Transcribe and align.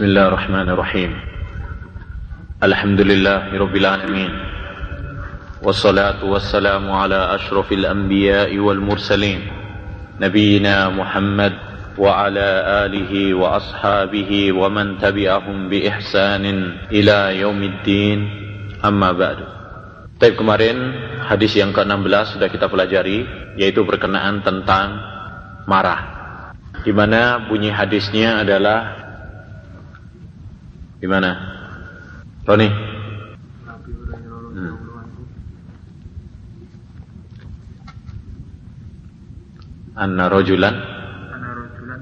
بسم 0.00 0.13
الله 0.13 0.27
الرحمن 0.27 0.67
الرحيم 0.69 1.11
الحمد 2.63 3.01
لله 3.01 3.49
رب 3.49 3.75
العالمين 3.75 4.31
والصلاة 5.65 6.21
والسلام 6.21 6.85
على 6.91 7.35
أشرف 7.35 7.71
الأنبياء 7.71 8.53
والمرسلين 8.57 9.41
نبينا 10.21 10.89
محمد 10.89 11.53
وعلى 11.97 12.47
آله 12.85 13.33
وأصحابه 13.33 14.31
ومن 14.53 15.01
تبعهم 15.01 15.57
بإحسان 15.69 16.45
إلى 16.93 17.17
يوم 17.41 17.59
الدين 17.63 18.19
أما 18.85 19.09
بعد 19.17 19.37
Tapi 20.21 20.37
kemarin 20.37 20.77
hadis 21.25 21.57
yang 21.57 21.73
ke-16 21.73 22.37
sudah 22.37 22.53
kita 22.53 22.69
pelajari 22.69 23.25
yaitu 23.57 23.81
berkenaan 23.81 24.45
tentang 24.45 25.01
marah. 25.65 26.21
Di 26.85 26.93
mana 26.93 27.49
bunyi 27.49 27.73
hadisnya 27.73 28.45
adalah 28.45 28.99
di 31.01 31.07
mana? 31.09 31.33
Roni? 32.45 32.69
Hmm. 34.51 34.75
Anna 39.97 40.29
rojulan 40.29 40.75
Anna 41.33 41.49
rojulan 41.57 42.01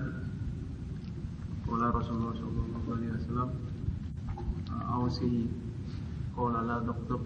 Qala 1.64 1.88
Rasulullah 1.96 2.34
sallallahu 2.36 2.88
alaihi 2.92 3.12
wasallam 3.16 3.50
Awsi 4.68 5.48
Qala 6.36 6.60
la 6.68 6.78
doktor 6.84 7.24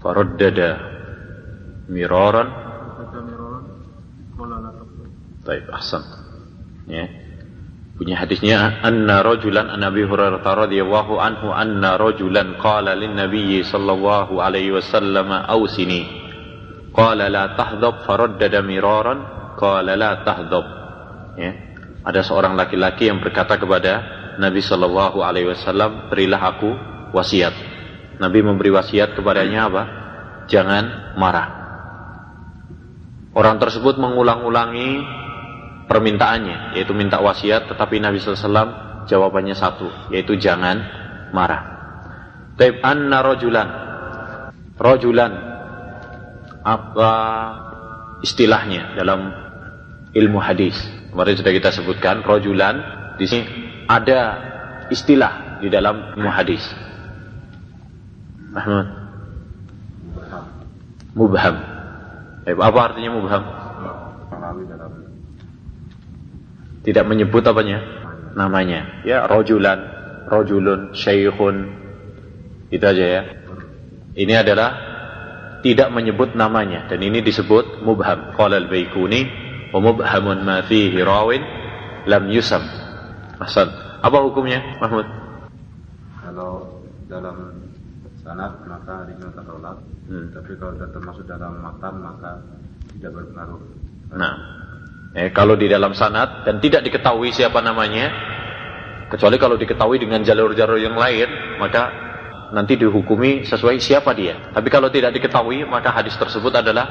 faraddada 0.00 0.70
miraran 1.92 2.48
Kata 2.96 3.18
miraran 3.28 3.64
Qala 4.32 4.56
la 4.64 4.70
doktor 4.72 5.06
Baik, 5.44 5.64
ahsan. 5.72 6.04
Ya. 6.88 7.27
Punya 7.98 8.14
hadisnya 8.14 8.78
anna 8.86 9.26
rajulan 9.26 9.74
an 9.74 9.82
Hurairah 9.82 10.46
radhiyallahu 10.46 11.18
anhu 11.18 11.50
anna 11.50 11.98
rajulan 11.98 12.54
qala 12.54 12.94
lin 12.94 13.18
Nabiy 13.18 13.66
sallallahu 13.66 14.38
alaihi 14.38 14.70
wasallam 14.70 15.26
awsini. 15.34 16.06
Qala 16.94 17.26
la 17.26 17.58
tahdhab 17.58 18.06
faraddada 18.06 18.62
miraran 18.62 19.18
qala 19.58 19.98
la 19.98 20.22
tahdhab. 20.22 20.66
Ya. 21.34 21.50
Ada 22.06 22.22
seorang 22.22 22.54
laki-laki 22.54 23.10
yang 23.10 23.18
berkata 23.18 23.58
kepada 23.58 23.92
Nabi 24.38 24.62
sallallahu 24.62 25.18
alaihi 25.18 25.50
wasallam, 25.50 26.06
"Berilah 26.06 26.42
aku 26.54 26.70
wasiat." 27.10 27.54
Nabi 28.22 28.46
memberi 28.46 28.70
wasiat 28.70 29.18
kepadanya 29.18 29.66
apa? 29.66 29.82
Jangan 30.46 31.18
marah. 31.18 31.48
Orang 33.34 33.58
tersebut 33.58 33.98
mengulang-ulangi 33.98 35.02
permintaannya, 35.88 36.76
yaitu 36.76 36.92
minta 36.92 37.18
wasiat, 37.18 37.66
tetapi 37.72 37.98
Nabi 37.98 38.20
SAW 38.20 39.08
jawabannya 39.08 39.56
satu, 39.56 40.12
yaitu 40.12 40.36
jangan 40.36 40.84
marah. 41.32 41.80
Taib 42.60 42.84
anna 42.84 43.24
rojulan, 43.24 43.68
rojulan, 44.76 45.32
apa 46.60 47.10
istilahnya 48.20 48.92
dalam 49.00 49.32
ilmu 50.12 50.38
hadis? 50.38 50.76
Kemarin 51.08 51.34
sudah 51.40 51.52
kita 51.56 51.70
sebutkan, 51.72 52.20
rojulan, 52.20 52.76
di 53.16 53.24
sini 53.24 53.44
ada 53.88 54.20
istilah 54.92 55.64
di 55.64 55.72
dalam 55.72 56.12
ilmu 56.20 56.28
hadis. 56.28 56.62
Ahmad. 58.52 58.86
Mubham. 61.16 61.56
Taib, 62.44 62.58
apa 62.60 62.78
artinya 62.92 63.10
mubham? 63.16 63.44
Tidak 66.88 67.04
menyebut 67.04 67.44
apanya? 67.44 67.84
Namanya. 68.32 69.04
Ya 69.04 69.28
rojulan 69.28 69.76
rojulun 70.24 70.96
syekhun. 70.96 71.68
Itu 72.72 72.84
aja 72.84 73.04
ya. 73.04 73.22
Ini 74.16 74.40
adalah 74.40 74.70
tidak 75.60 75.92
menyebut 75.92 76.32
namanya. 76.32 76.88
Dan 76.88 77.04
ini 77.04 77.20
disebut 77.20 77.84
mubham. 77.84 78.32
Qala 78.32 78.56
al-baikuni 78.56 79.28
wa 79.68 79.84
mubhamun 79.84 80.48
ma 80.48 80.64
fihi 80.64 80.96
rawin 81.04 81.44
lam 82.08 82.24
yusam. 82.32 82.64
Hasan 83.36 83.68
apa 84.00 84.18
hukumnya 84.24 84.80
Mahmud? 84.80 85.06
Kalau 86.24 86.80
dalam 87.10 87.68
sanad 88.24 88.64
maka 88.64 89.08
dinyatakan 89.08 89.44
tolak 89.44 89.76
hmm. 90.08 90.26
tapi 90.36 90.52
kalau 90.60 90.72
termasuk 90.76 91.24
dalam 91.28 91.60
matan 91.60 91.94
maka 92.00 92.40
tidak 92.96 93.12
berpengaruh. 93.12 93.60
Nah 94.16 94.57
Eh, 95.16 95.32
kalau 95.32 95.56
di 95.56 95.64
dalam 95.70 95.96
sanad 95.96 96.44
dan 96.44 96.60
tidak 96.60 96.84
diketahui 96.84 97.32
siapa 97.32 97.64
namanya, 97.64 98.12
kecuali 99.08 99.40
kalau 99.40 99.56
diketahui 99.56 99.96
dengan 99.96 100.20
jalur-jalur 100.20 100.76
yang 100.76 100.96
lain, 100.96 101.56
maka 101.56 102.08
nanti 102.52 102.76
dihukumi 102.76 103.48
sesuai 103.48 103.80
siapa 103.80 104.12
dia. 104.12 104.52
Tapi 104.52 104.68
kalau 104.68 104.92
tidak 104.92 105.16
diketahui, 105.16 105.64
maka 105.64 105.92
hadis 105.92 106.12
tersebut 106.20 106.52
adalah 106.52 106.86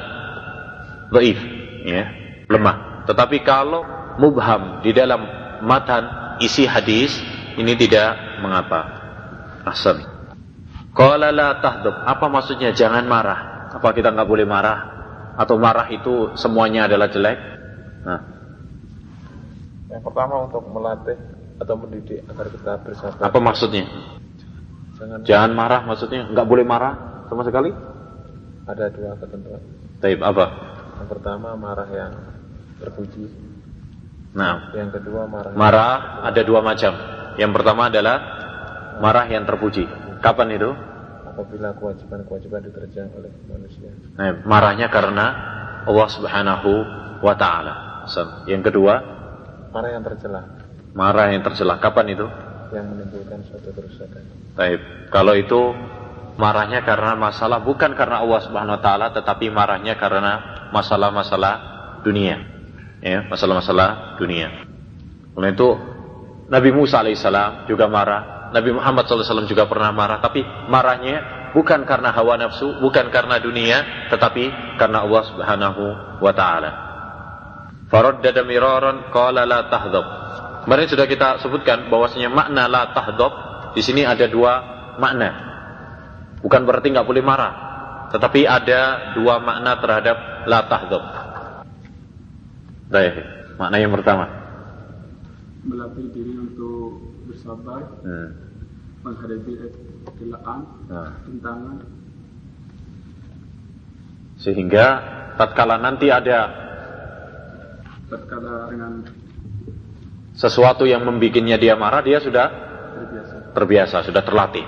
dhaif, 1.14 1.38
ya, 1.86 2.10
lemah. 2.50 3.06
Tetapi 3.06 3.38
kalau 3.46 3.86
mubham 4.18 4.82
di 4.82 4.90
dalam 4.90 5.22
matan 5.62 6.36
isi 6.42 6.66
hadis, 6.66 7.14
ini 7.54 7.74
tidak 7.78 8.42
mengapa. 8.42 8.98
Asal. 9.62 10.00
Qala 10.94 11.30
la 11.30 11.62
tahdub. 11.62 11.94
Apa 12.02 12.26
maksudnya 12.26 12.74
jangan 12.74 13.06
marah? 13.06 13.70
Apa 13.74 13.94
kita 13.94 14.10
nggak 14.10 14.28
boleh 14.28 14.46
marah? 14.46 14.78
Atau 15.38 15.54
marah 15.54 15.86
itu 15.90 16.34
semuanya 16.34 16.90
adalah 16.90 17.06
jelek? 17.06 17.57
Nah, 18.08 18.20
Yang 19.88 20.02
pertama 20.04 20.34
untuk 20.44 20.62
melatih 20.68 21.16
atau 21.58 21.74
mendidik 21.76 22.24
agar 22.24 22.46
kita 22.48 22.72
bersabar. 22.80 23.20
apa 23.20 23.38
maksudnya? 23.40 23.84
Jangan 24.96 25.18
Jangan 25.24 25.50
marah 25.52 25.80
maksudnya? 25.84 26.24
Nggak 26.28 26.46
boleh 26.48 26.64
marah 26.64 26.92
sama 27.28 27.44
sekali? 27.44 27.70
ada 28.68 28.84
dua 28.92 29.16
ketentuan. 29.16 29.60
Taib 29.98 30.20
apa? 30.20 30.44
Yang 31.00 31.08
pertama 31.08 31.56
marah 31.56 31.88
yang 31.88 32.12
terpuji. 32.76 33.32
Nah, 34.36 34.76
Yang 34.76 35.00
kedua 35.00 35.24
marah. 35.24 35.50
yang- 35.52 35.56
marah 35.56 35.92
ada 36.28 36.40
dua 36.44 36.60
macam. 36.60 36.92
Yang 37.40 37.52
pertama 37.56 37.88
adalah 37.88 38.16
marah 39.00 39.24
yang 39.24 39.44
terpuji. 39.44 39.84
Kapan 40.20 40.48
itu? 40.52 40.70
apabila 41.28 41.70
kewajiban-kewajiban 41.78 42.66
dikerjakan 42.66 43.14
oleh 43.14 43.30
manusia. 43.46 43.94
Nah, 44.18 44.42
marahnya 44.42 44.90
karena 44.90 45.26
Allah 45.86 46.08
Subhanahu 46.10 46.72
wa 47.22 47.34
taala. 47.38 47.87
Asal. 48.08 48.48
Yang 48.48 48.72
kedua, 48.72 48.94
Marah 49.68 49.92
yang 49.92 50.00
tercela 50.00 50.58
marah 50.98 51.30
yang 51.30 51.46
tercela. 51.46 51.78
Kapan 51.78 52.06
itu? 52.18 52.26
yang 52.68 52.84
menimbulkan 52.84 53.40
suatu 53.48 53.72
kerusakan. 53.72 54.28
Taib. 54.52 55.08
Kalau 55.08 55.32
itu 55.32 55.72
marahnya 56.36 56.84
karena 56.84 57.16
masalah 57.16 57.64
bukan 57.64 57.96
karena 57.96 58.20
Allah 58.20 58.40
Subhanahu 58.44 58.76
wa 58.76 58.82
taala 58.84 59.08
tetapi 59.16 59.48
marahnya 59.48 59.96
karena 59.96 60.68
masalah-masalah 60.68 61.54
dunia. 62.04 62.44
Ya, 63.00 63.24
masalah-masalah 63.24 64.20
dunia. 64.20 64.68
Oleh 65.32 65.56
itu 65.56 65.68
Nabi 66.52 66.76
Musa 66.76 67.00
alaihissalam 67.00 67.64
juga 67.72 67.88
marah, 67.88 68.52
Nabi 68.52 68.76
Muhammad 68.76 69.08
SAW 69.08 69.48
juga 69.48 69.64
pernah 69.64 69.88
marah, 69.88 70.20
tapi 70.20 70.44
marahnya 70.68 71.48
bukan 71.56 71.88
karena 71.88 72.12
hawa 72.12 72.36
nafsu, 72.36 72.84
bukan 72.84 73.08
karena 73.08 73.40
dunia, 73.40 74.10
tetapi 74.12 74.76
karena 74.76 75.08
Allah 75.08 75.22
Subhanahu 75.24 75.84
wa 76.20 76.32
taala. 76.36 76.87
Faraddada 77.88 78.44
miraran 78.44 79.08
qala 79.08 79.48
la 79.48 79.68
tahdhab. 79.72 80.06
Kemarin 80.68 80.86
sudah 80.88 81.08
kita 81.08 81.40
sebutkan 81.40 81.88
bahwasanya 81.88 82.28
makna 82.28 82.68
la 82.68 82.92
tahdhab 82.92 83.32
di 83.72 83.80
sini 83.80 84.04
ada 84.04 84.28
dua 84.28 84.52
makna. 85.00 85.30
Bukan 86.44 86.68
berarti 86.68 86.92
nggak 86.92 87.08
boleh 87.08 87.24
marah, 87.24 87.52
tetapi 88.12 88.44
ada 88.44 89.12
dua 89.16 89.40
makna 89.40 89.80
terhadap 89.80 90.16
la 90.44 90.60
tahdhab. 90.68 91.02
Baik, 92.92 93.14
makna 93.56 93.76
yang 93.80 93.92
pertama. 93.96 94.24
Melatih 95.64 96.12
diri 96.12 96.32
untuk 96.36 97.02
bersabar 97.28 97.84
Hmm. 98.04 98.48
Menghadapi 98.98 99.52
Nah, 100.88 101.22
Tentangan 101.22 101.76
sehingga 104.38 104.86
tatkala 105.34 105.78
nanti 105.82 106.08
ada 106.08 106.67
Tatkala 108.08 108.72
dengan 108.72 109.04
sesuatu 110.32 110.88
yang 110.88 111.04
membikinnya 111.04 111.60
dia 111.60 111.76
marah, 111.76 112.00
dia 112.00 112.24
sudah 112.24 112.46
terbiasa 112.96 113.34
terbiasa, 113.52 113.96
sudah 114.06 114.22
terlatih. 114.24 114.64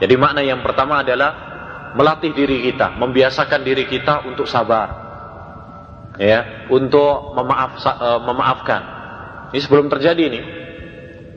Jadi 0.00 0.14
makna 0.16 0.40
yang 0.40 0.64
pertama 0.64 1.04
adalah 1.04 1.50
melatih 1.92 2.32
diri 2.32 2.64
kita, 2.70 2.96
membiasakan 2.96 3.60
diri 3.66 3.84
kita 3.84 4.24
untuk 4.24 4.48
sabar. 4.48 5.10
Ya, 6.20 6.68
untuk 6.68 7.32
memaaf 7.32 7.80
eh, 7.80 8.20
memaafkan. 8.24 8.82
Ini 9.50 9.60
sebelum 9.60 9.88
terjadi 9.88 10.22
ini. 10.28 10.40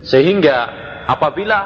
Sehingga 0.03 0.57
apabila 1.07 1.59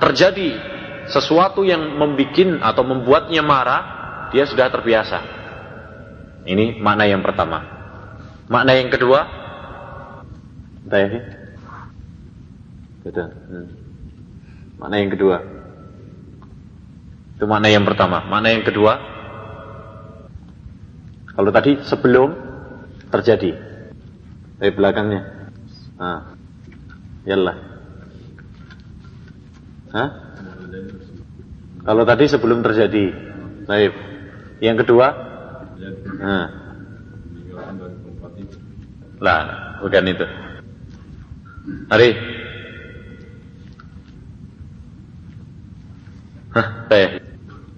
terjadi 0.00 0.60
sesuatu 1.08 1.64
yang 1.64 1.96
membikin 1.96 2.60
atau 2.60 2.84
membuatnya 2.84 3.40
marah, 3.40 3.82
dia 4.28 4.44
sudah 4.44 4.68
terbiasa. 4.68 5.18
Ini 6.44 6.80
makna 6.80 7.08
yang 7.08 7.24
pertama. 7.24 7.77
Makna 8.48 8.72
yang 8.80 8.88
kedua, 8.88 9.20
Entah 10.88 11.04
ya? 11.04 11.20
Gitu. 13.04 13.20
Hmm. 13.20 13.68
Mana 14.80 15.04
yang 15.04 15.12
kedua? 15.12 15.36
Itu 17.36 17.44
makna 17.44 17.68
yang 17.68 17.84
pertama. 17.84 18.24
Makna 18.24 18.56
yang 18.56 18.64
kedua? 18.64 18.96
Kalau 21.36 21.50
tadi 21.52 21.76
sebelum 21.84 22.32
terjadi. 23.12 23.52
Dari 24.56 24.72
belakangnya. 24.72 25.52
Nah. 26.00 26.32
Yalah. 27.28 27.58
Hah? 29.92 30.08
Kalau 31.84 32.04
tadi 32.08 32.24
sebelum 32.32 32.64
terjadi. 32.64 33.12
Baik. 33.68 33.92
Yang 34.64 34.88
kedua? 34.88 35.06
Nah. 36.16 36.67
Lah, 39.18 39.78
bukan 39.82 40.04
itu. 40.06 40.26
Hari. 41.90 42.10
Hah, 46.54 46.66
teh. 46.88 47.06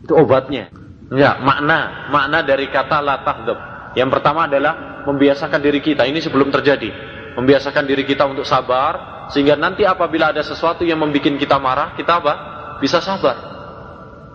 Itu 0.04 0.14
obatnya. 0.14 0.70
Enggak, 1.10 1.42
makna, 1.42 1.78
makna 2.12 2.38
dari 2.46 2.70
kata 2.70 3.02
la 3.02 3.26
tahdab. 3.26 3.58
Yang 3.98 4.10
pertama 4.14 4.46
adalah 4.46 5.02
membiasakan 5.08 5.58
diri 5.58 5.82
kita. 5.82 6.06
Ini 6.06 6.22
sebelum 6.22 6.54
terjadi. 6.54 6.92
Membiasakan 7.34 7.82
diri 7.88 8.06
kita 8.06 8.26
untuk 8.30 8.46
sabar 8.46 9.26
sehingga 9.30 9.54
nanti 9.58 9.82
apabila 9.86 10.30
ada 10.34 10.42
sesuatu 10.42 10.82
yang 10.86 11.02
membuat 11.02 11.38
kita 11.38 11.58
marah, 11.58 11.94
kita 11.98 12.22
apa? 12.22 12.34
Bisa 12.78 13.02
sabar. 13.02 13.36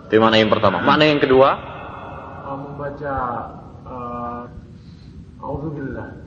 Itu 0.08 0.20
mana 0.20 0.36
yang 0.36 0.52
pertama. 0.52 0.84
Mana 0.84 1.08
yang 1.08 1.20
kedua? 1.20 1.56
Membaca 2.46 3.16
uh, 3.88 4.44
Auzubillah. 5.40 6.25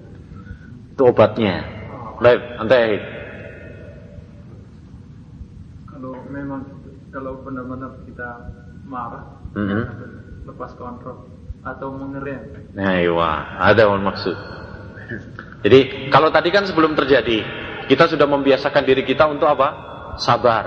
Itu 0.98 1.14
obatnya. 1.14 1.62
Baik, 2.18 2.42
antai. 2.58 2.98
Kalau 5.86 6.26
memang 6.26 6.66
kalau 7.14 7.38
benar-benar 7.46 8.02
kita 8.02 8.50
marah, 8.82 9.22
Mhm. 9.54 9.82
lepas 10.50 10.74
kontrol 10.74 11.22
atau 11.62 11.94
mengerem. 11.94 12.50
Nah, 12.74 12.98
iya, 12.98 13.30
ada 13.62 13.86
yang 13.86 14.02
maksud. 14.02 14.34
Jadi 15.62 16.10
kalau 16.10 16.34
tadi 16.34 16.50
kan 16.50 16.66
sebelum 16.66 16.98
terjadi, 16.98 17.46
kita 17.86 18.10
sudah 18.10 18.26
membiasakan 18.26 18.82
diri 18.82 19.06
kita 19.06 19.30
untuk 19.30 19.46
apa? 19.46 19.68
Sabar, 20.18 20.64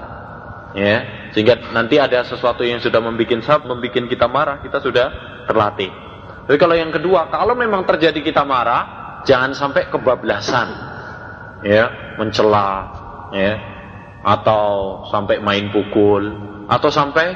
ya. 0.72 1.28
Sehingga 1.36 1.76
nanti 1.76 2.00
ada 2.00 2.24
sesuatu 2.24 2.64
yang 2.64 2.80
sudah 2.80 3.04
membuat 3.04 3.44
sab, 3.44 3.68
membuat 3.68 4.08
kita 4.08 4.32
marah, 4.32 4.64
kita 4.64 4.80
sudah 4.80 5.12
terlatih. 5.44 5.92
Tapi 6.48 6.56
kalau 6.56 6.80
yang 6.80 6.96
kedua, 6.96 7.28
kalau 7.28 7.52
memang 7.52 7.84
terjadi 7.84 8.24
kita 8.24 8.48
marah, 8.48 9.01
jangan 9.28 9.52
sampai 9.54 9.90
kebablasan, 9.90 10.68
ya, 11.66 12.16
mencela, 12.18 12.72
ya, 13.34 13.54
atau 14.22 15.04
sampai 15.10 15.42
main 15.42 15.70
pukul, 15.74 16.30
atau 16.70 16.90
sampai 16.90 17.34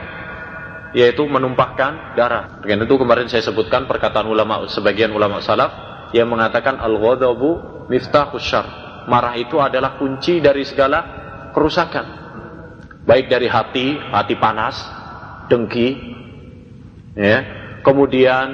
yaitu 0.95 1.27
menumpahkan 1.27 2.15
darah. 2.15 2.63
Dengan 2.63 2.87
itu 2.87 2.95
kemarin 2.95 3.27
saya 3.27 3.43
sebutkan 3.43 3.83
perkataan 3.83 4.31
ulama 4.31 4.63
sebagian 4.71 5.11
ulama 5.11 5.43
salaf 5.43 5.71
yang 6.15 6.31
mengatakan 6.31 6.79
al-ghadabu 6.79 7.83
miftahus 7.91 8.47
syarr. 8.47 8.67
Marah 9.05 9.35
itu 9.37 9.59
adalah 9.59 9.99
kunci 9.99 10.39
dari 10.39 10.63
segala 10.63 11.03
kerusakan. 11.51 12.23
Baik 13.05 13.29
dari 13.29 13.45
hati, 13.45 13.99
hati 14.01 14.33
panas, 14.39 14.81
dengki, 15.51 15.93
ya. 17.13 17.37
Kemudian 17.85 18.45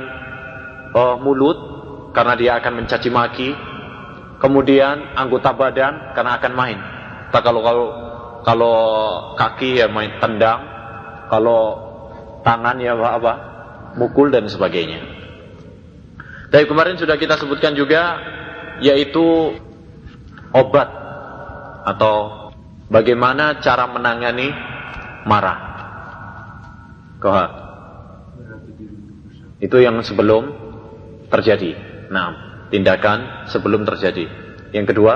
eh, 0.92 1.16
mulut 1.24 1.71
karena 2.12 2.34
dia 2.36 2.52
akan 2.60 2.84
mencaci 2.84 3.10
maki. 3.12 3.50
Kemudian 4.42 5.14
anggota 5.14 5.54
badan 5.54 6.18
karena 6.18 6.42
akan 6.42 6.54
main. 6.58 6.80
Tak 7.30 7.46
kalau 7.46 7.62
kalau 7.62 7.86
kalau 8.42 8.78
kaki 9.38 9.78
ya 9.78 9.88
main 9.88 10.18
tendang, 10.18 10.66
kalau 11.30 11.78
tangan 12.42 12.82
ya 12.82 12.98
apa, 12.98 13.10
apa 13.22 13.34
mukul 14.02 14.34
dan 14.34 14.50
sebagainya. 14.50 15.02
Dari 16.52 16.66
kemarin 16.68 16.98
sudah 16.98 17.16
kita 17.16 17.38
sebutkan 17.38 17.78
juga 17.78 18.18
yaitu 18.82 19.56
obat 20.52 20.90
atau 21.86 22.50
bagaimana 22.90 23.62
cara 23.62 23.88
menangani 23.88 24.52
marah. 25.24 25.60
Koha. 27.22 27.46
Itu 29.62 29.78
yang 29.78 30.02
sebelum 30.02 30.50
terjadi. 31.30 31.91
Nah, 32.12 32.28
tindakan 32.68 33.48
sebelum 33.48 33.88
terjadi. 33.88 34.28
Yang 34.76 34.86
kedua, 34.92 35.14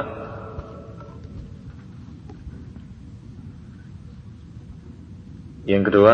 yang 5.65 5.83
kedua, 5.83 6.13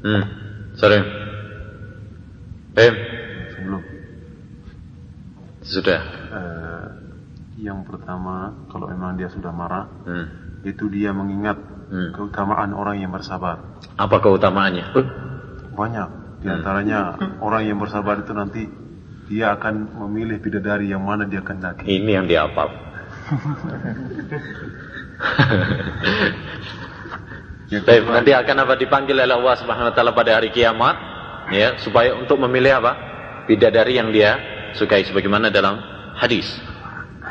hmm, 0.00 0.24
sorry, 0.78 1.00
eh, 2.78 2.92
Sebelum. 3.52 3.82
sudah, 5.60 6.00
Eh, 6.30 6.86
yang 7.60 7.82
pertama, 7.82 8.54
kalau 8.70 8.86
memang 8.86 9.18
dia 9.18 9.26
sudah 9.26 9.50
marah, 9.50 9.90
hmm. 10.06 10.26
itu 10.62 10.86
dia 10.86 11.10
mengingat 11.10 11.58
Hmm. 11.90 12.14
keutamaan 12.14 12.70
orang 12.70 13.02
yang 13.02 13.10
bersabar. 13.10 13.58
apa 13.98 14.16
keutamaannya? 14.22 14.94
Banyak. 15.74 16.08
Di 16.40 16.48
antaranya 16.48 17.18
orang 17.42 17.66
yang 17.66 17.76
bersabar 17.76 18.22
itu 18.22 18.30
nanti 18.30 18.62
dia 19.30 19.54
akan 19.54 19.94
memilih 19.94 20.42
bidadari 20.42 20.90
yang 20.90 21.06
mana 21.06 21.22
dia 21.22 21.38
kendaki. 21.38 21.86
Ini 21.86 22.18
yang 22.18 22.26
dihafal. 22.26 22.66
Yang 27.70 27.86
Baik, 27.86 28.02
nanti 28.10 28.34
akan 28.34 28.56
apa 28.66 28.74
dipanggil 28.74 29.14
oleh 29.14 29.30
Allah 29.30 29.54
Subhanahu 29.54 29.88
wa 29.90 29.94
taala 29.94 30.10
pada 30.10 30.34
hari 30.34 30.50
kiamat 30.50 30.96
ya, 31.54 31.78
supaya 31.78 32.18
untuk 32.18 32.42
memilih 32.42 32.82
apa? 32.82 32.98
Bidadari 33.46 33.94
yang 33.94 34.10
dia 34.10 34.42
sukai 34.74 35.06
sebagaimana 35.06 35.54
dalam 35.54 35.78
hadis. 36.18 36.50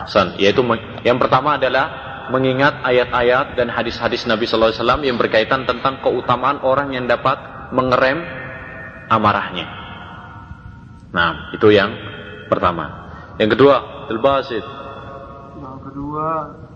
San, 0.07 0.39
yaitu 0.39 0.63
yang 1.03 1.19
pertama 1.19 1.59
adalah 1.59 1.91
mengingat 2.31 2.79
ayat-ayat 2.87 3.59
dan 3.59 3.67
hadis-hadis 3.67 4.23
Nabi 4.23 4.47
sallallahu 4.47 4.71
alaihi 4.71 4.79
wasallam 4.79 5.03
yang 5.03 5.17
berkaitan 5.19 5.67
tentang 5.67 5.99
keutamaan 5.99 6.63
orang 6.63 6.95
yang 6.95 7.03
dapat 7.03 7.35
mengerem 7.75 8.23
amarahnya. 9.11 9.78
Nah, 11.09 11.49
itu 11.55 11.67
yang 11.73 11.89
pertama. 12.49 13.09
Yang 13.41 13.57
kedua, 13.57 13.75
al-basid. 14.09 14.65
Yang 15.57 15.79
kedua, 15.89 16.25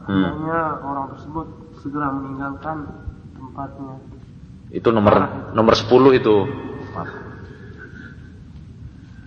Hmm. 0.04 0.44
orang 0.84 1.16
tersebut 1.16 1.48
segera 1.80 2.12
meninggalkan 2.12 2.84
tempatnya. 3.40 3.96
Itu 4.74 4.92
nomor 4.92 5.48
nomor 5.56 5.74
10 5.80 6.12
itu. 6.18 6.44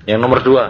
Yang 0.06 0.20
nomor 0.22 0.38
dua. 0.44 0.64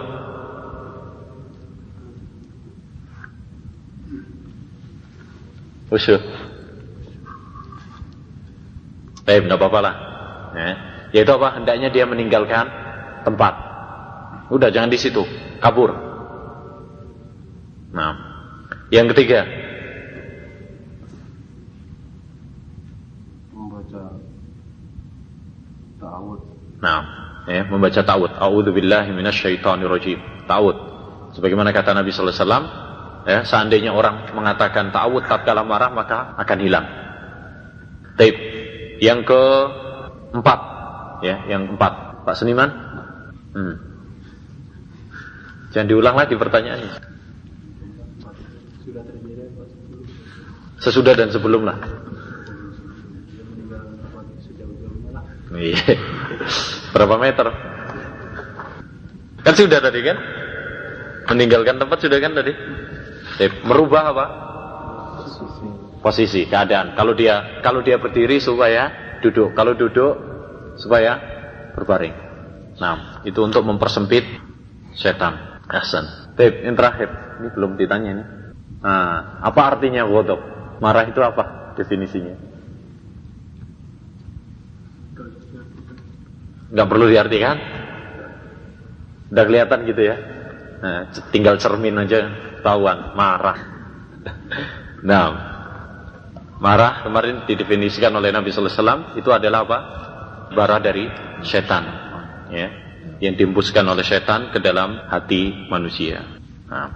Usyuh. 5.87 6.19
Baik, 9.23 9.43
tidak 9.45 9.59
apa-apa 9.59 9.79
lah. 9.83 9.95
Ya. 10.55 10.71
Yaitu 11.15 11.31
apa? 11.35 11.59
Hendaknya 11.59 11.91
dia 11.91 12.03
meninggalkan 12.07 12.65
tempat. 13.23 13.66
Udah, 14.47 14.71
jangan 14.71 14.91
di 14.91 14.99
situ. 14.99 15.23
Kabur. 15.59 15.91
Nah. 17.91 18.13
Yang 18.87 19.15
ketiga. 19.15 19.67
membaca 23.87 24.01
ta'awud. 25.99 26.39
Nah, 26.83 27.01
ya, 27.47 27.61
membaca 27.67 28.01
ta'awud. 28.03 28.31
A'udzu 28.35 28.71
billahi 28.75 29.09
minasyaitonir 29.15 29.89
rajim. 29.89 30.19
Ta'awud. 30.45 30.77
Sebagaimana 31.35 31.71
kata 31.71 31.93
Nabi 31.95 32.11
sallallahu 32.11 32.35
alaihi 32.35 32.43
wasallam, 32.43 32.65
ya, 33.27 33.39
seandainya 33.43 33.91
orang 33.95 34.31
mengatakan 34.31 34.91
ta'awud 34.91 35.23
tatkala 35.27 35.63
marah 35.63 35.91
maka 35.91 36.35
akan 36.39 36.57
hilang. 36.59 36.85
Taib. 38.17 38.35
Yang 38.97 39.19
ke 39.29 39.41
empat, 40.33 40.59
ya, 41.21 41.45
yang 41.45 41.77
empat. 41.77 42.25
Pak 42.25 42.35
Seniman? 42.35 42.69
Hmm. 43.53 43.86
Jangan 45.77 45.93
diulang 45.93 46.17
lagi 46.17 46.33
pertanyaannya. 46.33 46.89
Sesudah 50.81 51.13
dan 51.13 51.29
sebelum 51.29 51.69
lah. 51.69 51.77
Iya. 55.53 56.01
Berapa 56.97 57.21
meter? 57.21 57.45
Kan 59.45 59.53
sudah 59.53 59.77
tadi 59.77 60.01
kan? 60.01 60.17
Meninggalkan 61.29 61.77
tempat 61.77 62.01
sudah 62.01 62.17
kan 62.25 62.33
tadi? 62.33 62.57
Eh, 63.37 63.61
merubah 63.61 64.03
apa? 64.09 64.25
Posisi, 66.01 66.49
keadaan. 66.49 66.97
Kalau 66.97 67.13
dia 67.13 67.61
kalau 67.61 67.85
dia 67.85 68.01
berdiri 68.01 68.41
supaya 68.41 68.89
duduk. 69.21 69.53
Kalau 69.53 69.77
duduk 69.77 70.13
supaya 70.81 71.21
berbaring. 71.77 72.17
Nah, 72.81 73.21
itu 73.29 73.37
untuk 73.45 73.61
mempersempit 73.61 74.25
setan. 74.97 75.56
Hasan. 75.67 76.35
Tip, 76.39 76.63
yang 76.63 76.75
terakhir. 76.79 77.09
Ini 77.43 77.47
belum 77.51 77.71
ditanya 77.75 78.09
ini. 78.15 78.23
Nah, 78.81 79.41
apa 79.43 79.61
artinya 79.75 80.07
ghadab? 80.07 80.39
Marah 80.79 81.05
itu 81.09 81.19
apa 81.19 81.73
definisinya? 81.75 82.35
Nggak 86.71 86.87
perlu 86.87 87.05
diartikan? 87.07 87.57
Udah 89.27 89.43
kelihatan 89.43 89.79
gitu 89.87 90.01
ya? 90.07 90.15
Nah, 90.77 90.99
tinggal 91.33 91.59
cermin 91.59 91.99
aja 91.99 92.31
tahuan 92.63 93.15
marah. 93.15 93.59
Nah, 94.97 95.29
marah 96.57 97.05
kemarin 97.05 97.45
didefinisikan 97.45 98.09
oleh 98.17 98.33
Nabi 98.33 98.49
Sallallahu 98.49 99.13
itu 99.15 99.29
adalah 99.29 99.61
apa? 99.63 99.79
Bara 100.57 100.81
dari 100.81 101.05
setan, 101.45 101.85
ya, 102.49 102.86
yang 103.17 103.33
diembuskan 103.33 103.85
oleh 103.85 104.05
setan 104.05 104.53
ke 104.53 104.61
dalam 104.61 105.09
hati 105.09 105.67
manusia. 105.69 106.21
Nah, 106.69 106.89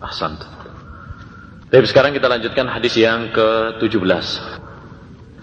ahsan. 0.00 0.40
Tapi 1.70 1.86
sekarang 1.86 2.16
kita 2.16 2.26
lanjutkan 2.26 2.66
hadis 2.66 2.98
yang 2.98 3.30
ke-17. 3.30 4.26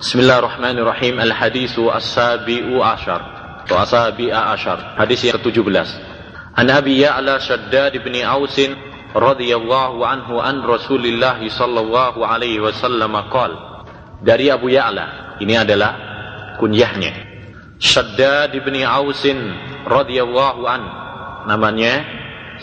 Bismillahirrahmanirrahim. 0.02 1.24
Al-hadisu 1.24 1.88
as-sabi'u 1.88 2.84
ashar. 2.84 3.22
Atau 3.64 3.80
asabi'a 3.80 4.52
ashar. 4.52 4.98
Hadis 5.00 5.24
yang 5.24 5.40
ke-17. 5.40 5.88
An 6.58 6.68
Abi 6.74 7.00
Ya'la 7.06 7.40
Shaddad 7.40 7.96
bin 8.02 8.18
Aus 8.26 8.58
radhiyallahu 9.14 10.04
anhu 10.04 10.42
an 10.42 10.66
Rasulillah 10.66 11.40
sallallahu 11.40 12.26
alaihi 12.26 12.60
wasallam 12.60 13.14
qal. 13.30 13.54
Dari 14.20 14.50
Abu 14.50 14.74
Ya'la. 14.74 15.38
Ini 15.38 15.64
adalah 15.64 15.92
kunyahnya. 16.58 17.27
Shaddad 17.78 18.54
bin 18.58 18.76
Aus 18.82 19.22
radhiyallahu 19.86 20.62
an. 20.66 20.82
Namanya 21.48 21.94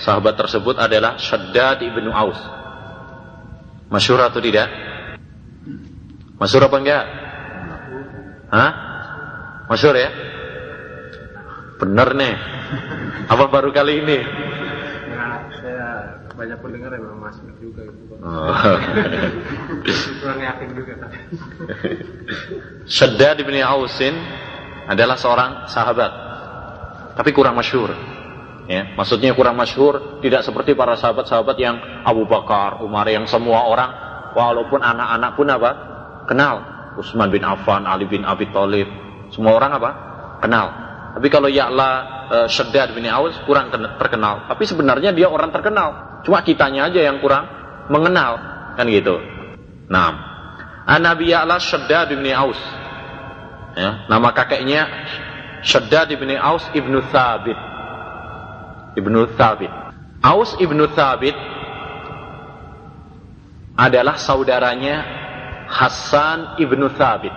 sahabat 0.02 0.34
tersebut 0.34 0.74
adalah 0.76 1.16
Shaddad 1.16 1.80
bin 1.82 2.10
Aus. 2.10 2.38
Masyur 3.90 4.18
atau 4.22 4.42
tidak? 4.42 4.66
Masyur 6.34 6.66
apa 6.66 6.76
enggak? 6.82 7.04
Hah? 8.50 8.72
Masyur 9.70 9.94
ya? 9.94 10.10
Benar 11.78 12.14
nih. 12.18 12.34
Apa 13.30 13.44
baru 13.48 13.70
kali 13.70 14.02
ini? 14.02 14.18
Banyak 16.34 16.58
pendengar 16.58 16.90
yang 16.90 17.06
memang 17.06 17.30
masuk 17.30 17.46
juga 17.62 17.86
gitu. 17.86 18.18
Oh. 18.18 18.50
Kurang 20.18 20.40
yakin 20.42 20.68
juga. 20.74 20.94
Shaddad 22.90 23.38
bin 23.46 23.54
Ausin 23.62 24.18
adalah 24.88 25.16
seorang 25.16 25.50
sahabat. 25.70 26.12
Tapi 27.14 27.30
kurang 27.30 27.56
masyur. 27.56 27.94
Ya, 28.64 28.96
maksudnya 28.96 29.36
kurang 29.36 29.60
masyhur, 29.60 30.24
tidak 30.24 30.40
seperti 30.40 30.72
para 30.72 30.96
sahabat-sahabat 30.96 31.56
yang 31.60 31.76
Abu 32.00 32.24
Bakar, 32.24 32.80
Umar 32.80 33.04
yang 33.12 33.28
semua 33.28 33.68
orang 33.68 33.92
walaupun 34.32 34.80
anak-anak 34.80 35.30
pun 35.36 35.46
apa? 35.52 35.70
kenal. 36.24 36.56
Utsman 36.96 37.28
bin 37.28 37.44
Affan, 37.44 37.84
Ali 37.84 38.08
bin 38.08 38.24
Abi 38.24 38.48
Thalib, 38.48 38.88
semua 39.28 39.52
orang 39.60 39.70
apa? 39.76 39.90
kenal. 40.40 40.66
Tapi 41.14 41.28
kalau 41.28 41.46
Ya'la 41.46 41.90
e, 42.26 42.36
Shaddad 42.48 42.96
bin 42.96 43.04
Aus 43.06 43.36
kurang 43.44 43.70
terkenal. 43.70 44.48
Tapi 44.48 44.64
sebenarnya 44.66 45.12
dia 45.12 45.28
orang 45.28 45.52
terkenal. 45.52 46.20
Cuma 46.24 46.40
kitanya 46.40 46.88
aja 46.88 47.04
yang 47.04 47.20
kurang 47.20 47.46
mengenal, 47.92 48.40
kan 48.80 48.88
gitu. 48.88 49.20
Nah, 49.92 50.10
Nabi 50.88 51.30
Ya'la 51.36 51.60
Shaddad 51.60 52.10
bin 52.16 52.24
Aus. 52.32 52.58
Ya, 53.74 54.06
nama 54.06 54.30
kakeknya 54.30 54.86
Shaddad 55.66 56.10
bin 56.14 56.30
Aus 56.38 56.62
ibnu 56.74 57.02
Thabit 57.10 57.58
ibnu 58.94 59.26
Thabit. 59.34 59.70
Aus 60.24 60.56
ibnu 60.56 60.88
Thabit 60.94 61.36
adalah 63.74 64.16
saudaranya 64.16 65.02
Hasan 65.68 66.62
ibnu 66.62 66.86
Thabit. 66.94 67.34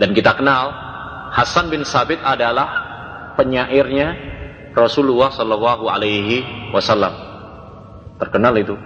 Dan 0.00 0.16
kita 0.16 0.32
kenal 0.38 0.72
Hasan 1.34 1.68
bin 1.68 1.84
Thabit 1.84 2.22
adalah 2.24 2.68
penyairnya 3.36 4.16
Rasulullah 4.72 5.28
Shallallahu 5.34 5.90
Alaihi 5.90 6.70
Wasallam. 6.72 7.12
Terkenal 8.16 8.54
itu. 8.56 8.78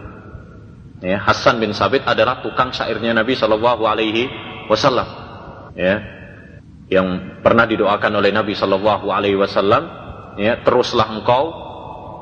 Ya, 1.05 1.21
Hasan 1.21 1.61
bin 1.61 1.77
Sabit 1.77 2.07
adalah 2.09 2.41
tukang 2.41 2.73
syairnya 2.73 3.13
Nabi 3.13 3.37
Shallallahu 3.37 3.85
Alaihi 3.85 4.31
Wasallam. 4.73 5.05
Ya, 5.75 5.95
yang 6.87 7.41
pernah 7.43 7.67
didoakan 7.67 8.23
oleh 8.23 8.31
Nabi 8.31 8.55
Shallallahu 8.55 9.11
Alaihi 9.11 9.35
Wasallam 9.35 9.83
ya 10.39 10.61
teruslah 10.63 11.11
engkau 11.11 11.51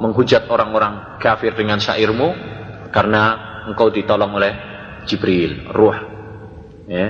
menghujat 0.00 0.48
orang-orang 0.48 1.18
kafir 1.20 1.54
dengan 1.54 1.78
syairmu 1.78 2.34
karena 2.90 3.22
engkau 3.68 3.90
ditolong 3.90 4.34
oleh 4.38 4.52
Jibril 5.06 5.68
ruh 5.70 5.98
ya. 6.86 7.06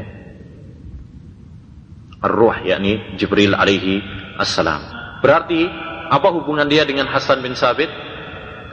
Ruh 2.22 2.56
yakni 2.62 3.18
Jibril 3.18 3.50
alaihi 3.50 3.99
assalam. 4.38 4.78
Berarti 5.18 5.66
apa 6.06 6.28
hubungan 6.30 6.70
dia 6.70 6.87
dengan 6.87 7.11
Hasan 7.11 7.42
bin 7.42 7.58
Sabit? 7.58 7.90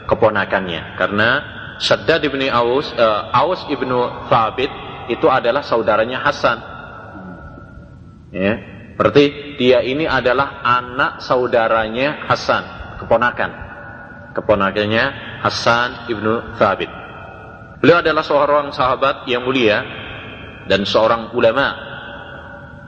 Keponakannya. 0.05 0.97
Karena 0.97 1.29
Shaddad 1.81 2.21
ibni 2.25 2.45
Aus 2.49 2.93
uh, 2.93 3.33
Aus 3.33 3.65
ibnu 3.73 4.29
Thabit 4.29 4.69
itu 5.09 5.25
adalah 5.25 5.65
saudaranya 5.65 6.21
Hasan 6.21 6.78
ya 8.29 8.79
Berarti 8.99 9.55
dia 9.55 9.79
ini 9.79 10.03
adalah 10.03 10.59
anak 10.59 11.23
saudaranya 11.23 12.27
Hasan, 12.27 12.99
keponakan. 12.99 13.51
Keponakannya 14.35 15.05
Hasan 15.39 16.11
ibnu 16.11 16.59
Thabit. 16.59 16.91
Beliau 17.79 18.03
adalah 18.03 18.19
seorang 18.27 18.75
sahabat 18.75 19.23
yang 19.23 19.47
mulia 19.47 19.79
dan 20.67 20.83
seorang 20.83 21.31
ulama 21.31 21.79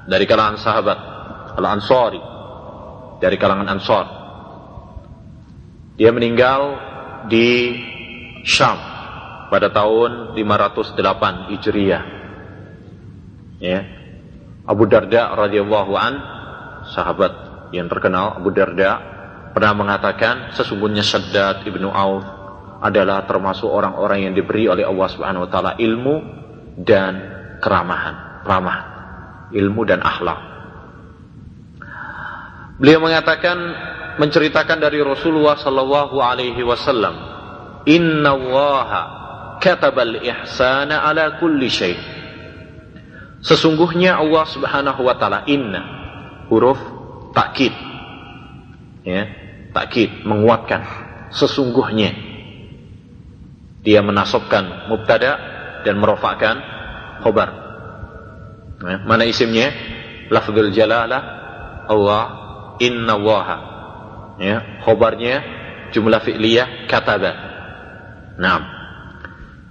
dari 0.03 0.27
kalangan 0.27 0.59
sahabat 0.59 0.99
Al-Ansari 1.55 2.19
dari 3.23 3.39
kalangan 3.39 3.71
Ansar. 3.71 4.05
Dia 5.95 6.11
meninggal 6.11 6.61
di 7.31 7.71
Syam 8.43 8.75
pada 9.47 9.71
tahun 9.71 10.35
508 10.35 11.55
Hijriah. 11.55 12.03
Ya, 13.63 13.79
Abu 14.71 14.87
Darda 14.87 15.35
radhiyallahu 15.35 15.93
an 15.99 16.13
sahabat 16.87 17.33
yang 17.75 17.91
terkenal 17.91 18.39
Abu 18.39 18.55
Darda 18.55 19.03
pernah 19.51 19.75
mengatakan 19.75 20.55
sesungguhnya 20.55 21.03
Shaddad 21.03 21.67
ibnu 21.67 21.91
Auf 21.91 22.23
adalah 22.79 23.27
termasuk 23.27 23.67
orang-orang 23.67 24.31
yang 24.31 24.33
diberi 24.33 24.71
oleh 24.71 24.87
Allah 24.87 25.07
Subhanahu 25.11 25.43
wa 25.45 25.49
taala 25.51 25.71
ilmu 25.75 26.15
dan 26.79 27.13
keramahan, 27.59 28.47
ramah, 28.47 28.79
ilmu 29.51 29.81
dan 29.83 29.99
akhlak. 30.01 30.39
Beliau 32.81 33.03
mengatakan 33.03 33.57
menceritakan 34.17 34.81
dari 34.81 35.03
Rasulullah 35.03 35.59
sallallahu 35.59 36.17
alaihi 36.17 36.63
wasallam, 36.65 37.13
"Inna 37.85 38.33
Allaha 38.33 39.01
katabal 39.61 40.17
ihsana 40.25 41.05
ala 41.05 41.37
kulli 41.37 41.69
syai'." 41.69 42.10
Sesungguhnya 43.41 44.21
Allah 44.21 44.45
Subhanahu 44.45 45.01
wa 45.01 45.15
taala 45.17 45.41
inna 45.49 45.81
huruf 46.45 46.77
takkid 47.33 47.73
ya 49.01 49.25
takkid 49.73 50.23
menguatkan 50.27 50.81
sesungguhnya. 51.33 52.11
Dia 53.81 54.05
menasabkan 54.05 54.93
mubtada 54.93 55.41
dan 55.81 55.97
merofakkan 55.97 56.61
khobar. 57.25 57.49
Ya, 58.81 58.97
mana 59.01 59.25
isimnya? 59.25 59.73
Lafzul 60.29 60.69
jalalah 60.69 61.21
Allah 61.89 62.23
inna 62.79 63.19
waha 63.19 63.57
ya 64.39 64.79
khobarnya 64.85 65.43
jumlah 65.91 66.21
fi'liyah 66.23 66.87
kataba. 66.87 67.31
Nah 68.39 68.80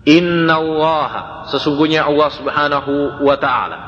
Inna 0.08 0.56
Allah 0.56 1.10
sesungguhnya 1.52 2.08
Allah 2.08 2.28
Subhanahu 2.32 3.20
wa 3.20 3.36
taala 3.36 3.78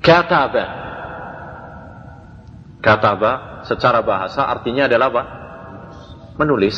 kataba 0.00 0.64
kataba 2.80 3.32
secara 3.68 4.00
bahasa 4.00 4.48
artinya 4.48 4.88
adalah 4.88 5.06
apa? 5.12 5.22
menulis. 6.40 6.76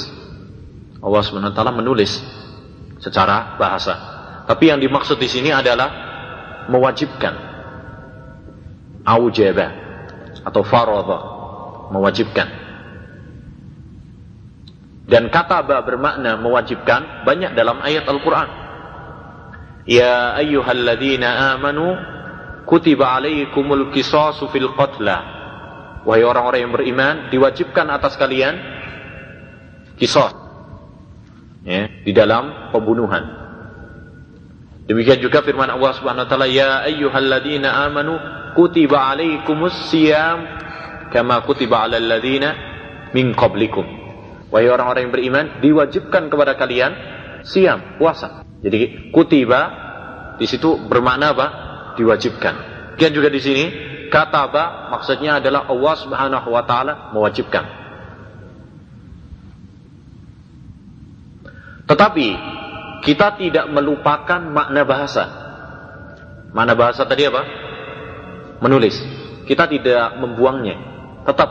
Allah 0.98 1.22
Subhanahu 1.22 1.54
wa 1.54 1.56
taala 1.56 1.75
menulis 1.75 2.18
secara 2.98 3.54
bahasa. 3.54 3.94
Tapi 4.46 4.75
yang 4.75 4.82
dimaksud 4.82 5.20
di 5.22 5.30
sini 5.30 5.54
adalah 5.54 5.90
mewajibkan. 6.66 7.34
Aujaba 9.06 9.68
atau 10.42 10.62
faradha 10.66 11.18
mewajibkan 11.94 12.58
dan 15.09 15.33
kata 15.33 15.65
ba 15.65 15.81
bermakna 15.81 16.37
mewajibkan 16.37 17.25
banyak 17.25 17.57
dalam 17.57 17.81
ayat 17.81 18.05
Al-Quran. 18.05 18.49
Ya 19.88 20.37
ayyuhalladzina 20.37 21.57
amanu 21.57 21.97
kutiba 22.69 23.17
alaikumul 23.17 23.88
kisasu 23.88 24.53
fil 24.53 24.69
qatla. 24.77 25.41
Wahai 26.05 26.29
orang-orang 26.29 26.61
yang 26.61 26.73
beriman, 26.77 27.15
diwajibkan 27.33 27.88
atas 27.88 28.21
kalian 28.21 28.61
kisos 29.97 30.37
ya, 31.65 31.88
di 32.05 32.12
dalam 32.12 32.69
pembunuhan. 32.69 33.25
Demikian 34.85 35.25
juga 35.25 35.41
firman 35.41 35.73
Allah 35.73 35.93
Subhanahu 35.97 36.25
wa 36.25 36.31
taala, 36.31 36.49
"Ya 36.49 36.85
ayyuhalladzina 36.85 37.81
amanu 37.88 38.21
kutiba 38.53 39.09
alaikumus 39.09 39.88
siyam 39.88 40.45
kama 41.09 41.41
kutiba 41.49 41.88
alal 41.88 42.05
ladzina 42.05 42.53
min 43.17 43.33
qablikum." 43.33 43.98
Wahai 44.49 44.69
orang-orang 44.73 45.09
yang 45.09 45.14
beriman, 45.14 45.45
diwajibkan 45.61 46.33
kepada 46.33 46.57
kalian 46.57 46.93
siam, 47.45 48.00
puasa. 48.00 48.49
Jadi 48.64 49.12
kutiba 49.12 49.61
di 50.40 50.47
situ 50.49 50.81
bermakna 50.88 51.37
apa? 51.37 51.47
Diwajibkan. 52.00 52.55
Kemudian 52.97 53.14
juga 53.14 53.28
di 53.31 53.40
sini 53.43 53.64
kataba 54.09 54.90
maksudnya 54.90 55.38
adalah 55.38 55.69
Allah 55.69 55.95
Subhanahu 55.95 56.49
wa 56.50 56.62
taala 56.64 57.14
mewajibkan. 57.14 57.64
Tetapi 61.88 62.28
kita 63.05 63.38
tidak 63.38 63.67
melupakan 63.71 64.40
makna 64.43 64.83
bahasa. 64.85 65.25
Makna 66.52 66.75
bahasa 66.75 67.05
tadi 67.05 67.28
apa? 67.28 67.43
Menulis. 68.64 68.97
Kita 69.47 69.69
tidak 69.71 70.19
membuangnya. 70.21 70.76
Tetap 71.25 71.50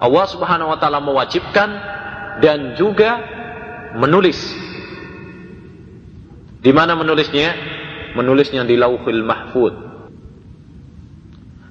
Allah 0.00 0.26
Subhanahu 0.26 0.72
wa 0.72 0.78
taala 0.80 1.00
mewajibkan 1.00 1.99
dan 2.40 2.74
juga 2.76 3.20
menulis. 3.96 4.36
Di 6.60 6.72
mana 6.72 6.96
menulisnya? 6.96 7.56
Menulisnya 8.16 8.66
di 8.66 8.76
Lauhul 8.76 9.22
Mahfud. 9.22 9.74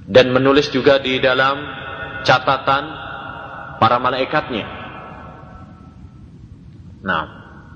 Dan 0.10 0.34
menulis 0.34 0.74
juga 0.74 0.98
di 0.98 1.22
dalam 1.22 1.62
catatan 2.26 2.84
para 3.78 4.02
malaikatnya. 4.02 4.66
Nah, 7.06 7.24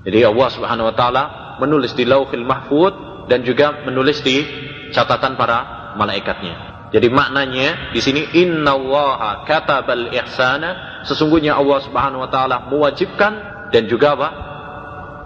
jadi 0.02 0.28
Allah 0.28 0.48
Subhanahu 0.50 0.90
wa 0.90 0.94
taala 0.96 1.24
menulis 1.62 1.94
di 1.94 2.04
Lauhul 2.04 2.44
Mahfud 2.44 3.26
dan 3.30 3.46
juga 3.46 3.86
menulis 3.86 4.20
di 4.20 4.42
catatan 4.90 5.38
para 5.38 5.94
malaikatnya. 5.96 6.73
Jadi 6.94 7.10
maknanya 7.10 7.90
di 7.90 7.98
sini 7.98 8.22
innallaha 8.38 9.42
katabal 9.50 10.14
ihsana 10.14 11.02
sesungguhnya 11.02 11.58
Allah 11.58 11.82
Subhanahu 11.82 12.22
wa 12.22 12.30
taala 12.30 12.70
mewajibkan 12.70 13.32
dan 13.74 13.90
juga 13.90 14.14
apa? 14.14 14.28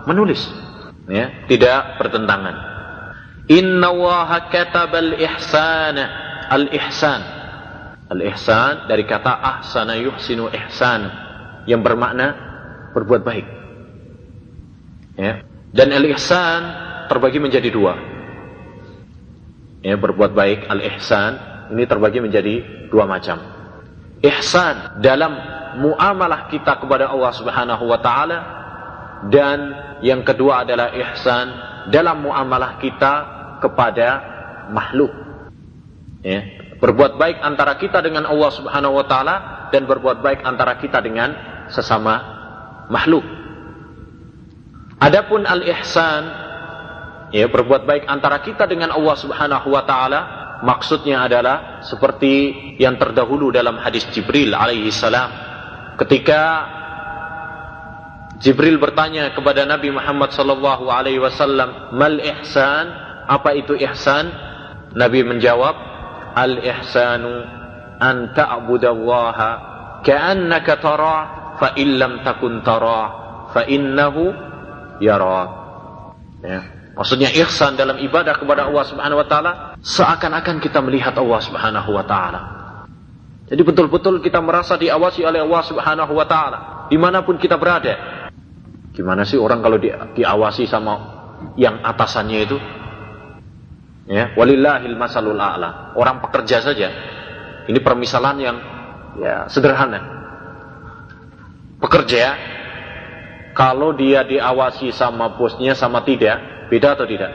menulis. 0.09 0.41
Ya, 1.13 1.45
tidak 1.45 2.01
bertentangan. 2.01 2.57
Innallaha 3.53 4.49
katabal 4.49 5.21
ihsana 5.21 6.05
al-ihsan. 6.49 7.21
Al-ihsan 8.09 8.89
dari 8.89 9.05
kata 9.05 9.29
ahsana 9.29 10.01
yuhsinu 10.01 10.49
ihsan 10.49 11.13
yang 11.69 11.85
bermakna 11.85 12.33
berbuat 12.97 13.21
baik. 13.21 13.47
Ya. 15.21 15.45
Dan 15.77 15.93
al-ihsan 15.93 16.61
terbagi 17.13 17.37
menjadi 17.37 17.69
dua. 17.69 17.95
Ya, 19.85 20.01
berbuat 20.01 20.33
baik 20.33 20.65
al-ihsan 20.73 21.48
ini 21.73 21.85
terbagi 21.85 22.21
menjadi 22.23 22.55
dua 22.89 23.05
macam. 23.05 23.39
Ihsan 24.19 24.99
dalam 24.99 25.33
muamalah 25.79 26.51
kita 26.51 26.81
kepada 26.83 27.13
Allah 27.13 27.33
Subhanahu 27.37 27.85
wa 27.87 27.99
taala 28.03 28.39
dan 29.31 29.59
yang 30.03 30.23
kedua 30.23 30.67
adalah 30.67 30.95
ihsan 30.95 31.47
dalam 31.91 32.23
muamalah 32.27 32.79
kita 32.83 33.15
kepada 33.63 34.09
makhluk. 34.71 35.11
Ya, 36.23 36.43
berbuat 36.83 37.19
baik 37.19 37.39
antara 37.43 37.79
kita 37.79 38.03
dengan 38.03 38.27
Allah 38.27 38.51
Subhanahu 38.51 38.99
wa 38.99 39.07
taala 39.07 39.37
dan 39.71 39.87
berbuat 39.87 40.19
baik 40.23 40.41
antara 40.43 40.79
kita 40.83 40.99
dengan 41.03 41.35
sesama 41.71 42.15
makhluk. 42.91 43.23
Adapun 44.99 45.47
al-ihsan 45.47 46.23
ya 47.31 47.47
berbuat 47.47 47.87
baik 47.87 48.05
antara 48.11 48.43
kita 48.43 48.67
dengan 48.67 48.91
Allah 48.91 49.15
Subhanahu 49.15 49.69
wa 49.71 49.83
taala 49.87 50.21
maksudnya 50.63 51.27
adalah 51.27 51.83
seperti 51.85 52.55
yang 52.79 52.99
terdahulu 52.99 53.55
dalam 53.55 53.79
hadis 53.79 54.07
Jibril 54.11 54.55
alaihi 54.55 54.91
salam. 54.91 55.31
Ketika 55.99 56.43
Jibril 58.39 58.79
bertanya 58.79 59.35
kepada 59.35 59.67
Nabi 59.67 59.91
Muhammad 59.91 60.31
sallallahu 60.31 60.87
alaihi 60.91 61.19
wasallam 61.19 61.95
mal 61.95 62.17
ihsan? 62.23 62.87
Apa 63.29 63.55
itu 63.59 63.75
ihsan? 63.83 64.31
Nabi 64.95 65.27
menjawab 65.27 65.75
al 66.39 66.63
ihsanu 66.63 67.45
an 67.99 68.31
ta'budallaha 68.33 69.51
ka'annaka 70.07 70.79
tara 70.79 71.19
fa 71.59 71.75
illam 71.75 72.23
takun 72.23 72.63
tara 72.63 73.03
fa 73.51 73.67
innahu 73.67 74.31
yara. 75.03 75.45
Ya 76.47 76.79
Maksudnya 76.99 77.31
ihsan 77.31 77.79
dalam 77.79 77.95
ibadah 78.03 78.35
kepada 78.35 78.67
Allah 78.67 78.83
Subhanahu 78.83 79.23
wa 79.23 79.27
taala 79.31 79.53
seakan-akan 79.79 80.59
kita 80.59 80.83
melihat 80.83 81.15
Allah 81.15 81.39
Subhanahu 81.39 81.95
wa 81.95 82.03
taala. 82.03 82.41
Jadi 83.47 83.63
betul-betul 83.63 84.19
kita 84.19 84.43
merasa 84.43 84.75
diawasi 84.75 85.23
oleh 85.23 85.39
Allah 85.39 85.63
Subhanahu 85.63 86.11
wa 86.11 86.27
taala 86.27 86.59
di 86.91 86.99
mana 86.99 87.23
pun 87.23 87.39
kita 87.39 87.55
berada. 87.55 88.27
Gimana 88.91 89.23
sih 89.23 89.39
orang 89.39 89.63
kalau 89.63 89.79
di, 89.79 89.95
diawasi 89.95 90.67
sama 90.67 90.95
yang 91.55 91.79
atasannya 91.87 92.39
itu? 92.43 92.59
Ya, 94.11 94.35
walillahil 94.35 94.99
masalul 94.99 95.39
a'la. 95.39 95.95
Orang 95.95 96.19
pekerja 96.19 96.67
saja. 96.67 96.91
Ini 97.71 97.79
permisalan 97.79 98.37
yang 98.43 98.57
ya 99.23 99.47
sederhana. 99.47 100.03
Pekerja 101.79 102.35
kalau 103.55 103.95
dia 103.95 104.27
diawasi 104.27 104.91
sama 104.91 105.39
bosnya 105.39 105.79
sama 105.79 106.03
tidak, 106.03 106.58
Beda 106.69 106.95
atau 106.95 107.09
tidak? 107.09 107.33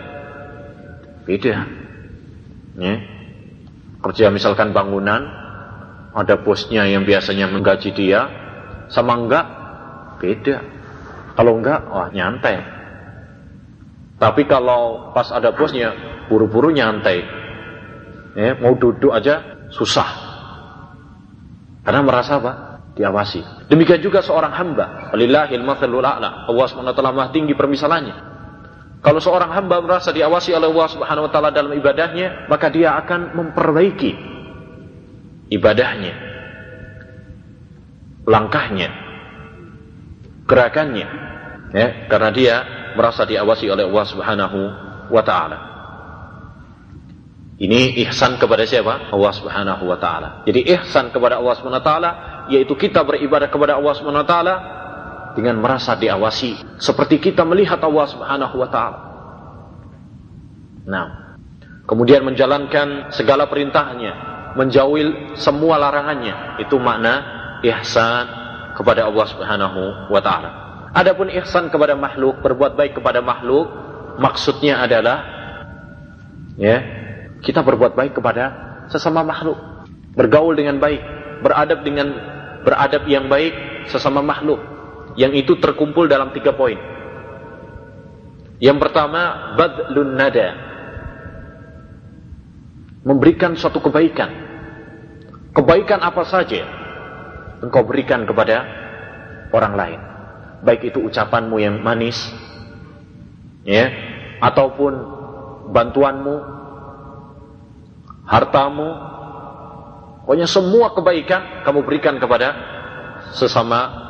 Beda. 1.25 1.65
Ya. 2.77 2.95
Kerja 4.03 4.29
misalkan 4.29 4.75
bangunan, 4.75 5.25
ada 6.13 6.35
bosnya 6.37 6.85
yang 6.85 7.07
biasanya 7.07 7.49
menggaji 7.49 7.95
dia, 7.95 8.29
sama 8.91 9.17
enggak, 9.17 9.45
beda. 10.21 10.57
Kalau 11.33 11.57
enggak, 11.57 11.79
wah 11.89 12.09
nyantai. 12.13 12.61
Tapi 14.21 14.45
kalau 14.45 15.11
pas 15.15 15.33
ada 15.33 15.55
bosnya, 15.55 15.95
buru-buru 16.29 16.69
nyantai. 16.69 17.25
Ya, 18.33 18.57
mau 18.57 18.77
duduk 18.77 19.13
aja 19.13 19.67
susah. 19.73 20.09
Karena 21.83 22.01
merasa 22.05 22.39
apa? 22.39 22.53
Diawasi. 22.93 23.69
Demikian 23.69 23.99
juga 23.99 24.21
seorang 24.21 24.53
hamba. 24.53 25.11
Allah 25.13 26.65
SWT 26.69 27.01
maha 27.01 27.29
tinggi 27.33 27.57
permisalannya. 27.57 28.32
Kalau 29.03 29.19
seorang 29.19 29.51
hamba 29.51 29.83
merasa 29.83 30.15
diawasi 30.15 30.55
oleh 30.55 30.71
Allah 30.71 30.87
Subhanahu 30.87 31.27
wa 31.27 31.31
taala 31.31 31.51
dalam 31.51 31.75
ibadahnya, 31.75 32.47
maka 32.47 32.71
dia 32.71 32.95
akan 32.95 33.35
memperbaiki 33.35 34.11
ibadahnya. 35.51 36.31
Langkahnya, 38.23 38.87
gerakannya, 40.47 41.07
ya, 41.75 42.07
karena 42.07 42.29
dia 42.31 42.55
merasa 42.95 43.27
diawasi 43.27 43.67
oleh 43.67 43.83
Allah 43.83 44.05
Subhanahu 44.07 44.59
wa 45.11 45.23
taala. 45.27 45.57
Ini 47.59 47.99
ihsan 48.07 48.39
kepada 48.39 48.63
siapa? 48.63 49.11
Allah 49.11 49.33
Subhanahu 49.35 49.83
wa 49.83 49.99
taala. 49.99 50.47
Jadi 50.47 50.63
ihsan 50.79 51.11
kepada 51.11 51.43
Allah 51.43 51.59
Subhanahu 51.59 51.83
wa 51.83 51.87
taala 51.91 52.11
yaitu 52.47 52.75
kita 52.79 53.03
beribadah 53.03 53.51
kepada 53.51 53.75
Allah 53.75 53.93
Subhanahu 53.99 54.23
wa 54.23 54.29
taala 54.31 54.55
dengan 55.33 55.57
merasa 55.59 55.97
diawasi 55.97 56.77
seperti 56.77 57.19
kita 57.19 57.41
melihat 57.43 57.81
Allah 57.81 58.05
Subhanahu 58.09 58.55
wa 58.57 58.69
taala. 58.69 58.99
Nah, 60.83 61.37
kemudian 61.89 62.21
menjalankan 62.21 63.13
segala 63.13 63.49
perintahnya, 63.49 64.13
menjauhi 64.53 65.35
semua 65.37 65.81
larangannya. 65.81 66.61
Itu 66.61 66.77
makna 66.77 67.23
ihsan 67.65 68.25
kepada 68.77 69.09
Allah 69.09 69.25
Subhanahu 69.29 69.81
wa 70.13 70.21
taala. 70.21 70.49
Adapun 70.93 71.33
ihsan 71.41 71.73
kepada 71.73 71.97
makhluk, 71.97 72.37
berbuat 72.45 72.77
baik 72.77 73.01
kepada 73.01 73.25
makhluk, 73.25 73.65
maksudnya 74.21 74.85
adalah 74.85 75.25
ya, 76.61 76.77
kita 77.41 77.65
berbuat 77.65 77.97
baik 77.97 78.13
kepada 78.21 78.43
sesama 78.93 79.25
makhluk, 79.25 79.57
bergaul 80.13 80.53
dengan 80.53 80.77
baik, 80.77 81.01
beradab 81.41 81.81
dengan 81.81 82.13
beradab 82.61 83.09
yang 83.09 83.25
baik 83.25 83.51
sesama 83.89 84.21
makhluk 84.21 84.72
yang 85.19 85.33
itu 85.33 85.57
terkumpul 85.61 86.09
dalam 86.09 86.33
tiga 86.33 86.53
poin. 86.57 86.77
Yang 88.57 88.77
pertama, 88.79 89.53
badlun 89.59 90.15
nada. 90.15 90.49
Memberikan 93.03 93.53
suatu 93.59 93.83
kebaikan. 93.83 94.31
Kebaikan 95.53 95.99
apa 96.01 96.23
saja 96.25 96.63
engkau 97.63 97.87
berikan 97.87 98.27
kepada 98.27 98.67
orang 99.55 99.73
lain. 99.75 99.99
Baik 100.63 100.91
itu 100.91 100.99
ucapanmu 101.03 101.59
yang 101.59 101.79
manis, 101.83 102.31
ya, 103.67 103.91
ataupun 104.39 104.93
bantuanmu, 105.71 106.35
hartamu, 108.27 108.89
pokoknya 110.23 110.47
semua 110.47 110.95
kebaikan 110.95 111.67
kamu 111.67 111.79
berikan 111.83 112.15
kepada 112.19 112.55
sesama 113.35 114.02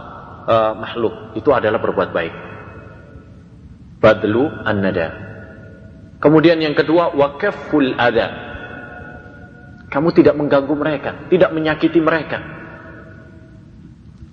uh, 0.47 0.73
makhluk 0.77 1.35
itu 1.35 1.49
adalah 1.51 1.79
berbuat 1.79 2.09
baik. 2.11 2.33
Badlu 4.03 4.43
an-nada. 4.67 5.07
Kemudian 6.19 6.59
yang 6.59 6.75
kedua 6.75 7.11
wakaful 7.15 7.95
ada. 7.99 8.51
Kamu 9.91 10.09
tidak 10.15 10.33
mengganggu 10.39 10.73
mereka, 10.73 11.11
tidak 11.29 11.51
menyakiti 11.53 11.99
mereka. 12.01 12.39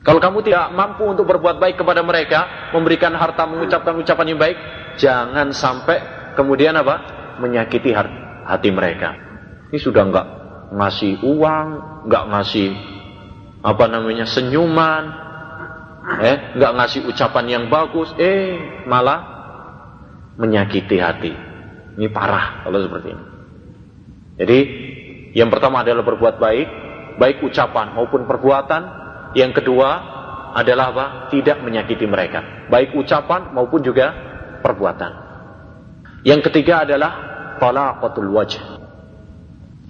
Kalau 0.01 0.17
kamu 0.17 0.41
tidak 0.41 0.73
mampu 0.73 1.05
untuk 1.05 1.29
berbuat 1.29 1.61
baik 1.61 1.77
kepada 1.77 2.01
mereka, 2.01 2.73
memberikan 2.73 3.13
harta, 3.13 3.45
mengucapkan 3.45 3.93
ucapan 4.01 4.33
yang 4.33 4.41
baik, 4.41 4.59
jangan 4.97 5.53
sampai 5.53 6.01
kemudian 6.33 6.73
apa? 6.73 6.97
Menyakiti 7.37 7.93
hati 7.93 8.71
mereka. 8.73 9.13
Ini 9.69 9.77
sudah 9.77 10.03
enggak 10.09 10.27
ngasih 10.73 11.21
uang, 11.21 11.69
enggak 12.09 12.25
ngasih 12.33 12.69
apa 13.61 13.85
namanya 13.93 14.25
senyuman, 14.25 15.30
eh, 16.21 16.37
enggak 16.57 16.73
ngasih 16.77 17.01
ucapan 17.09 17.45
yang 17.49 17.65
bagus, 17.69 18.13
eh 18.17 18.83
malah 18.89 19.21
menyakiti 20.41 20.97
hati. 20.97 21.33
Ini 22.01 22.09
parah 22.09 22.65
kalau 22.65 22.81
seperti 22.81 23.09
ini. 23.13 23.25
Jadi 24.41 24.59
yang 25.37 25.53
pertama 25.53 25.85
adalah 25.85 26.01
berbuat 26.01 26.41
baik, 26.41 26.69
baik 27.21 27.45
ucapan 27.45 27.93
maupun 27.93 28.25
perbuatan. 28.25 28.83
Yang 29.37 29.63
kedua 29.63 29.89
adalah 30.57 30.91
apa? 30.91 31.07
Tidak 31.31 31.63
menyakiti 31.63 32.09
mereka, 32.09 32.67
baik 32.73 32.97
ucapan 32.97 33.53
maupun 33.53 33.85
juga 33.85 34.11
perbuatan. 34.65 35.13
Yang 36.25 36.51
ketiga 36.51 36.89
adalah 36.89 37.13
talaqatul 37.61 38.33
wajh. 38.33 38.57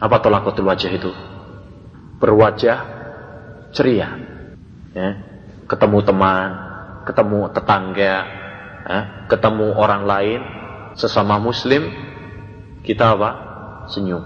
Apa 0.03 0.17
talaqatul 0.19 0.67
wajh 0.67 0.91
itu? 0.91 1.11
Berwajah 2.21 2.79
ceria. 3.73 4.09
Ya. 4.93 5.30
Ketemu 5.71 5.99
teman, 6.03 6.51
ketemu 7.07 7.47
tetangga, 7.55 8.17
ya. 8.83 8.99
ketemu 9.31 9.71
orang 9.79 10.03
lain, 10.03 10.41
sesama 10.99 11.39
muslim, 11.39 11.87
kita 12.83 13.15
apa? 13.15 13.31
Senyum. 13.87 14.25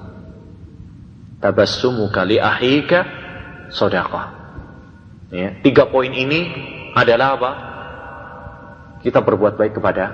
Tabassumu 1.44 2.08
kali 2.08 2.40
ahika 2.40 3.04
sodaqah. 3.68 4.40
Ya, 5.28 5.60
tiga 5.60 5.84
poin 5.92 6.08
ini 6.08 6.48
adalah 6.96 7.36
apa? 7.36 7.50
Kita 9.04 9.20
berbuat 9.20 9.60
baik 9.60 9.76
kepada 9.76 10.04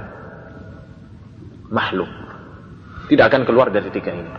makhluk. 1.71 2.11
Tidak 3.07 3.23
akan 3.23 3.43
keluar 3.47 3.71
dari 3.71 3.91
tiga 3.95 4.11
ini. 4.11 4.33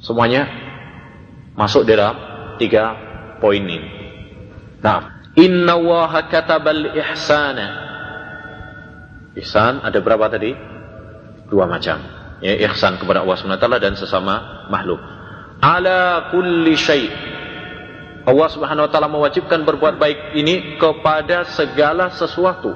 Semuanya 0.00 0.48
masuk 1.56 1.84
dalam 1.84 2.16
tiga 2.56 2.96
poin 3.40 3.60
ini. 3.60 3.88
Nah, 4.80 5.13
Inna 5.34 5.74
waha 5.78 6.30
katabal 6.30 6.94
ihsana. 6.94 7.66
Ihsan 9.34 9.82
ada 9.82 9.98
berapa 9.98 10.30
tadi? 10.30 10.54
Dua 11.50 11.66
macam. 11.66 11.98
Ya, 12.38 12.54
ihsan 12.70 12.98
kepada 13.02 13.26
Allah 13.26 13.34
SWT 13.34 13.66
dan 13.82 13.94
sesama 13.98 14.66
makhluk. 14.70 15.00
Ala 15.58 16.30
kulli 16.30 16.76
syai' 16.78 17.34
Allah 18.24 18.48
Subhanahu 18.48 18.88
wa 18.88 18.90
taala 18.90 19.08
mewajibkan 19.12 19.68
berbuat 19.68 20.00
baik 20.00 20.32
ini 20.32 20.80
kepada 20.80 21.44
segala 21.44 22.08
sesuatu. 22.08 22.72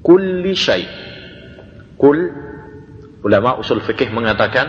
Kulli 0.00 0.56
syai. 0.56 0.88
Kul 2.00 2.18
ulama 3.20 3.60
usul 3.60 3.84
fikih 3.84 4.08
mengatakan 4.10 4.66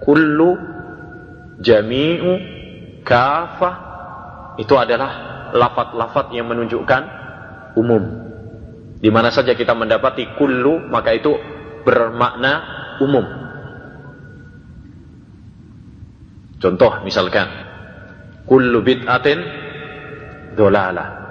kullu 0.00 0.56
jami'u 1.60 2.32
kafah 3.04 3.91
itu 4.60 4.74
adalah 4.76 5.10
lafat-lafat 5.52 6.32
yang 6.36 6.48
menunjukkan 6.48 7.02
umum. 7.76 8.02
Di 9.02 9.10
mana 9.10 9.32
saja 9.34 9.56
kita 9.56 9.74
mendapati 9.74 10.36
kullu 10.38 10.88
maka 10.88 11.12
itu 11.16 11.34
bermakna 11.82 12.52
umum. 13.02 13.26
Contoh 16.62 17.02
misalkan 17.02 17.48
kullu 18.46 18.84
bid'atin 18.86 19.38
dolalah. 20.54 21.22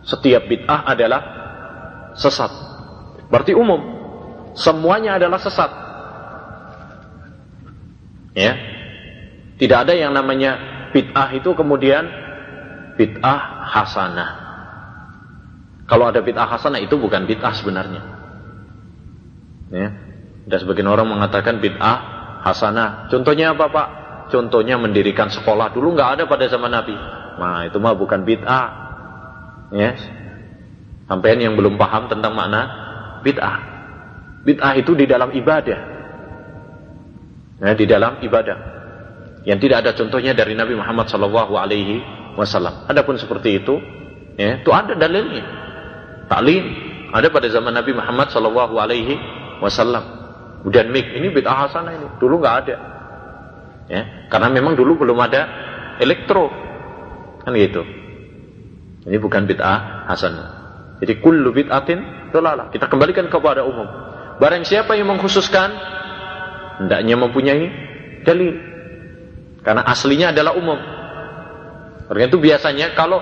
Setiap 0.00 0.48
bid'ah 0.48 0.88
adalah 0.88 1.22
sesat. 2.16 2.48
Berarti 3.28 3.52
umum. 3.52 4.00
Semuanya 4.56 5.20
adalah 5.20 5.38
sesat. 5.38 5.70
Ya. 8.34 8.56
Tidak 9.60 9.76
ada 9.76 9.92
yang 9.92 10.16
namanya 10.16 10.56
bid'ah 10.90 11.28
itu 11.34 11.50
kemudian 11.54 12.04
bid'ah 12.94 13.40
hasanah. 13.70 14.30
Kalau 15.90 16.06
ada 16.06 16.22
bid'ah 16.22 16.46
hasanah 16.46 16.78
itu 16.78 16.94
bukan 16.98 17.26
bid'ah 17.26 17.54
sebenarnya. 17.54 18.02
Ya. 19.70 19.88
Ada 20.46 20.66
sebagian 20.66 20.90
orang 20.90 21.10
mengatakan 21.10 21.58
bid'ah 21.58 21.98
hasanah. 22.46 23.10
Contohnya 23.10 23.54
apa 23.54 23.66
Pak? 23.70 23.88
Contohnya 24.30 24.78
mendirikan 24.78 25.26
sekolah 25.26 25.74
dulu 25.74 25.98
nggak 25.98 26.10
ada 26.18 26.22
pada 26.30 26.46
zaman 26.46 26.70
Nabi. 26.70 26.94
Nah 27.38 27.66
itu 27.66 27.78
mah 27.82 27.94
bukan 27.98 28.22
bid'ah. 28.22 28.66
Ya. 29.74 29.94
Yes. 29.94 30.00
Sampai 31.10 31.34
yang 31.42 31.58
belum 31.58 31.74
paham 31.74 32.06
tentang 32.06 32.38
makna 32.38 32.62
bid'ah. 33.26 33.58
Bid'ah 34.46 34.78
itu 34.78 34.94
di 34.94 35.10
dalam 35.10 35.34
ibadah. 35.34 35.80
Ya, 37.60 37.76
di 37.76 37.84
dalam 37.84 38.22
ibadah. 38.24 38.79
Yang 39.44 39.58
tidak 39.68 39.76
ada 39.86 39.90
contohnya 39.96 40.32
dari 40.36 40.52
Nabi 40.52 40.76
Muhammad 40.76 41.08
Shallallahu 41.08 41.56
Alaihi 41.56 42.04
Wasallam. 42.36 42.86
Adapun 42.86 43.16
seperti 43.16 43.60
itu, 43.60 43.80
ya, 44.36 44.60
itu 44.60 44.70
ada 44.70 44.92
dalilnya. 44.94 45.44
Taklim 46.28 46.64
ada 47.10 47.26
pada 47.32 47.48
zaman 47.50 47.72
Nabi 47.72 47.96
Muhammad 47.96 48.28
Shallallahu 48.30 48.74
Alaihi 48.76 49.16
Wasallam. 49.64 50.04
Kemudian 50.60 50.92
mik. 50.92 51.06
Ini 51.16 51.26
bid'ah 51.32 51.56
hasanah 51.66 51.92
ini. 51.96 52.08
Dulu 52.20 52.36
nggak 52.36 52.56
ada. 52.64 52.76
Ya 53.90 54.02
karena 54.28 54.52
memang 54.52 54.76
dulu 54.76 55.02
belum 55.02 55.18
ada 55.18 55.48
elektro. 55.98 56.52
Kan 57.42 57.56
gitu. 57.56 57.82
Ini 59.08 59.16
bukan 59.16 59.48
bid'ah 59.48 60.04
hasan 60.12 60.60
jadi 61.00 61.16
kullu 61.16 61.50
bid'atin 61.56 62.30
dolalah 62.30 62.68
kita 62.68 62.86
kembalikan 62.86 63.26
kepada 63.32 63.64
umum. 63.64 63.88
Barang 64.36 64.68
siapa 64.68 64.92
yang 65.00 65.08
mengkhususkan 65.08 65.72
hendaknya 66.84 67.16
mempunyai 67.16 67.64
dalil 68.22 68.69
karena 69.60 69.82
aslinya 69.86 70.32
adalah 70.32 70.56
umum 70.56 70.78
karena 72.10 72.26
itu 72.26 72.38
biasanya 72.38 72.96
kalau 72.98 73.20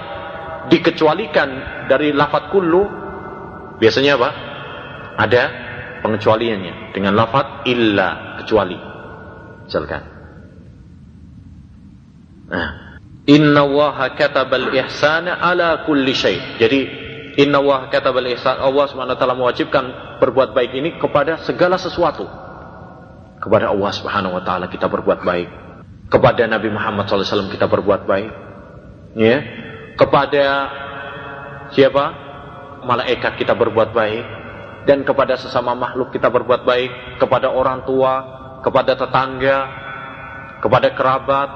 dikecualikan 0.69 1.49
dari 1.89 2.13
lafat 2.13 2.53
kullu 2.53 2.85
biasanya 3.79 4.17
apa 4.17 4.31
ada 5.19 5.43
pengecualiannya 6.03 6.95
dengan 6.95 7.15
lafat 7.19 7.67
illa 7.67 8.39
kecuali 8.43 8.79
misalkan 9.67 10.19
Nah, 12.49 12.97
Inna 13.29 13.69
waha 13.69 14.17
katabal 14.17 14.73
ihsana 14.73 15.37
ala 15.37 15.85
kulli 15.85 16.17
syai. 16.17 16.57
Jadi 16.57 16.81
Inna 17.39 17.61
waha 17.61 17.93
katabal 17.93 18.25
ihsan 18.33 18.57
Allah 18.57 18.89
SWT 18.89 19.25
mewajibkan 19.37 19.85
berbuat 20.19 20.57
baik 20.57 20.73
ini 20.75 20.97
kepada 20.97 21.45
segala 21.45 21.77
sesuatu. 21.77 22.25
Kepada 23.39 23.71
Allah 23.71 23.93
Subhanahu 23.95 24.41
wa 24.41 24.67
kita 24.67 24.89
berbuat 24.89 25.23
baik. 25.23 25.68
Kepada 26.09 26.49
Nabi 26.49 26.73
Muhammad 26.73 27.05
SAW 27.05 27.53
kita 27.53 27.69
berbuat 27.69 28.09
baik. 28.09 28.33
Ya. 29.17 29.39
Kepada 29.97 30.45
siapa? 31.77 32.05
Malaikat 32.89 33.37
kita 33.37 33.53
berbuat 33.53 33.93
baik 33.93 34.25
dan 34.89 35.05
kepada 35.05 35.37
sesama 35.37 35.77
makhluk 35.77 36.09
kita 36.17 36.33
berbuat 36.33 36.65
baik, 36.65 37.21
kepada 37.21 37.53
orang 37.53 37.85
tua, 37.85 38.15
kepada 38.65 38.97
tetangga, 38.97 39.59
kepada 40.65 40.97
kerabat, 40.97 41.49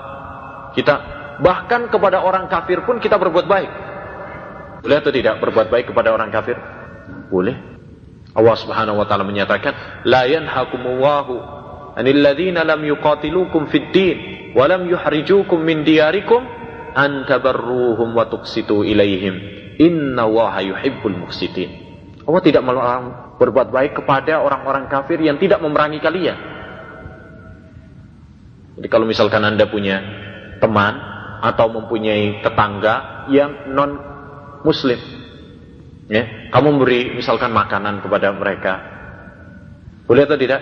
kita 0.76 0.94
bahkan 1.40 1.88
kepada 1.88 2.20
orang 2.20 2.44
kafir 2.52 2.84
pun 2.84 3.00
kita 3.00 3.16
berbuat 3.16 3.46
baik. 3.48 3.70
Boleh 4.84 4.98
atau 5.00 5.08
tidak 5.14 5.40
berbuat 5.40 5.72
baik 5.72 5.94
kepada 5.94 6.12
orang 6.12 6.28
kafir? 6.28 6.60
Boleh. 7.32 7.56
Allah 8.36 8.56
Subhanahu 8.60 9.00
wa 9.00 9.06
taala 9.08 9.24
menyatakan, 9.24 10.04
"La 10.04 10.28
yanhakumullahu 10.28 11.34
'anil 11.96 12.20
ladzina 12.20 12.68
lam 12.68 12.84
yuqatilukum 12.84 13.72
fid 13.72 13.88
din 13.96 14.18
wa 14.52 14.64
lam 14.68 14.88
yuhrijukum 14.88 15.60
min 15.60 15.84
diyarikum 15.84 16.44
an 16.92 17.24
tabarruhum 17.28 18.12
wa 18.12 18.28
tuqsitu 18.28 18.84
ilaihim. 18.84 19.34
Inna 19.80 20.28
Allaha 20.28 20.60
yuhibbul 20.60 21.16
muqsitin." 21.16 21.70
Allah 22.22 22.42
tidak 22.44 22.62
melarang 22.62 23.36
berbuat 23.40 23.74
baik 23.74 23.98
kepada 23.98 24.38
orang-orang 24.44 24.86
kafir 24.86 25.18
yang 25.18 25.40
tidak 25.42 25.58
memerangi 25.58 25.98
kalian. 25.98 26.38
Jadi 28.78 28.88
kalau 28.88 29.04
misalkan 29.04 29.42
Anda 29.42 29.66
punya 29.66 29.98
teman 30.62 30.94
atau 31.42 31.66
mempunyai 31.74 32.38
tetangga 32.38 33.26
yang 33.34 33.74
non 33.74 33.98
muslim 34.62 34.98
ya 36.06 36.50
kamu 36.54 36.78
beri 36.78 37.00
misalkan 37.18 37.50
makanan 37.50 37.98
kepada 37.98 38.30
mereka 38.30 38.74
boleh 40.06 40.22
atau 40.22 40.38
tidak 40.38 40.60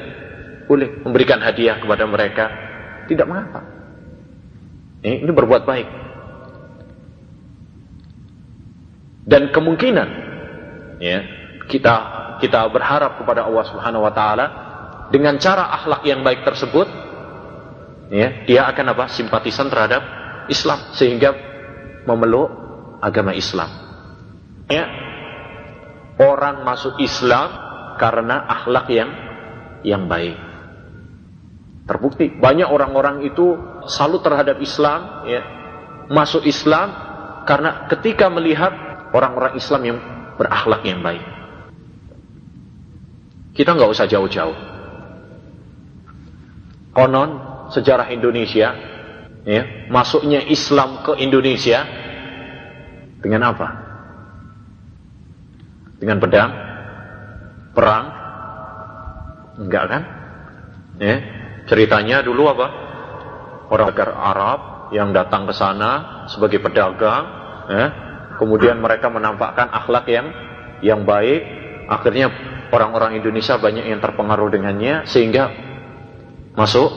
boleh 0.64 1.04
memberikan 1.04 1.44
hadiah 1.44 1.76
kepada 1.76 2.08
mereka 2.08 2.44
tidak 3.12 3.28
mengapa 3.28 3.60
ini, 5.00 5.24
ini 5.24 5.32
berbuat 5.32 5.64
baik 5.64 5.88
Dan 9.30 9.54
kemungkinan 9.54 10.08
ya, 10.98 11.18
kita 11.70 11.94
kita 12.42 12.66
berharap 12.72 13.20
kepada 13.20 13.46
Allah 13.46 13.64
Subhanahu 13.68 14.02
wa 14.02 14.10
taala 14.10 14.46
dengan 15.14 15.38
cara 15.38 15.70
akhlak 15.70 16.02
yang 16.02 16.26
baik 16.26 16.42
tersebut 16.42 16.88
ya, 18.10 18.42
dia 18.42 18.66
akan 18.66 18.90
apa? 18.90 19.06
simpatisan 19.06 19.70
terhadap 19.70 20.02
Islam 20.50 20.82
sehingga 20.98 21.30
memeluk 22.10 22.50
agama 22.98 23.30
Islam. 23.30 23.70
Ya. 24.66 24.86
Orang 26.20 26.66
masuk 26.66 26.98
Islam 26.98 27.48
karena 28.02 28.44
akhlak 28.50 28.90
yang 28.90 29.10
yang 29.86 30.10
baik. 30.10 30.36
Terbukti 31.88 32.30
banyak 32.30 32.68
orang-orang 32.68 33.26
itu 33.26 33.56
salut 33.88 34.22
terhadap 34.22 34.60
Islam, 34.62 35.26
ya, 35.26 35.42
masuk 36.12 36.46
Islam 36.46 36.92
karena 37.48 37.88
ketika 37.90 38.30
melihat 38.30 38.70
orang-orang 39.10 39.58
Islam 39.58 39.82
yang 39.82 39.98
berakhlak 40.38 40.82
yang 40.86 41.00
baik. 41.02 41.24
Kita 43.56 43.74
nggak 43.74 43.90
usah 43.90 44.06
jauh-jauh. 44.06 44.56
Konon 46.94 47.30
sejarah 47.70 48.10
Indonesia, 48.10 48.74
ya, 49.46 49.62
masuknya 49.90 50.42
Islam 50.46 51.02
ke 51.06 51.18
Indonesia 51.18 51.86
dengan 53.18 53.50
apa? 53.50 53.68
Dengan 56.00 56.16
pedang, 56.22 56.50
perang, 57.74 58.06
enggak 59.60 59.84
kan? 59.86 60.02
Ya, 61.00 61.39
ceritanya 61.70 62.26
dulu 62.26 62.50
apa? 62.50 62.66
Orang 63.70 63.94
Arab 63.94 64.90
yang 64.90 65.14
datang 65.14 65.46
ke 65.46 65.54
sana 65.54 66.26
sebagai 66.26 66.58
pedagang, 66.58 67.24
ya, 67.70 67.86
kemudian 68.34 68.82
mereka 68.82 69.06
menampakkan 69.06 69.70
akhlak 69.70 70.10
yang 70.10 70.26
yang 70.82 71.06
baik, 71.06 71.46
akhirnya 71.86 72.34
orang-orang 72.74 73.22
Indonesia 73.22 73.54
banyak 73.54 73.86
yang 73.86 74.02
terpengaruh 74.02 74.50
dengannya 74.50 75.06
sehingga 75.06 75.54
masuk 76.58 76.90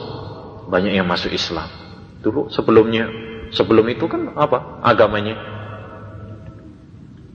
banyak 0.66 0.98
yang 0.98 1.06
masuk 1.06 1.30
Islam. 1.30 1.70
Dulu 2.18 2.50
sebelumnya 2.50 3.06
sebelum 3.54 3.86
itu 3.94 4.10
kan 4.10 4.34
apa 4.34 4.82
agamanya? 4.82 5.54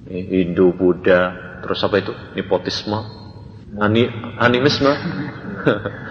Hindu, 0.09 0.73
Buddha, 0.73 1.37
terus 1.61 1.79
apa 1.85 2.01
itu? 2.01 2.09
Nepotisme, 2.33 2.97
ani, 3.77 4.09
animisme, 4.41 4.89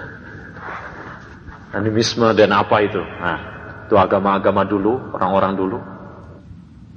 animisme 1.73 2.33
dan 2.33 2.53
apa 2.55 2.77
itu? 2.85 3.01
Nah, 3.01 3.39
itu 3.89 3.95
agama-agama 3.97 4.69
dulu, 4.69 5.17
orang-orang 5.17 5.53
dulu 5.57 5.79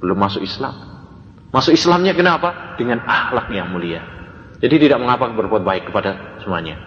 belum 0.02 0.18
masuk 0.18 0.42
Islam. 0.42 0.74
Masuk 1.54 1.78
Islamnya 1.78 2.12
kenapa? 2.12 2.74
Dengan 2.74 3.06
akhlak 3.06 3.48
yang 3.54 3.70
mulia. 3.70 4.02
Jadi 4.58 4.88
tidak 4.88 4.98
mengapa 4.98 5.30
berbuat 5.30 5.62
baik 5.62 5.88
kepada 5.90 6.42
semuanya. 6.42 6.80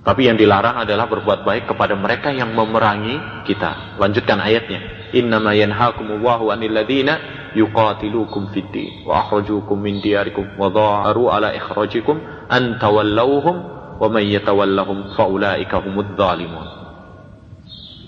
Tapi 0.00 0.32
yang 0.32 0.40
dilarang 0.40 0.80
adalah 0.80 1.04
berbuat 1.12 1.44
baik 1.44 1.68
kepada 1.68 1.92
mereka 1.92 2.32
yang 2.32 2.56
memerangi 2.56 3.44
kita. 3.44 4.00
Lanjutkan 4.00 4.40
ayatnya. 4.40 5.12
Innama 5.12 5.52
yanhakumullahu 5.52 6.48
anil 6.48 6.72
ladina 6.72 7.20
yuqatilukum 7.52 8.54
fid 8.56 9.04
wa 9.04 9.26
akhrajukum 9.26 9.76
min 9.76 10.00
diyarikum 10.00 10.56
wa 10.56 10.72
ala 11.12 11.52
ikhrajikum 11.52 12.16
an 12.48 12.80
tawallawhum 12.80 13.56
wa 14.00 14.06
man 14.08 14.24
yatawallahum 14.24 15.12
humudz 15.12 16.16
zalimun. 16.16 16.79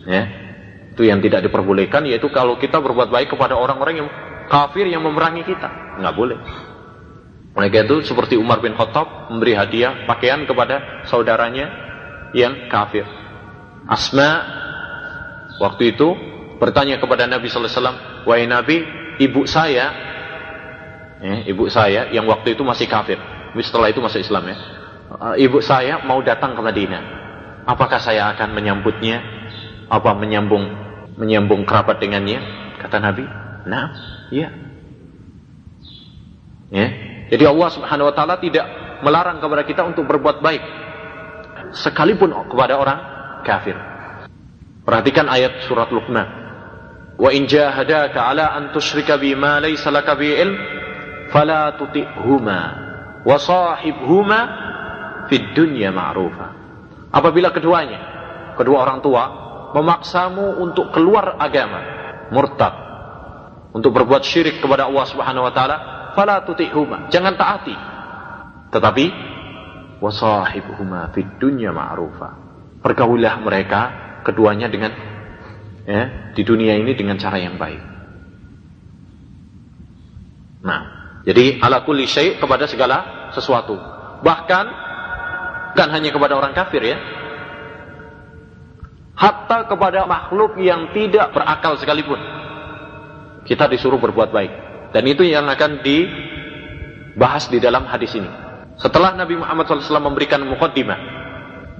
Ya. 0.08 0.22
Itu 0.92 1.08
yang 1.08 1.24
tidak 1.24 1.48
diperbolehkan 1.48 2.04
yaitu 2.04 2.28
kalau 2.28 2.60
kita 2.60 2.76
berbuat 2.82 3.08
baik 3.08 3.32
kepada 3.32 3.56
orang-orang 3.56 4.04
yang 4.04 4.08
kafir 4.50 4.84
yang 4.84 5.00
memerangi 5.00 5.46
kita. 5.46 5.98
Nggak 5.98 6.14
boleh. 6.14 6.38
Mereka 7.52 7.84
itu 7.84 7.96
seperti 8.08 8.40
Umar 8.40 8.64
bin 8.64 8.72
Khattab 8.72 9.28
memberi 9.28 9.52
hadiah 9.52 10.08
pakaian 10.08 10.48
kepada 10.48 11.04
saudaranya 11.04 11.68
yang 12.32 12.68
kafir. 12.72 13.04
Asma 13.84 14.30
waktu 15.60 15.92
itu 15.92 16.08
bertanya 16.56 16.96
kepada 17.02 17.26
Nabi 17.28 17.50
Sallallahu 17.50 17.68
Alaihi 17.68 17.82
Wasallam, 17.82 17.98
wahai 18.24 18.46
Nabi, 18.46 18.76
ibu 19.18 19.42
saya, 19.44 19.86
ya, 21.18 21.36
ibu 21.44 21.66
saya 21.66 22.08
yang 22.14 22.24
waktu 22.30 22.54
itu 22.54 22.62
masih 22.62 22.86
kafir, 22.86 23.18
setelah 23.58 23.90
itu 23.90 23.98
masuk 23.98 24.22
Islam 24.22 24.46
ya, 24.46 24.56
ibu 25.42 25.58
saya 25.58 26.06
mau 26.06 26.22
datang 26.22 26.54
ke 26.54 26.62
Madinah, 26.62 27.02
apakah 27.66 27.98
saya 27.98 28.30
akan 28.32 28.54
menyambutnya, 28.54 29.41
apa 29.92 30.16
menyambung 30.16 30.64
menyambung 31.20 31.68
kerabat 31.68 32.00
dengannya? 32.00 32.40
Kata 32.80 32.96
Nabi, 32.96 33.28
nah, 33.68 33.92
iya. 34.32 34.48
Ya, 36.72 36.88
jadi 37.28 37.52
Allah 37.52 37.68
Subhanahu 37.68 38.08
wa 38.08 38.14
taala 38.16 38.40
tidak 38.40 38.64
melarang 39.04 39.44
kepada 39.44 39.62
kita 39.68 39.82
untuk 39.84 40.08
berbuat 40.08 40.40
baik 40.40 40.62
sekalipun 41.76 42.32
kepada 42.48 42.80
orang 42.80 42.98
kafir. 43.44 43.76
Perhatikan 44.82 45.28
ayat 45.28 45.68
surat 45.68 45.92
Luqman. 45.92 46.40
Wa 47.20 47.28
in 47.28 47.44
jahadaka 47.44 48.24
ala 48.24 48.56
an 48.56 48.72
tusyrika 48.72 49.20
bima 49.20 49.60
laysa 49.60 49.92
laka 49.92 50.16
bi 50.16 50.32
ilm 50.32 50.56
fala 51.28 51.76
tuti'huma 51.76 52.60
wa 53.22 53.36
sahibhuma 53.36 54.40
fid 55.28 55.52
dunya 55.52 55.92
ma'rufa. 55.92 56.48
Apabila 57.12 57.52
keduanya, 57.52 58.00
kedua 58.56 58.88
orang 58.88 59.04
tua 59.04 59.41
memaksamu 59.72 60.60
untuk 60.60 60.92
keluar 60.92 61.36
agama, 61.40 61.80
murtad, 62.28 62.74
untuk 63.72 63.92
berbuat 63.96 64.22
syirik 64.24 64.60
kepada 64.60 64.88
Allah 64.88 65.04
Subhanahu 65.08 65.48
wa 65.48 65.52
taala, 65.52 65.76
fala 66.12 66.44
tuti'huma, 66.44 67.08
jangan 67.08 67.34
taati. 67.36 67.76
Tetapi 68.72 69.04
wasahibuhuma 70.00 71.12
fid 71.16 71.40
dunya 71.40 71.72
ma'rufa. 71.72 72.40
Pergaulilah 72.82 73.38
mereka 73.40 73.80
keduanya 74.26 74.66
dengan 74.66 74.90
ya, 75.86 76.34
di 76.34 76.42
dunia 76.42 76.74
ini 76.76 76.92
dengan 76.98 77.16
cara 77.16 77.38
yang 77.38 77.56
baik. 77.56 77.82
Nah, 80.62 80.80
jadi 81.26 81.58
ala 81.62 81.82
kulli 81.86 82.06
syai' 82.06 82.38
kepada 82.38 82.66
segala 82.66 83.30
sesuatu. 83.34 83.78
Bahkan 84.22 84.64
bukan 85.74 85.88
hanya 85.90 86.10
kepada 86.10 86.34
orang 86.38 86.54
kafir 86.54 86.82
ya. 86.82 86.98
Hatta 89.12 89.68
kepada 89.68 90.08
makhluk 90.08 90.56
yang 90.56 90.90
tidak 90.96 91.36
berakal 91.36 91.76
sekalipun. 91.76 92.16
Kita 93.44 93.68
disuruh 93.68 94.00
berbuat 94.00 94.32
baik. 94.32 94.52
Dan 94.92 95.04
itu 95.08 95.24
yang 95.24 95.44
akan 95.48 95.84
dibahas 95.84 97.48
di 97.52 97.60
dalam 97.60 97.84
hadis 97.88 98.12
ini. 98.16 98.28
Setelah 98.80 99.14
Nabi 99.14 99.36
Muhammad 99.36 99.68
SAW 99.68 100.00
memberikan 100.00 100.40
mukaddimah 100.42 101.22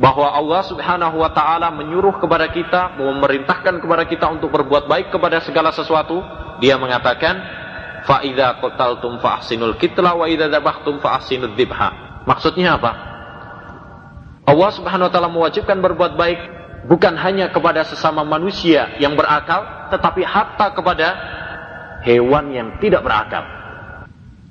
bahwa 0.01 0.29
Allah 0.33 0.63
Subhanahu 0.65 1.21
wa 1.21 1.31
taala 1.33 1.73
menyuruh 1.73 2.21
kepada 2.21 2.49
kita, 2.53 2.97
memerintahkan 2.97 3.81
kepada 3.81 4.05
kita 4.09 4.27
untuk 4.29 4.53
berbuat 4.53 4.89
baik 4.89 5.13
kepada 5.13 5.41
segala 5.45 5.73
sesuatu, 5.73 6.21
dia 6.61 6.77
mengatakan 6.81 7.39
fa 8.05 8.25
idza 8.25 8.61
qataltum 8.61 9.21
fa 9.23 9.41
ahsinul 9.41 9.77
kitla 9.77 10.17
wa 10.17 10.27
idza 10.29 10.49
dzabhtum 10.49 11.01
fa 11.01 11.21
ahsinud 11.21 11.53
dzibha. 11.57 12.23
Maksudnya 12.29 12.79
apa? 12.79 12.93
Allah 14.43 14.71
Subhanahu 14.75 15.09
wa 15.09 15.13
taala 15.13 15.31
mewajibkan 15.31 15.79
berbuat 15.81 16.15
baik 16.19 16.41
bukan 16.87 17.15
hanya 17.19 17.51
kepada 17.51 17.87
sesama 17.87 18.27
manusia 18.27 18.97
yang 18.99 19.15
berakal, 19.15 19.91
tetapi 19.93 20.23
hatta 20.27 20.75
kepada 20.75 21.09
hewan 22.03 22.51
yang 22.51 22.69
tidak 22.83 23.03
berakal. 23.07 23.45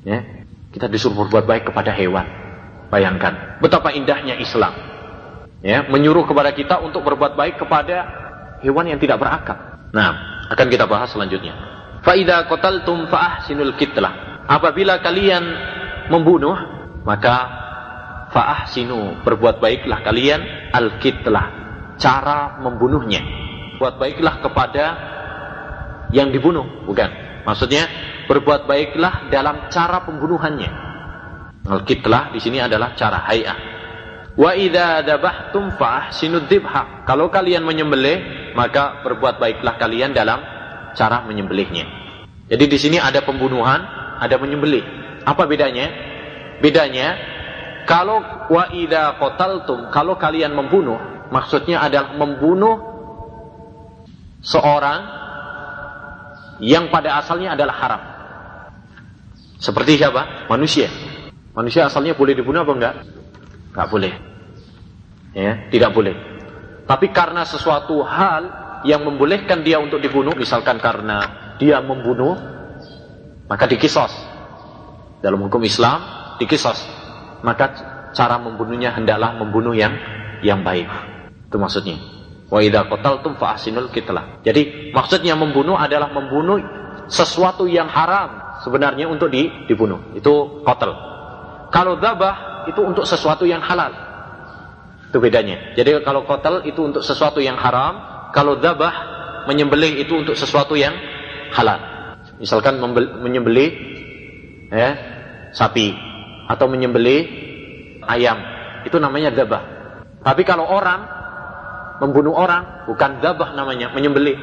Ya, 0.01 0.47
kita 0.71 0.87
disuruh 0.87 1.27
berbuat 1.27 1.45
baik 1.45 1.63
kepada 1.69 1.91
hewan. 1.93 2.25
Bayangkan 2.91 3.61
betapa 3.63 3.95
indahnya 3.95 4.35
Islam. 4.39 4.73
Ya, 5.61 5.85
menyuruh 5.85 6.25
kepada 6.25 6.51
kita 6.57 6.81
untuk 6.81 7.05
berbuat 7.05 7.37
baik 7.37 7.61
kepada 7.61 8.09
hewan 8.65 8.89
yang 8.89 8.97
tidak 8.97 9.21
berakal. 9.21 9.87
Nah, 9.93 10.09
akan 10.49 10.67
kita 10.67 10.89
bahas 10.89 11.13
selanjutnya. 11.13 11.53
Faida 12.01 12.49
qataltum 12.49 13.05
fa 13.13 13.37
ahsinul 13.37 13.77
kitlah. 13.77 14.43
Apabila 14.49 14.97
kalian 15.05 15.43
membunuh, 16.09 16.57
maka 17.05 17.35
fa 18.33 18.65
ahsinu, 18.65 19.21
berbuat 19.21 19.61
baiklah 19.61 20.01
kalian 20.01 20.41
al 20.73 20.97
kitlah, 20.97 21.60
cara 22.01 22.57
membunuhnya. 22.57 23.21
Buat 23.77 24.01
baiklah 24.01 24.41
kepada 24.41 24.85
yang 26.09 26.33
dibunuh, 26.33 26.65
bukan. 26.89 27.07
Maksudnya 27.45 27.85
berbuat 28.25 28.65
baiklah 28.65 29.29
dalam 29.29 29.69
cara 29.69 30.01
pembunuhannya. 30.05 30.69
Al-kitlah 31.61 32.33
di 32.33 32.41
sini 32.41 32.57
adalah 32.57 32.97
cara 32.97 33.21
hayah. 33.29 33.57
Wa 34.33 34.57
idza 34.57 35.05
dzabhtum 35.05 35.77
fa 35.77 36.09
ahsinud 36.09 36.49
dzibha. 36.49 37.05
Kalau 37.05 37.29
kalian 37.29 37.61
menyembelih, 37.61 38.51
maka 38.57 39.05
berbuat 39.05 39.37
baiklah 39.37 39.77
kalian 39.77 40.17
dalam 40.17 40.41
cara 40.97 41.21
menyembelihnya. 41.25 41.85
Jadi 42.49 42.65
di 42.67 42.77
sini 42.81 42.97
ada 42.97 43.21
pembunuhan, 43.23 43.79
ada 44.19 44.35
menyembelih. 44.41 44.83
Apa 45.23 45.45
bedanya? 45.45 45.87
Bedanya 46.61 47.17
kalau 47.85 48.21
wa 48.49 48.69
idza 48.73 49.17
qataltum, 49.17 49.89
kalau 49.89 50.17
kalian 50.17 50.53
membunuh, 50.53 50.99
maksudnya 51.31 51.81
adalah 51.81 52.13
membunuh 52.19 52.75
seorang 54.43 55.01
yang 56.61 56.93
pada 56.93 57.17
asalnya 57.17 57.57
adalah 57.57 57.75
haram. 57.81 58.01
Seperti 59.57 59.97
siapa? 59.97 60.45
Manusia. 60.51 60.89
Manusia 61.57 61.89
asalnya 61.89 62.13
boleh 62.13 62.37
dibunuh 62.37 62.61
apa 62.61 62.73
enggak? 62.73 62.95
Enggak 63.73 63.87
boleh. 63.89 64.13
Ya, 65.31 65.71
tidak 65.71 65.95
boleh. 65.95 66.15
Tapi 66.85 67.09
karena 67.15 67.47
sesuatu 67.47 68.03
hal 68.03 68.43
yang 68.83 69.05
membolehkan 69.05 69.63
dia 69.63 69.79
untuk 69.79 70.01
dibunuh, 70.01 70.33
misalkan 70.35 70.81
karena 70.81 71.53
dia 71.61 71.79
membunuh, 71.79 72.35
maka 73.45 73.69
dikisos. 73.69 74.11
Dalam 75.21 75.39
hukum 75.45 75.61
Islam, 75.61 76.01
dikisos. 76.41 76.81
Maka 77.45 77.65
cara 78.11 78.41
membunuhnya 78.41 78.91
hendaklah 78.97 79.37
membunuh 79.37 79.77
yang 79.77 79.93
yang 80.41 80.65
baik. 80.65 81.10
Itu 81.51 81.59
maksudnya. 81.59 81.99
Wa 82.47 82.63
idza 82.63 82.87
qataltum 82.87 83.35
fa 83.35 83.59
ahsinul 83.59 83.91
qitlah. 83.91 84.39
Jadi 84.47 84.95
maksudnya 84.95 85.35
membunuh 85.35 85.75
adalah 85.75 86.07
membunuh 86.15 86.63
sesuatu 87.11 87.67
yang 87.67 87.91
haram 87.91 88.59
sebenarnya 88.63 89.11
untuk 89.11 89.27
di, 89.27 89.51
dibunuh. 89.67 90.15
Itu 90.15 90.63
qatl. 90.63 90.95
Kalau 91.75 91.99
dzabah 91.99 92.67
itu 92.71 92.79
untuk 92.79 93.03
sesuatu 93.03 93.43
yang 93.43 93.59
halal. 93.59 93.91
Itu 95.11 95.19
bedanya. 95.19 95.75
Jadi 95.75 95.99
kalau 96.07 96.23
qatl 96.23 96.63
itu 96.63 96.79
untuk 96.79 97.03
sesuatu 97.03 97.43
yang 97.43 97.59
haram, 97.59 97.99
kalau 98.31 98.55
dzabah 98.55 98.93
menyembelih 99.51 99.99
itu 99.99 100.15
untuk 100.15 100.39
sesuatu 100.39 100.79
yang 100.79 100.95
halal. 101.51 101.83
Misalkan 102.39 102.79
menyembelih 103.19 103.69
ya, 104.71 104.89
sapi 105.51 105.91
atau 106.47 106.71
menyembelih 106.71 107.27
ayam, 108.07 108.39
itu 108.87 108.95
namanya 109.03 109.35
dzabah. 109.35 109.61
Tapi 110.23 110.47
kalau 110.47 110.63
orang 110.63 111.20
membunuh 112.01 112.33
orang 112.33 112.89
bukan 112.89 113.21
zabah 113.21 113.53
namanya 113.53 113.93
menyembelih. 113.93 114.37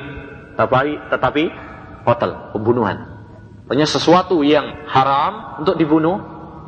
Tapi 0.55 0.99
tetapi 1.11 1.45
hotel 2.07 2.55
pembunuhan. 2.55 3.19
Pokoknya 3.67 3.85
sesuatu 3.85 4.41
yang 4.47 4.89
haram 4.89 5.61
untuk 5.61 5.77
dibunuh 5.77 6.17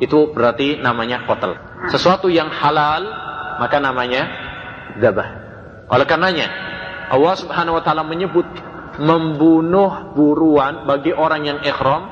itu 0.03 0.35
berarti 0.35 0.77
namanya 0.83 1.23
hotel. 1.23 1.57
Sesuatu 1.89 2.27
yang 2.27 2.51
halal 2.51 3.07
maka 3.57 3.79
namanya 3.81 4.27
zabah 4.99 5.41
oleh 5.91 6.07
karenanya 6.07 6.47
Allah 7.11 7.35
Subhanahu 7.35 7.75
wa 7.75 7.83
taala 7.83 8.07
menyebut 8.07 8.47
membunuh 8.95 10.15
buruan 10.15 10.87
bagi 10.87 11.11
orang 11.11 11.43
yang 11.43 11.59
ikhram 11.59 12.07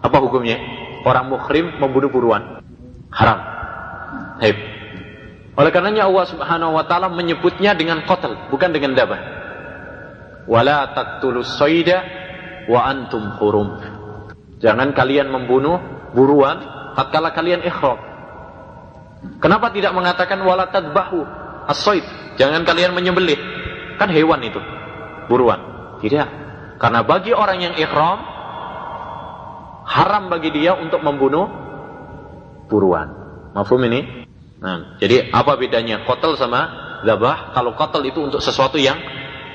apa 0.00 0.16
hukumnya? 0.16 0.56
Orang 1.04 1.28
muhrim 1.28 1.76
membunuh 1.76 2.08
buruan. 2.08 2.64
Haram. 3.12 3.38
Hei. 4.40 4.79
Oleh 5.60 5.70
karenanya 5.76 6.08
Allah 6.08 6.24
Subhanahu 6.24 6.72
wa 6.72 6.84
taala 6.88 7.12
menyebutnya 7.12 7.76
dengan 7.76 8.00
qatl, 8.08 8.48
bukan 8.48 8.72
dengan 8.72 8.96
dabah. 8.96 9.20
Wala 10.48 10.96
taqtulus 10.96 11.60
sayda 11.60 12.00
wa 12.64 12.80
antum 12.88 13.36
hurum. 13.36 13.76
Jangan 14.64 14.96
kalian 14.96 15.28
membunuh 15.28 15.76
buruan 16.16 16.64
tatkala 16.96 17.36
kalian 17.36 17.60
ihram. 17.60 18.00
Kenapa 19.36 19.68
tidak 19.68 19.92
mengatakan 19.92 20.40
wala 20.40 20.72
tadbahu 20.72 21.28
as-sayd? 21.68 22.04
Jangan 22.40 22.64
kalian 22.64 22.96
menyembelih. 22.96 23.36
Kan 24.00 24.08
hewan 24.08 24.40
itu. 24.40 24.60
Buruan. 25.28 25.60
Tidak. 26.00 26.28
Karena 26.80 27.04
bagi 27.04 27.36
orang 27.36 27.60
yang 27.60 27.74
ihram 27.76 28.24
haram 29.84 30.32
bagi 30.32 30.56
dia 30.56 30.72
untuk 30.72 31.04
membunuh 31.04 31.52
buruan. 32.72 33.12
Mafhum 33.52 33.84
ini? 33.84 34.19
Nah, 34.60 35.00
jadi 35.00 35.32
apa 35.32 35.56
bedanya 35.56 36.04
kotel 36.04 36.36
sama 36.36 36.68
zabah? 37.02 37.56
Kalau 37.56 37.72
kotel 37.72 38.12
itu 38.12 38.20
untuk 38.20 38.44
sesuatu 38.44 38.76
yang 38.76 39.00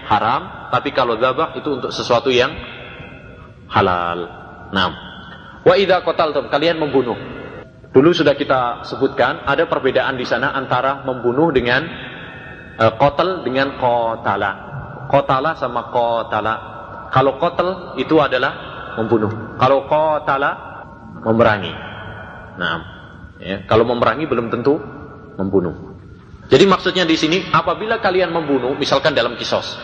haram, 0.09 0.69
tapi 0.73 0.89
kalau 0.93 1.17
zabah 1.21 1.53
itu 1.53 1.69
untuk 1.77 1.93
sesuatu 1.93 2.33
yang 2.33 2.49
halal. 3.69 4.19
Nah, 4.73 4.87
wa 5.61 5.75
idza 5.77 6.01
qataltum 6.01 6.49
kalian 6.49 6.81
membunuh. 6.81 7.17
Dulu 7.93 8.11
sudah 8.11 8.35
kita 8.35 8.83
sebutkan 8.83 9.47
ada 9.47 9.71
perbedaan 9.71 10.19
di 10.19 10.27
sana 10.27 10.51
antara 10.51 11.07
membunuh 11.07 11.53
dengan 11.53 11.85
uh, 12.75 12.93
kotel 12.99 13.45
dengan 13.45 13.79
kotala. 13.79 14.51
Kotala 15.07 15.55
sama 15.55 15.93
kotala. 15.93 16.53
Kalau 17.13 17.39
kotel 17.39 17.95
itu 18.01 18.19
adalah 18.19 18.51
membunuh. 18.99 19.55
Kalau 19.55 19.87
kotala 19.87 20.51
memerangi. 21.23 21.71
Nah, 22.59 22.75
ya, 23.39 23.63
kalau 23.63 23.87
memerangi 23.87 24.27
belum 24.27 24.51
tentu 24.51 24.94
membunuh. 25.39 25.95
Jadi 26.45 26.65
maksudnya 26.69 27.03
di 27.09 27.17
sini 27.17 27.49
apabila 27.49 27.97
kalian 27.97 28.29
membunuh, 28.29 28.77
misalkan 28.77 29.17
dalam 29.17 29.33
kisos, 29.33 29.75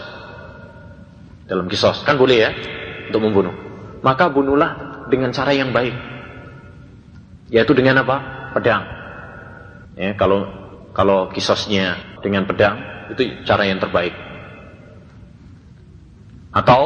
dalam 1.50 1.66
kisos 1.66 2.06
kan 2.06 2.16
boleh 2.22 2.38
ya 2.38 2.52
untuk 3.10 3.22
membunuh, 3.26 3.56
maka 4.06 4.30
bunuhlah 4.30 5.06
dengan 5.10 5.34
cara 5.34 5.52
yang 5.58 5.74
baik, 5.74 5.96
yaitu 7.50 7.74
dengan 7.74 8.06
apa? 8.06 8.18
Pedang. 8.54 8.84
Ya, 9.98 10.14
kalau 10.16 10.48
kalau 10.92 11.32
kisosnya 11.32 12.20
dengan 12.22 12.46
pedang 12.46 13.10
itu 13.12 13.44
cara 13.44 13.66
yang 13.68 13.82
terbaik. 13.82 14.14
Atau 16.52 16.84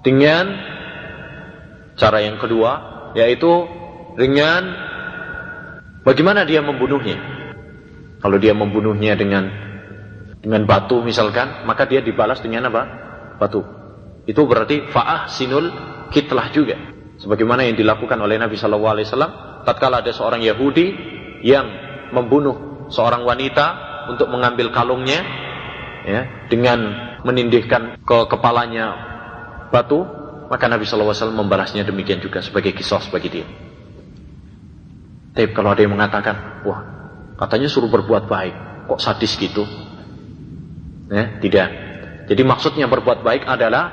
dengan 0.00 0.56
cara 2.00 2.24
yang 2.24 2.40
kedua 2.40 2.72
yaitu 3.12 3.50
dengan 4.16 4.87
Bagaimana 6.08 6.48
dia 6.48 6.64
membunuhnya? 6.64 7.20
Kalau 8.24 8.40
dia 8.40 8.56
membunuhnya 8.56 9.12
dengan 9.12 9.44
dengan 10.40 10.64
batu 10.64 11.04
misalkan, 11.04 11.68
maka 11.68 11.84
dia 11.84 12.00
dibalas 12.00 12.40
dengan 12.40 12.72
apa? 12.72 12.82
Batu. 13.36 13.60
Itu 14.24 14.48
berarti 14.48 14.88
faah 14.88 15.28
sinul 15.28 15.68
kitlah 16.08 16.48
juga. 16.48 16.80
Sebagaimana 17.20 17.68
yang 17.68 17.76
dilakukan 17.76 18.16
oleh 18.24 18.40
Nabi 18.40 18.56
Wasallam, 18.56 19.62
tatkala 19.68 20.00
ada 20.00 20.08
seorang 20.08 20.40
Yahudi 20.40 20.96
yang 21.44 21.68
membunuh 22.16 22.88
seorang 22.88 23.28
wanita 23.28 23.66
untuk 24.08 24.32
mengambil 24.32 24.72
kalungnya, 24.72 25.20
ya, 26.08 26.48
dengan 26.48 26.88
menindihkan 27.20 28.00
ke 28.00 28.18
kepalanya 28.32 28.96
batu, 29.68 30.08
maka 30.48 30.72
Nabi 30.72 30.88
Wasallam 30.88 31.36
membalasnya 31.36 31.84
demikian 31.84 32.24
juga 32.24 32.40
sebagai 32.40 32.72
kisah 32.72 33.04
bagi 33.12 33.28
dia. 33.28 33.67
Tapi 35.32 35.54
kalau 35.54 35.72
ada 35.72 35.80
yang 35.84 35.94
mengatakan, 35.94 36.64
wah 36.64 36.80
katanya 37.38 37.68
suruh 37.70 37.90
berbuat 37.90 38.26
baik, 38.26 38.54
kok 38.90 39.00
sadis 39.00 39.36
gitu? 39.38 39.64
Ya, 41.08 41.40
tidak. 41.40 41.68
Jadi 42.28 42.42
maksudnya 42.44 42.84
berbuat 42.90 43.24
baik 43.24 43.48
adalah 43.48 43.84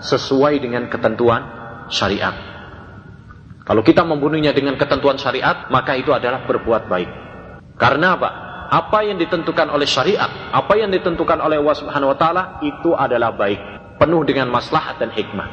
sesuai 0.00 0.62
dengan 0.62 0.88
ketentuan 0.88 1.44
syariat. 1.92 2.32
Kalau 3.68 3.84
kita 3.84 4.00
membunuhnya 4.00 4.56
dengan 4.56 4.80
ketentuan 4.80 5.20
syariat, 5.20 5.68
maka 5.68 5.92
itu 5.92 6.08
adalah 6.08 6.48
berbuat 6.48 6.88
baik. 6.88 7.10
Karena 7.76 8.16
apa? 8.16 8.30
Apa 8.68 9.04
yang 9.04 9.20
ditentukan 9.20 9.68
oleh 9.68 9.84
syariat, 9.84 10.28
apa 10.52 10.72
yang 10.76 10.88
ditentukan 10.88 11.36
oleh 11.40 11.60
Allah 11.60 11.76
Subhanahu 11.76 12.12
wa 12.12 12.18
taala 12.20 12.42
itu 12.64 12.96
adalah 12.96 13.32
baik, 13.36 13.60
penuh 14.00 14.24
dengan 14.24 14.48
maslahat 14.48 14.96
dan 15.00 15.12
hikmah. 15.12 15.48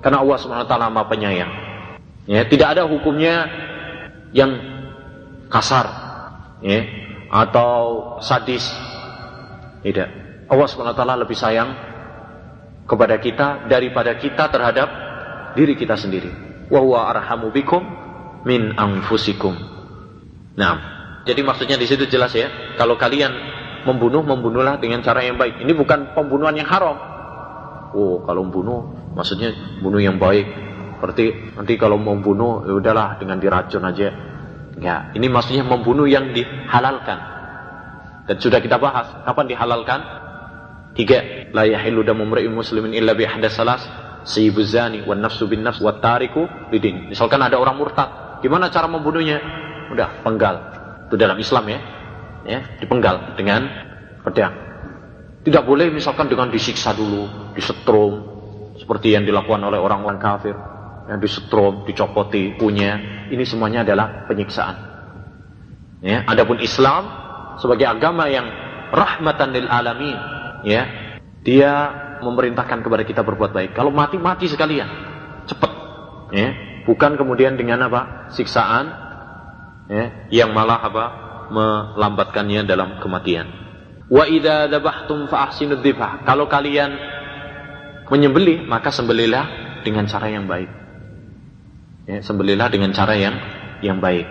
Karena 0.00 0.24
Allah 0.24 0.38
Subhanahu 0.40 0.64
wa 0.64 0.70
taala 0.72 0.88
Maha 0.88 1.08
Penyayang. 1.08 1.52
Ya, 2.24 2.44
tidak 2.48 2.76
ada 2.76 2.88
hukumnya 2.88 3.48
yang 4.34 4.50
kasar 5.46 5.86
ya 6.58 6.82
atau 7.30 7.72
sadis. 8.18 8.66
Tidak. 9.84 10.08
Allah 10.50 10.66
SWT 10.68 11.02
lebih 11.24 11.36
sayang 11.38 11.70
kepada 12.84 13.16
kita 13.22 13.70
daripada 13.70 14.16
kita 14.18 14.50
terhadap 14.50 14.88
diri 15.54 15.78
kita 15.78 15.94
sendiri. 15.94 16.28
Wa 16.68 16.82
huwa 16.82 17.08
arhamu 17.08 17.54
bikum 17.54 17.80
min 18.42 18.74
anfusikum. 18.74 19.54
Nah 20.58 20.74
jadi 21.24 21.40
maksudnya 21.46 21.78
di 21.78 21.86
situ 21.86 22.10
jelas 22.10 22.34
ya 22.34 22.76
kalau 22.76 22.98
kalian 22.98 23.32
membunuh 23.86 24.24
membunuhlah 24.26 24.82
dengan 24.82 25.00
cara 25.00 25.22
yang 25.22 25.38
baik. 25.38 25.62
Ini 25.62 25.72
bukan 25.76 26.12
pembunuhan 26.16 26.58
yang 26.58 26.66
haram. 26.66 26.96
Oh 27.94 28.24
kalau 28.26 28.42
membunuh 28.48 29.12
maksudnya 29.14 29.54
bunuh 29.78 30.02
yang 30.02 30.18
baik. 30.18 30.64
Berarti 31.04 31.52
nanti 31.52 31.76
kalau 31.76 32.00
mau 32.00 32.16
bunuh, 32.16 32.64
ya 32.64 32.72
udahlah 32.80 33.20
dengan 33.20 33.36
diracun 33.36 33.84
aja. 33.84 34.08
Ya, 34.78 35.14
ini 35.14 35.30
maksudnya 35.30 35.62
membunuh 35.62 36.06
yang 36.10 36.34
dihalalkan. 36.34 37.18
Dan 38.26 38.36
sudah 38.40 38.58
kita 38.58 38.80
bahas, 38.80 39.22
kapan 39.22 39.46
dihalalkan? 39.46 40.00
Tiga, 40.98 41.50
la 41.54 41.66
yahillu 41.66 42.02
damu 42.02 42.26
mri'in 42.26 42.50
muslimin 42.50 42.94
illa 42.94 43.14
bi 43.14 43.26
salas, 43.50 43.86
sayyibu 44.26 44.62
zani 44.66 45.02
wan 45.06 45.22
nafsu 45.22 45.46
bin 45.46 45.62
nafs 45.62 45.78
wat 45.78 46.02
tariku 46.02 46.46
lidin. 46.74 47.10
Misalkan 47.10 47.38
ada 47.42 47.58
orang 47.60 47.78
murtad, 47.78 48.40
gimana 48.42 48.70
cara 48.70 48.90
membunuhnya? 48.90 49.38
Udah, 49.92 50.24
penggal. 50.26 50.56
Itu 51.10 51.14
dalam 51.20 51.38
Islam 51.38 51.64
ya. 51.70 51.80
Ya, 52.44 52.60
dipenggal 52.82 53.38
dengan 53.38 53.68
pedang. 54.26 54.52
Tidak 55.44 55.62
boleh 55.64 55.92
misalkan 55.92 56.28
dengan 56.28 56.48
disiksa 56.48 56.96
dulu, 56.96 57.52
disetrum, 57.52 58.34
seperti 58.80 59.14
yang 59.14 59.24
dilakukan 59.28 59.60
oleh 59.64 59.78
orang-orang 59.78 60.18
kafir 60.18 60.56
yang 61.04 61.20
disetrum, 61.20 61.84
dicopoti, 61.84 62.56
punya, 62.56 62.96
ini 63.28 63.44
semuanya 63.44 63.84
adalah 63.84 64.24
penyiksaan. 64.24 64.76
Ya, 66.04 66.24
adapun 66.28 66.60
Islam 66.60 67.08
sebagai 67.60 67.88
agama 67.88 68.28
yang 68.28 68.44
rahmatan 68.92 69.52
lil 69.52 69.68
alamin, 69.68 70.16
ya, 70.64 70.82
dia 71.44 71.72
memerintahkan 72.24 72.80
kepada 72.80 73.04
kita 73.04 73.20
berbuat 73.20 73.52
baik. 73.52 73.70
Kalau 73.76 73.92
mati 73.92 74.16
mati 74.16 74.48
sekalian, 74.48 74.88
ya, 76.32 76.48
bukan 76.88 77.20
kemudian 77.20 77.56
dengan 77.56 77.88
apa? 77.88 78.32
siksaan 78.32 78.84
ya, 79.88 80.04
yang 80.32 80.50
malah 80.56 80.80
apa? 80.80 81.06
melambatkannya 81.44 82.64
dalam 82.64 83.00
kematian. 83.04 83.44
Wa 84.08 84.24
idza 84.28 84.68
dzabhtum 84.72 85.28
fa 85.28 85.48
ahsinud. 85.48 85.84
Kalau 86.24 86.48
kalian 86.48 86.96
menyembelih, 88.08 88.64
maka 88.64 88.88
sembelihlah 88.88 89.80
dengan 89.84 90.08
cara 90.08 90.28
yang 90.32 90.48
baik. 90.48 90.83
Ya, 92.04 92.20
sembelihlah 92.20 92.68
dengan 92.68 92.92
cara 92.92 93.16
yang 93.16 93.36
yang 93.80 93.98
baik. 94.00 94.28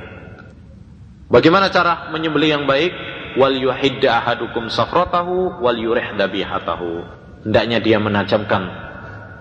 Bagaimana 1.29 1.73
cara 1.73 2.13
menyembelih 2.13 2.49
yang 2.61 2.65
baik? 2.69 2.93
Wal 3.33 3.57
yuhidda 3.57 4.21
ahadukum 4.21 4.69
safratahu 4.69 5.57
wal 5.57 5.73
yurih 5.73 6.13
dabihatahu. 6.13 7.01
Hendaknya 7.49 7.81
dia 7.81 7.97
menajamkan 7.97 8.69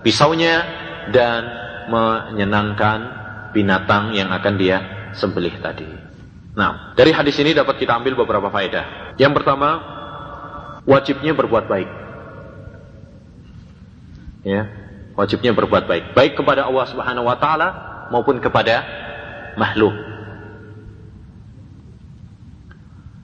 pisaunya 0.01 0.65
dan 1.13 1.45
menyenangkan 1.93 2.99
binatang 3.53 4.17
yang 4.17 4.33
akan 4.33 4.53
dia 4.57 4.77
sembelih 5.13 5.53
tadi. 5.61 5.85
Nah, 6.57 6.97
dari 6.97 7.13
hadis 7.13 7.37
ini 7.37 7.53
dapat 7.53 7.77
kita 7.77 8.01
ambil 8.01 8.17
beberapa 8.17 8.49
faedah. 8.49 9.13
Yang 9.21 9.33
pertama, 9.37 9.69
wajibnya 10.89 11.37
berbuat 11.37 11.69
baik. 11.69 11.89
Ya, 14.41 14.67
wajibnya 15.13 15.53
berbuat 15.53 15.85
baik, 15.85 16.17
baik 16.17 16.33
kepada 16.33 16.65
Allah 16.65 16.85
Subhanahu 16.89 17.29
wa 17.29 17.37
taala 17.37 17.92
maupun 18.09 18.41
kepada 18.43 18.83
makhluk. 19.55 19.93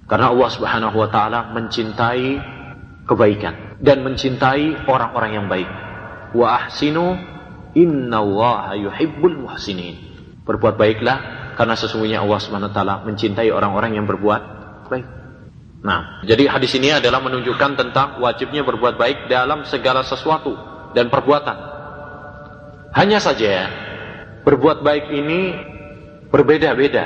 Karena 0.09 0.33
Allah 0.33 0.49
Subhanahu 0.49 0.95
wa 0.97 1.09
taala 1.09 1.53
mencintai 1.53 2.41
kebaikan 3.05 3.77
dan 3.77 4.01
mencintai 4.01 4.89
orang-orang 4.89 5.31
yang 5.37 5.45
baik. 5.45 5.69
Wa 6.33 6.65
ahsinu 6.65 7.13
innallaha 7.77 8.73
yuhibbul 8.73 9.37
muhsinin. 9.45 9.97
Berbuat 10.45 10.81
baiklah 10.81 11.17
karena 11.53 11.77
sesungguhnya 11.77 12.25
Allah 12.25 12.39
Subhanahu 12.41 12.73
wa 12.73 12.75
taala 12.75 12.95
mencintai 13.05 13.53
orang-orang 13.53 14.01
yang 14.01 14.09
berbuat 14.09 14.41
baik. 14.89 15.05
Nah, 15.79 16.25
jadi 16.27 16.51
hadis 16.51 16.75
ini 16.75 16.91
adalah 16.91 17.23
menunjukkan 17.23 17.71
tentang 17.79 18.19
wajibnya 18.19 18.65
berbuat 18.67 18.99
baik 18.99 19.31
dalam 19.31 19.63
segala 19.63 20.03
sesuatu 20.03 20.57
dan 20.97 21.07
perbuatan. 21.07 21.57
Hanya 22.97 23.21
saja 23.21 23.69
berbuat 24.43 24.81
baik 24.85 25.11
ini 25.11 25.39
berbeda-beda 26.29 27.05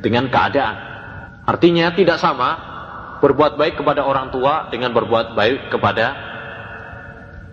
dengan 0.00 0.30
keadaan. 0.30 0.76
Artinya 1.46 1.94
tidak 1.94 2.18
sama 2.18 2.50
berbuat 3.22 3.56
baik 3.56 3.80
kepada 3.80 4.04
orang 4.04 4.30
tua 4.34 4.68
dengan 4.68 4.92
berbuat 4.92 5.34
baik 5.34 5.70
kepada 5.72 6.06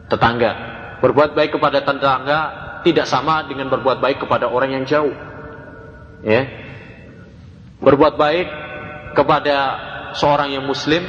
tetangga. 0.10 0.52
Berbuat 1.00 1.36
baik 1.36 1.52
kepada 1.56 1.84
tetangga 1.84 2.40
tidak 2.84 3.08
sama 3.08 3.48
dengan 3.48 3.72
berbuat 3.72 4.00
baik 4.00 4.24
kepada 4.24 4.48
orang 4.48 4.76
yang 4.76 4.86
jauh. 4.88 5.14
Ya. 6.24 6.48
Berbuat 7.84 8.16
baik 8.16 8.48
kepada 9.14 9.56
seorang 10.16 10.54
yang 10.54 10.66
muslim 10.66 11.04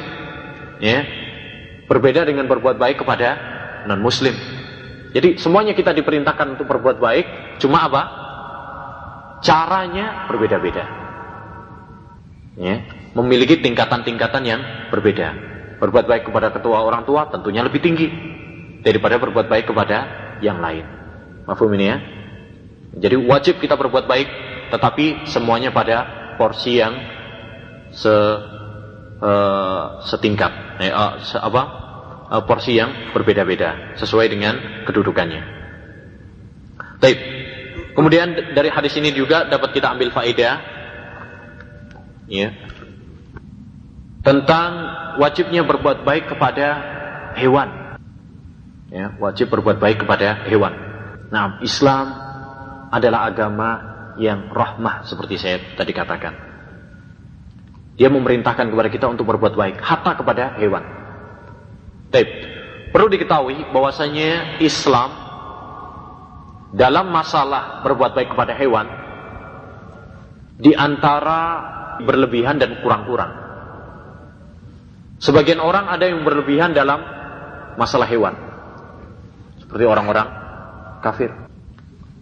ya 0.80 1.04
berbeda 1.88 2.24
dengan 2.24 2.48
berbuat 2.48 2.76
baik 2.80 3.04
kepada 3.04 3.28
non 3.88 4.00
muslim. 4.00 4.34
Jadi 5.14 5.38
semuanya 5.38 5.78
kita 5.78 5.94
diperintahkan 5.94 6.58
untuk 6.58 6.66
berbuat 6.66 6.98
baik, 6.98 7.26
cuma 7.62 7.86
apa? 7.86 8.02
Caranya 9.44 10.26
berbeda-beda 10.26 11.04
ya, 12.58 12.86
memiliki 13.14 13.58
tingkatan-tingkatan 13.58 14.42
yang 14.46 14.60
berbeda. 14.90 15.54
Berbuat 15.82 16.06
baik 16.06 16.24
kepada 16.30 16.54
ketua 16.54 16.80
orang 16.86 17.02
tua 17.04 17.28
tentunya 17.28 17.60
lebih 17.66 17.82
tinggi 17.82 18.08
daripada 18.80 19.18
berbuat 19.18 19.50
baik 19.50 19.66
kepada 19.68 19.98
yang 20.40 20.62
lain. 20.62 20.86
Mafhum 21.44 21.74
ini 21.76 21.86
ya? 21.90 21.98
Jadi 22.94 23.16
wajib 23.26 23.58
kita 23.58 23.74
berbuat 23.74 24.06
baik, 24.06 24.28
tetapi 24.70 25.26
semuanya 25.26 25.74
pada 25.74 26.06
porsi 26.38 26.78
yang 26.78 26.94
se 27.90 28.14
uh, 29.18 29.84
setingkat, 30.06 30.52
eh, 30.78 30.94
uh, 30.94 31.18
se, 31.20 31.36
apa? 31.36 31.83
Uh, 32.24 32.40
porsi 32.48 32.80
yang 32.80 33.12
berbeda-beda 33.12 33.94
sesuai 34.00 34.32
dengan 34.32 34.54
kedudukannya. 34.88 35.42
Baik. 36.96 37.18
Kemudian 37.92 38.56
dari 38.56 38.72
hadis 38.72 38.96
ini 38.96 39.12
juga 39.12 39.44
dapat 39.44 39.76
kita 39.76 39.92
ambil 39.92 40.08
faedah 40.08 40.74
ya 42.28 42.48
tentang 44.24 44.70
wajibnya 45.20 45.62
berbuat 45.68 46.02
baik 46.02 46.32
kepada 46.32 46.68
hewan 47.36 48.00
ya 48.88 49.12
wajib 49.20 49.52
berbuat 49.52 49.76
baik 49.76 50.02
kepada 50.06 50.48
hewan 50.48 50.72
nah 51.28 51.60
Islam 51.60 52.08
adalah 52.88 53.28
agama 53.28 53.70
yang 54.16 54.48
rahmah 54.48 55.04
seperti 55.04 55.36
saya 55.36 55.56
tadi 55.76 55.92
katakan 55.92 56.32
dia 57.94 58.08
memerintahkan 58.08 58.72
kepada 58.72 58.88
kita 58.88 59.06
untuk 59.12 59.28
berbuat 59.28 59.54
baik 59.54 59.76
hatta 59.84 60.16
kepada 60.16 60.56
hewan 60.56 61.03
Taip. 62.14 62.30
perlu 62.94 63.10
diketahui 63.10 63.74
bahwasanya 63.74 64.62
Islam 64.62 65.10
dalam 66.70 67.10
masalah 67.10 67.82
berbuat 67.82 68.14
baik 68.14 68.30
kepada 68.30 68.54
hewan 68.54 68.86
di 70.54 70.70
antara 70.78 71.42
berlebihan 71.98 72.62
dan 72.62 72.78
kurang-kurang. 72.78 73.34
Sebagian 75.18 75.58
orang 75.58 75.90
ada 75.90 76.06
yang 76.06 76.22
berlebihan 76.22 76.70
dalam 76.70 77.02
masalah 77.74 78.06
hewan. 78.06 78.38
Seperti 79.58 79.82
orang-orang 79.82 80.28
kafir. 81.02 81.34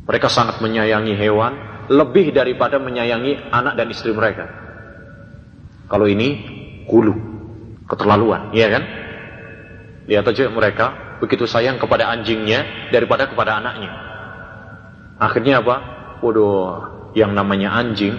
Mereka 0.08 0.32
sangat 0.32 0.64
menyayangi 0.64 1.20
hewan 1.20 1.52
lebih 1.92 2.32
daripada 2.32 2.80
menyayangi 2.80 3.52
anak 3.52 3.76
dan 3.76 3.92
istri 3.92 4.16
mereka. 4.16 4.48
Kalau 5.92 6.08
ini 6.08 6.48
hulu, 6.88 7.12
keterlaluan, 7.84 8.56
iya 8.56 8.72
kan? 8.72 9.01
Lihat 10.06 10.24
aja 10.26 10.50
mereka 10.50 11.18
begitu 11.22 11.46
sayang 11.46 11.78
kepada 11.78 12.10
anjingnya 12.10 12.90
daripada 12.90 13.30
kepada 13.30 13.62
anaknya. 13.62 13.92
Akhirnya 15.22 15.62
apa? 15.62 15.76
Waduh, 16.22 16.92
yang 17.14 17.36
namanya 17.36 17.76
anjing 17.76 18.16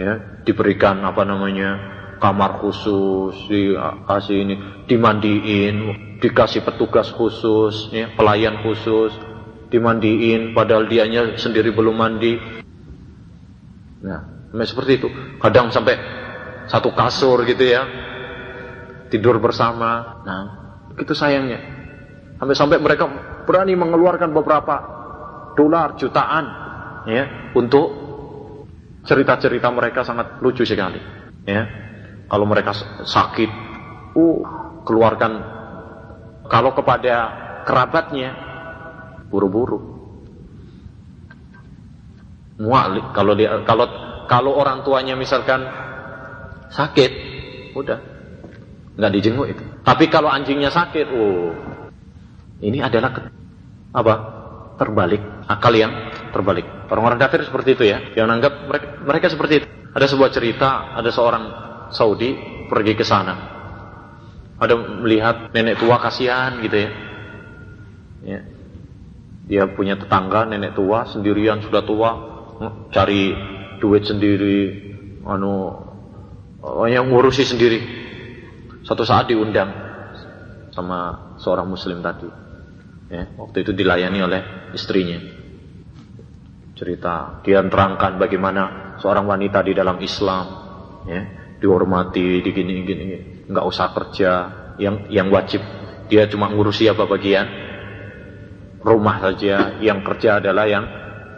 ya 0.00 0.40
diberikan 0.48 1.04
apa 1.04 1.22
namanya 1.28 1.76
kamar 2.20 2.60
khusus 2.60 3.36
dikasih 3.48 4.36
ini 4.44 4.54
dimandiin 4.88 5.74
dikasih 6.20 6.64
petugas 6.64 7.12
khusus 7.12 7.92
ya, 7.92 8.12
pelayan 8.16 8.64
khusus 8.64 9.12
dimandiin 9.68 10.56
padahal 10.56 10.88
dianya 10.88 11.36
sendiri 11.36 11.72
belum 11.76 11.96
mandi 11.96 12.34
nah 14.00 14.24
seperti 14.64 14.92
itu 15.00 15.08
kadang 15.40 15.68
sampai 15.68 15.96
satu 16.68 16.96
kasur 16.96 17.44
gitu 17.44 17.64
ya 17.68 17.84
tidur 19.12 19.36
bersama 19.36 20.24
nah 20.24 20.59
itu 20.98 21.12
sayangnya 21.14 21.60
sampai 22.40 22.56
sampai 22.56 22.78
mereka 22.80 23.04
berani 23.44 23.76
mengeluarkan 23.76 24.32
beberapa 24.32 24.74
dolar 25.54 25.98
jutaan 26.00 26.44
ya 27.04 27.52
untuk 27.52 28.10
cerita-cerita 29.04 29.68
mereka 29.72 30.04
sangat 30.04 30.40
lucu 30.44 30.64
sekali. 30.64 31.00
Ya, 31.48 31.64
kalau 32.28 32.44
mereka 32.44 32.76
sakit, 33.04 33.50
uh, 34.16 34.40
keluarkan. 34.84 35.32
Kalau 36.50 36.74
kepada 36.74 37.14
kerabatnya, 37.64 38.34
buru-buru. 39.30 39.78
Mualik. 42.60 43.16
Kalau 43.16 43.32
kalau 43.64 43.86
kalau 44.28 44.52
orang 44.58 44.84
tuanya 44.84 45.16
misalkan 45.16 45.64
sakit, 46.68 47.12
udah 47.72 48.09
nggak 48.98 49.12
dijenguk 49.14 49.46
itu. 49.52 49.64
Tapi 49.86 50.10
kalau 50.10 50.30
anjingnya 50.30 50.70
sakit, 50.72 51.06
uh, 51.10 51.50
ini 52.64 52.78
adalah 52.82 53.30
apa? 53.94 54.14
Terbalik 54.80 55.20
akal 55.50 55.74
yang 55.74 55.92
terbalik. 56.30 56.64
Orang-orang 56.86 57.18
kafir 57.18 57.42
seperti 57.42 57.74
itu 57.74 57.84
ya, 57.90 57.98
yang 58.14 58.30
anggap 58.30 58.70
mereka, 58.70 58.86
mereka 59.02 59.26
seperti 59.28 59.54
itu. 59.60 59.66
Ada 59.90 60.06
sebuah 60.06 60.30
cerita, 60.30 60.94
ada 60.94 61.10
seorang 61.10 61.44
Saudi 61.90 62.38
pergi 62.70 62.94
ke 62.94 63.02
sana. 63.02 63.58
Ada 64.56 64.78
melihat 65.02 65.50
nenek 65.50 65.82
tua 65.82 65.98
kasihan 65.98 66.62
gitu 66.62 66.76
ya. 66.78 66.90
ya. 68.22 68.40
Dia 69.50 69.64
punya 69.74 69.98
tetangga 69.98 70.46
nenek 70.46 70.78
tua 70.78 71.10
sendirian 71.10 71.58
sudah 71.58 71.82
tua, 71.82 72.10
cari 72.94 73.34
duit 73.82 74.06
sendiri, 74.06 74.94
anu 75.26 75.74
yang 76.86 77.10
ngurusi 77.10 77.42
sendiri. 77.42 77.99
Suatu 78.90 79.06
saat 79.06 79.30
diundang 79.30 79.70
sama 80.74 81.30
seorang 81.38 81.70
muslim 81.70 82.02
tadi. 82.02 82.26
Ya, 83.06 83.22
waktu 83.38 83.62
itu 83.62 83.70
dilayani 83.70 84.18
oleh 84.18 84.42
istrinya 84.74 85.14
cerita. 86.74 87.38
Dia 87.46 87.62
terangkan 87.62 88.18
bagaimana 88.18 88.98
seorang 88.98 89.30
wanita 89.30 89.62
di 89.62 89.78
dalam 89.78 89.94
Islam, 90.02 90.46
ya, 91.06 91.22
dihormati, 91.62 92.42
digini 92.42 92.82
gini, 92.82 93.06
nggak 93.46 93.62
usah 93.62 93.94
kerja, 93.94 94.32
yang 94.82 95.06
yang 95.06 95.30
wajib 95.30 95.62
dia 96.10 96.26
cuma 96.26 96.50
ngurusi 96.50 96.90
apa 96.90 97.06
bagian 97.06 97.46
rumah 98.82 99.22
saja, 99.22 99.78
yang 99.78 100.02
kerja 100.02 100.42
adalah 100.42 100.66
yang 100.66 100.82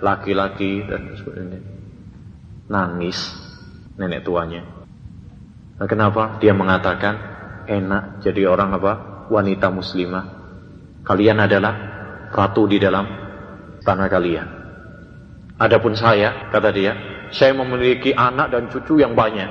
laki-laki 0.00 0.88
dan 0.88 1.20
sebagainya. 1.20 1.60
Nangis 2.72 3.28
nenek 4.00 4.24
tuanya. 4.24 4.64
Nah, 5.76 5.84
kenapa? 5.84 6.40
Dia 6.40 6.56
mengatakan 6.56 7.32
enak 7.68 8.24
jadi 8.24 8.48
orang 8.50 8.74
apa? 8.76 8.92
Wanita 9.30 9.72
muslimah. 9.72 10.24
Kalian 11.02 11.42
adalah 11.42 11.74
ratu 12.30 12.66
di 12.70 12.78
dalam 12.78 13.04
tanah 13.82 14.08
kalian. 14.08 14.48
Adapun 15.58 15.94
saya, 15.94 16.50
kata 16.50 16.70
dia, 16.74 16.92
saya 17.30 17.54
memiliki 17.54 18.10
anak 18.14 18.50
dan 18.50 18.66
cucu 18.70 18.98
yang 18.98 19.14
banyak. 19.14 19.46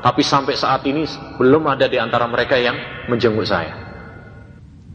Tapi 0.00 0.24
sampai 0.24 0.56
saat 0.56 0.80
ini 0.88 1.04
belum 1.36 1.68
ada 1.68 1.84
di 1.84 2.00
antara 2.00 2.24
mereka 2.24 2.56
yang 2.56 3.04
menjenguk 3.08 3.44
saya. 3.44 3.76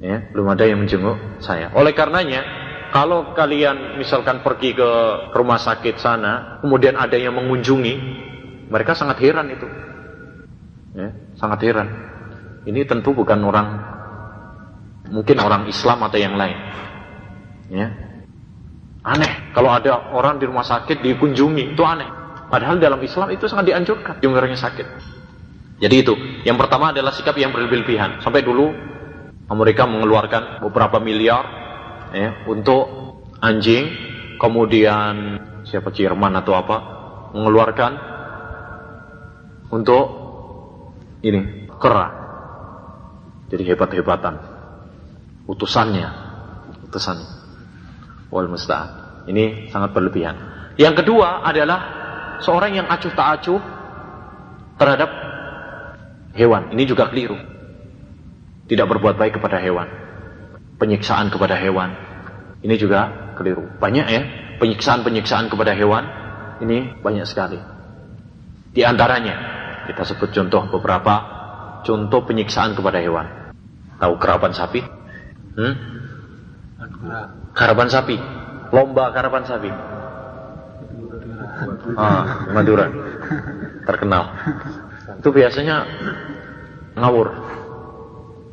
Ya, 0.01 0.25
belum 0.33 0.49
ada 0.49 0.65
yang 0.65 0.81
menjenguk 0.81 1.41
saya. 1.41 1.69
Oleh 1.77 1.93
karenanya, 1.93 2.41
kalau 2.89 3.35
kalian 3.37 3.99
misalkan 4.01 4.41
pergi 4.41 4.73
ke 4.73 4.89
rumah 5.33 5.61
sakit 5.61 5.95
sana, 6.01 6.63
kemudian 6.65 6.97
ada 6.97 7.15
yang 7.15 7.37
mengunjungi, 7.37 7.95
mereka 8.69 8.97
sangat 8.97 9.21
heran 9.21 9.51
itu. 9.53 9.67
Ya, 10.95 11.09
sangat 11.37 11.59
heran. 11.61 11.87
Ini 12.65 12.81
tentu 12.89 13.13
bukan 13.13 13.39
orang 13.45 13.67
mungkin 15.09 15.37
orang 15.37 15.69
Islam 15.69 16.01
atau 16.01 16.17
yang 16.17 16.33
lain. 16.33 16.57
Ya. 17.69 17.87
Aneh 19.05 19.53
kalau 19.53 19.69
ada 19.69 20.09
orang 20.17 20.41
di 20.41 20.49
rumah 20.49 20.65
sakit 20.65 21.01
dikunjungi, 21.05 21.77
itu 21.77 21.83
aneh. 21.85 22.09
Padahal 22.49 22.81
dalam 22.81 23.01
Islam 23.01 23.29
itu 23.33 23.45
sangat 23.45 23.69
dianjurkan 23.73 24.17
yang 24.21 24.33
orangnya 24.33 24.57
sakit. 24.57 24.87
Jadi 25.75 25.95
itu, 25.99 26.13
yang 26.47 26.57
pertama 26.57 26.89
adalah 26.89 27.11
sikap 27.13 27.35
yang 27.37 27.53
berlebihan. 27.53 28.23
Sampai 28.23 28.41
dulu 28.41 28.71
Amerika 29.45 29.85
mengeluarkan 29.85 30.65
beberapa 30.65 30.97
miliar 30.97 31.43
ya, 32.15 32.29
untuk 32.49 32.85
anjing, 33.43 33.93
kemudian 34.41 35.37
siapa 35.67 35.93
Jerman 35.93 36.33
atau 36.41 36.53
apa 36.57 36.77
mengeluarkan 37.35 37.91
untuk 39.69 40.05
ini 41.21 41.69
kera. 41.77 42.24
Jadi 43.49 43.63
hebat-hebatan 43.65 44.35
utusannya, 45.45 46.09
utusannya. 46.89 47.29
Wal 48.33 48.49
musta'an. 48.49 49.23
Ini 49.29 49.69
sangat 49.69 49.93
berlebihan. 49.93 50.35
Yang 50.75 51.05
kedua 51.05 51.45
adalah 51.45 51.79
seorang 52.43 52.75
yang 52.75 52.87
acuh 52.89 53.13
tak 53.13 53.27
acuh 53.39 53.61
terhadap 54.75 55.09
hewan. 56.35 56.73
Ini 56.75 56.83
juga 56.83 57.07
keliru. 57.07 57.37
Tidak 58.65 58.85
berbuat 58.85 59.15
baik 59.15 59.39
kepada 59.39 59.61
hewan. 59.61 59.87
Penyiksaan 60.81 61.31
kepada 61.31 61.55
hewan. 61.55 61.95
Ini 62.65 62.75
juga 62.75 63.33
keliru. 63.37 63.77
Banyak 63.77 64.07
ya 64.09 64.21
penyiksaan-penyiksaan 64.59 65.47
kepada 65.47 65.71
hewan. 65.77 66.03
Ini 66.65 66.99
banyak 66.99 67.25
sekali. 67.29 67.59
Di 68.75 68.83
antaranya 68.83 69.35
kita 69.87 70.03
sebut 70.03 70.33
contoh 70.33 70.67
beberapa 70.67 71.34
contoh 71.85 72.25
penyiksaan 72.25 72.73
kepada 72.73 72.99
hewan. 72.99 73.53
Tahu 74.01 74.13
kerapan 74.19 74.51
sapi? 74.51 74.81
Hmm? 75.55 75.73
Karapan 77.55 77.87
sapi. 77.87 78.17
Lomba 78.73 79.13
karapan 79.15 79.43
sapi. 79.45 79.69
Ah, 81.95 82.49
Madura. 82.51 82.91
Terkenal. 83.85 84.23
Itu 85.21 85.29
biasanya 85.31 85.85
ngawur. 86.99 87.31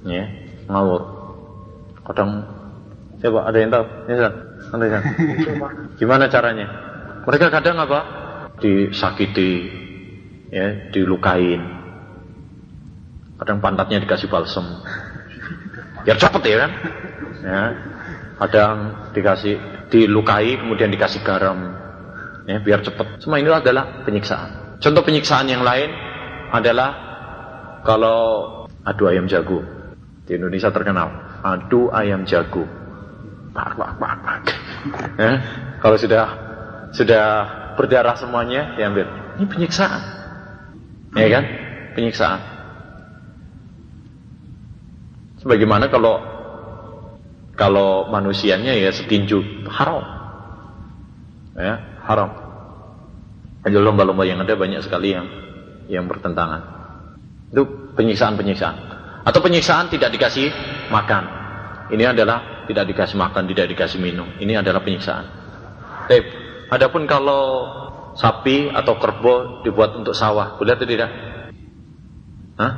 Ya, 0.06 0.24
ngawur. 0.70 1.02
Kadang 2.06 2.46
coba 3.18 3.40
ada 3.50 3.58
yang 3.58 3.70
tahu? 3.70 3.84
Ya? 4.10 4.30
Ada 4.70 4.84
San? 4.86 5.02
Gimana 5.98 6.30
caranya? 6.30 6.66
Mereka 7.26 7.50
kadang 7.50 7.78
apa? 7.78 8.00
Disakiti, 8.62 9.70
ya, 10.50 10.90
dilukain. 10.94 11.81
Kadang 13.43 13.59
pantatnya 13.59 13.99
dikasih 13.99 14.30
balsem. 14.30 14.62
Biar 16.07 16.14
cepet 16.14 16.43
ya 16.47 16.57
kan? 16.62 16.70
Ya, 17.43 17.62
kadang 18.38 18.74
dikasih 19.11 19.59
dilukai 19.90 20.62
kemudian 20.62 20.95
dikasih 20.95 21.26
garam. 21.26 21.74
Ya 22.47 22.62
biar 22.62 22.86
cepat 22.86 23.18
semua 23.18 23.43
ini 23.43 23.51
adalah 23.51 24.07
penyiksaan. 24.07 24.78
Contoh 24.78 25.03
penyiksaan 25.03 25.51
yang 25.51 25.66
lain 25.66 25.90
adalah 26.55 26.95
kalau 27.82 28.22
adu 28.86 29.11
ayam 29.11 29.26
jago. 29.26 29.59
Di 30.22 30.38
Indonesia 30.38 30.70
terkenal. 30.70 31.43
Adu 31.43 31.90
ayam 31.90 32.22
jago. 32.22 32.62
Pak 33.51 33.74
pak 33.74 33.90
pak 33.99 34.14
pak. 34.22 34.38
Ya, 35.18 35.30
kalau 35.82 35.99
sudah 35.99 36.26
sudah 36.95 37.26
berdarah 37.74 38.14
semuanya 38.14 38.78
diambil. 38.78 39.11
Ini 39.34 39.51
penyiksaan. 39.51 40.03
Ya 41.18 41.26
kan? 41.26 41.45
Penyiksaan 41.99 42.51
sebagaimana 45.43 45.90
kalau 45.90 46.22
kalau 47.53 48.09
manusianya 48.09 48.72
ya 48.72 48.90
setinju 48.95 49.68
haram. 49.68 50.01
Ya, 51.53 52.01
haram. 52.09 52.30
Hanya 53.62 53.78
lomba-lomba 53.84 54.24
yang 54.24 54.40
ada 54.40 54.57
banyak 54.57 54.80
sekali 54.80 55.12
yang 55.12 55.28
yang 55.93 56.09
bertentangan. 56.09 56.64
Itu 57.53 57.93
penyiksaan-penyiksaan. 57.93 58.76
Atau 59.28 59.45
penyiksaan 59.45 59.93
tidak 59.93 60.11
dikasih 60.16 60.49
makan. 60.88 61.24
Ini 61.93 62.16
adalah 62.16 62.64
tidak 62.64 62.88
dikasih 62.88 63.20
makan, 63.20 63.45
tidak 63.53 63.68
dikasih 63.76 64.01
minum. 64.01 64.32
Ini 64.40 64.64
adalah 64.64 64.80
penyiksaan. 64.80 65.24
Tapi, 66.09 66.18
adapun 66.72 67.05
kalau 67.05 67.68
sapi 68.16 68.72
atau 68.72 68.97
kerbau 68.97 69.61
dibuat 69.61 69.93
untuk 69.95 70.16
sawah, 70.16 70.57
boleh 70.57 70.72
atau 70.72 70.88
tidak? 70.88 71.11
Hah? 72.57 72.72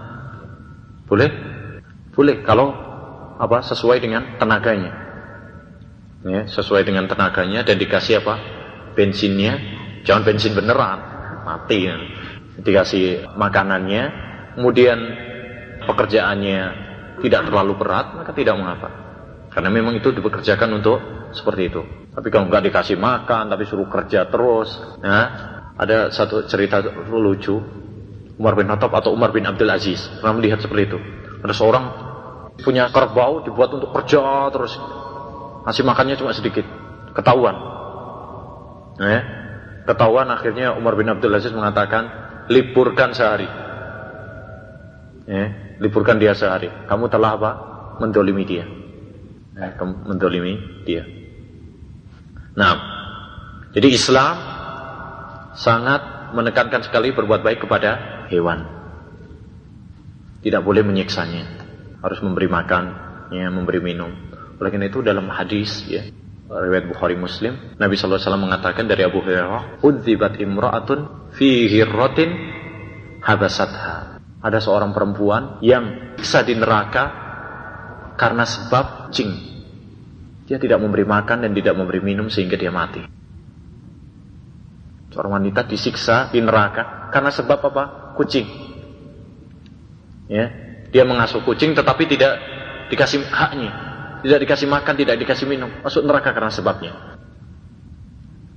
Boleh? 1.06 1.53
Boleh 2.14 2.46
kalau 2.46 2.70
apa 3.38 3.58
sesuai 3.66 3.98
dengan 3.98 4.38
tenaganya. 4.38 4.92
Ya, 6.24 6.48
sesuai 6.48 6.88
dengan 6.88 7.04
tenaganya 7.04 7.66
dan 7.66 7.76
dikasih 7.76 8.24
apa? 8.24 8.34
Bensinnya. 8.96 9.60
Jangan 10.06 10.22
bensin 10.24 10.56
beneran 10.56 10.98
mati. 11.44 11.90
Ya. 11.90 11.96
dikasih 12.54 13.34
makanannya. 13.34 14.02
Kemudian 14.54 14.98
pekerjaannya 15.84 16.60
tidak 17.20 17.50
terlalu 17.50 17.74
berat 17.74 18.14
maka 18.14 18.30
tidak 18.30 18.54
mengapa. 18.56 18.88
Karena 19.50 19.70
memang 19.70 19.98
itu 19.98 20.14
dipekerjakan 20.14 20.70
untuk 20.78 20.98
seperti 21.34 21.62
itu. 21.66 21.82
Tapi 22.14 22.30
kalau 22.30 22.46
nggak 22.46 22.70
dikasih 22.70 22.94
makan 22.94 23.50
tapi 23.50 23.66
suruh 23.66 23.90
kerja 23.90 24.30
terus 24.30 24.70
ya. 25.02 25.20
Ada 25.74 26.14
satu 26.14 26.46
cerita 26.46 26.78
lucu. 27.10 27.58
Umar 28.34 28.58
bin 28.58 28.66
Khattab 28.66 28.90
atau 28.94 29.14
Umar 29.14 29.34
bin 29.34 29.46
Abdul 29.46 29.70
Aziz. 29.70 30.06
Pernah 30.22 30.34
melihat 30.38 30.62
seperti 30.62 30.94
itu. 30.94 30.98
Ada 31.42 31.54
seorang 31.54 31.84
punya 32.62 32.92
kerbau 32.94 33.42
dibuat 33.42 33.74
untuk 33.74 33.90
kerja 33.90 34.52
terus. 34.54 34.78
Ngasih 35.66 35.82
makannya 35.82 36.14
cuma 36.20 36.36
sedikit. 36.36 36.62
Ketahuan. 37.16 37.56
Eh, 39.00 39.22
ketahuan 39.88 40.30
akhirnya 40.30 40.76
Umar 40.76 40.94
bin 40.94 41.10
Abdul 41.10 41.34
Aziz 41.34 41.50
mengatakan 41.50 42.06
liburkan 42.46 43.10
sehari. 43.16 43.48
Eh, 45.24 45.48
liburkan 45.82 46.20
dia 46.20 46.36
sehari. 46.36 46.70
Kamu 46.86 47.10
telah 47.10 47.30
apa? 47.34 47.50
Mendolimi 47.98 48.44
dia. 48.46 48.66
Eh, 49.54 49.72
mendolimi 49.82 50.84
dia. 50.86 51.02
Nah 52.54 52.74
jadi 53.74 53.88
Islam 53.90 54.36
sangat 55.58 56.30
menekankan 56.34 56.86
sekali 56.86 57.10
berbuat 57.10 57.42
baik 57.42 57.66
kepada 57.66 58.26
hewan. 58.30 58.66
Tidak 60.44 60.60
boleh 60.60 60.84
menyiksanya 60.84 61.63
harus 62.04 62.20
memberi 62.20 62.52
makan, 62.52 62.84
ya, 63.32 63.48
memberi 63.48 63.80
minum. 63.80 64.12
Oleh 64.60 64.68
karena 64.68 64.92
itu 64.92 65.00
dalam 65.00 65.32
hadis 65.32 65.88
ya, 65.88 66.04
riwayat 66.52 66.84
Bukhari 66.92 67.16
Muslim, 67.16 67.74
Nabi 67.80 67.96
wasallam 67.96 68.44
mengatakan 68.44 68.84
dari 68.84 69.08
Abu 69.08 69.24
Hurairah, 69.24 69.80
"Udzibat 69.80 70.36
imra'atun 70.36 71.32
fi 71.32 71.64
hirratin 71.72 72.30
habasatha." 73.24 74.20
Ada 74.44 74.60
seorang 74.60 74.92
perempuan 74.92 75.64
yang 75.64 76.14
bisa 76.20 76.44
di 76.44 76.52
neraka 76.52 77.04
karena 78.20 78.44
sebab 78.44 79.08
cing. 79.08 79.32
Dia 80.44 80.60
tidak 80.60 80.84
memberi 80.84 81.08
makan 81.08 81.48
dan 81.48 81.56
tidak 81.56 81.72
memberi 81.72 82.04
minum 82.04 82.28
sehingga 82.28 82.60
dia 82.60 82.68
mati. 82.68 83.00
Seorang 85.08 85.40
wanita 85.40 85.64
disiksa 85.64 86.28
di 86.28 86.44
neraka 86.44 87.08
karena 87.08 87.32
sebab 87.32 87.58
apa? 87.72 87.84
Kucing. 88.20 88.44
Ya, 90.28 90.63
dia 90.94 91.02
mengasuh 91.02 91.42
kucing 91.42 91.74
tetapi 91.74 92.06
tidak 92.06 92.38
dikasih 92.86 93.26
haknya. 93.26 93.74
Tidak 94.22 94.38
dikasih 94.40 94.70
makan, 94.70 94.94
tidak 94.94 95.18
dikasih 95.18 95.44
minum. 95.50 95.68
Masuk 95.82 96.06
neraka 96.06 96.30
karena 96.30 96.54
sebabnya. 96.54 97.18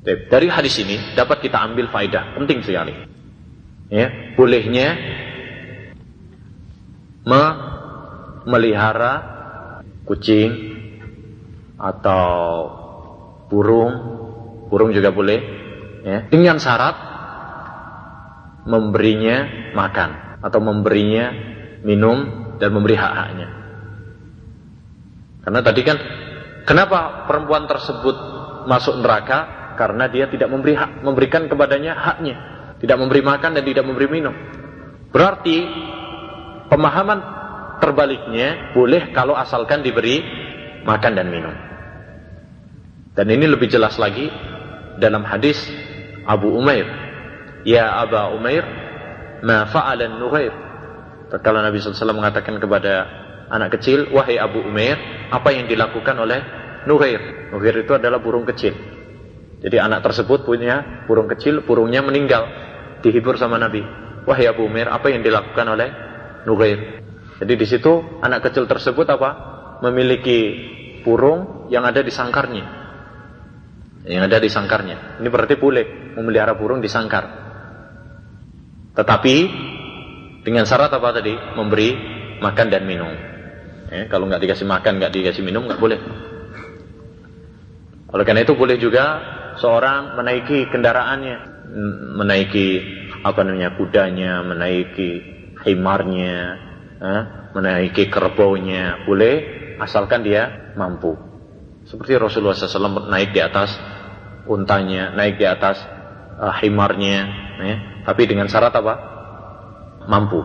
Dari 0.06 0.48
hadis 0.48 0.78
ini 0.80 1.18
dapat 1.18 1.44
kita 1.44 1.60
ambil 1.60 1.90
faedah 1.90 2.38
penting 2.38 2.62
sekali. 2.64 2.94
Ya, 3.92 4.38
bolehnya 4.38 4.96
memelihara 7.28 9.14
kucing 10.08 10.78
atau 11.76 12.72
burung 13.52 13.92
burung 14.72 14.96
juga 14.96 15.12
boleh, 15.12 15.40
ya, 16.04 16.28
dengan 16.32 16.60
syarat 16.60 16.96
memberinya 18.68 19.72
makan 19.76 20.40
atau 20.44 20.60
memberinya 20.60 21.57
minum 21.88 22.18
dan 22.60 22.76
memberi 22.76 23.00
hak-haknya. 23.00 23.48
Karena 25.48 25.64
tadi 25.64 25.82
kan 25.88 25.98
kenapa 26.68 27.24
perempuan 27.24 27.64
tersebut 27.72 28.16
masuk 28.68 29.00
neraka? 29.00 29.56
Karena 29.80 30.12
dia 30.12 30.28
tidak 30.28 30.52
memberi 30.52 30.76
hak, 30.76 31.06
memberikan 31.06 31.48
kepadanya 31.48 31.96
haknya, 31.96 32.36
tidak 32.84 32.98
memberi 33.00 33.24
makan 33.24 33.56
dan 33.56 33.64
tidak 33.64 33.88
memberi 33.88 34.08
minum. 34.12 34.36
Berarti 35.14 35.58
pemahaman 36.68 37.20
terbaliknya 37.80 38.76
boleh 38.76 39.16
kalau 39.16 39.38
asalkan 39.40 39.86
diberi 39.86 40.20
makan 40.84 41.14
dan 41.16 41.32
minum. 41.32 41.56
Dan 43.16 43.32
ini 43.32 43.48
lebih 43.48 43.72
jelas 43.72 43.96
lagi 43.96 44.28
dalam 45.00 45.24
hadis 45.24 45.58
Abu 46.28 46.52
Umair. 46.52 46.86
Ya 47.64 48.02
Aba 48.02 48.36
Umair, 48.36 48.66
ma 49.42 49.64
fa'alan 49.70 50.20
Nughair. 50.20 50.67
Tatkala 51.28 51.60
Nabi 51.60 51.80
SAW 51.80 52.16
mengatakan 52.16 52.56
kepada 52.60 52.94
anak 53.52 53.80
kecil, 53.80 54.12
wahai 54.16 54.40
Abu 54.40 54.64
Umair, 54.64 55.28
apa 55.32 55.52
yang 55.52 55.68
dilakukan 55.68 56.16
oleh 56.16 56.40
Nughair? 56.88 57.52
Nughair 57.52 57.84
itu 57.84 57.92
adalah 57.96 58.24
burung 58.24 58.48
kecil. 58.48 58.74
Jadi 59.58 59.78
anak 59.82 60.06
tersebut 60.06 60.48
punya 60.48 61.04
burung 61.10 61.28
kecil, 61.28 61.66
burungnya 61.66 62.00
meninggal, 62.06 62.48
dihibur 63.04 63.36
sama 63.36 63.60
Nabi. 63.60 63.84
Wahai 64.24 64.48
Abu 64.48 64.68
Umair, 64.68 64.88
apa 64.88 65.12
yang 65.12 65.24
dilakukan 65.24 65.68
oleh 65.68 65.90
Nughair? 66.48 67.04
Jadi 67.38 67.54
di 67.54 67.66
situ 67.68 68.22
anak 68.24 68.48
kecil 68.48 68.66
tersebut 68.66 69.08
apa? 69.10 69.30
Memiliki 69.84 70.40
burung 71.04 71.70
yang 71.70 71.86
ada 71.86 72.02
di 72.02 72.10
sangkarnya 72.10 72.78
yang 74.08 74.24
ada 74.24 74.40
di 74.40 74.48
sangkarnya. 74.48 75.20
Ini 75.20 75.28
berarti 75.28 75.60
boleh 75.60 76.16
memelihara 76.16 76.56
burung 76.56 76.80
di 76.80 76.88
sangkar. 76.88 77.26
Tetapi 78.96 79.36
dengan 80.48 80.64
syarat 80.64 80.88
apa 80.96 81.12
tadi? 81.12 81.36
Memberi 81.36 81.92
makan 82.40 82.68
dan 82.72 82.88
minum. 82.88 83.12
Eh, 83.92 84.08
kalau 84.08 84.32
nggak 84.32 84.48
dikasih 84.48 84.64
makan, 84.64 85.04
nggak 85.04 85.12
dikasih 85.12 85.44
minum, 85.44 85.68
nggak 85.68 85.76
boleh. 85.76 86.00
Oleh 88.16 88.24
karena 88.24 88.48
itu 88.48 88.56
boleh 88.56 88.80
juga 88.80 89.06
seorang 89.60 90.16
menaiki 90.16 90.72
kendaraannya, 90.72 91.68
menaiki 92.16 92.68
apa 93.28 93.44
namanya 93.44 93.76
kudanya, 93.76 94.40
menaiki 94.48 95.12
himarnya, 95.68 96.40
eh, 96.96 97.24
menaiki 97.52 98.08
kerbaunya, 98.08 99.04
boleh 99.04 99.36
asalkan 99.84 100.24
dia 100.24 100.72
mampu. 100.80 101.12
Seperti 101.84 102.16
Rasulullah 102.16 102.56
SAW 102.56 103.12
naik 103.12 103.36
di 103.36 103.44
atas 103.44 103.76
untanya, 104.48 105.12
naik 105.12 105.40
di 105.40 105.48
atas 105.48 105.80
uh, 106.36 106.52
himarnya, 106.60 107.20
ya. 107.64 107.76
tapi 108.04 108.28
dengan 108.28 108.52
syarat 108.52 108.76
apa? 108.76 109.17
Mampu. 110.08 110.42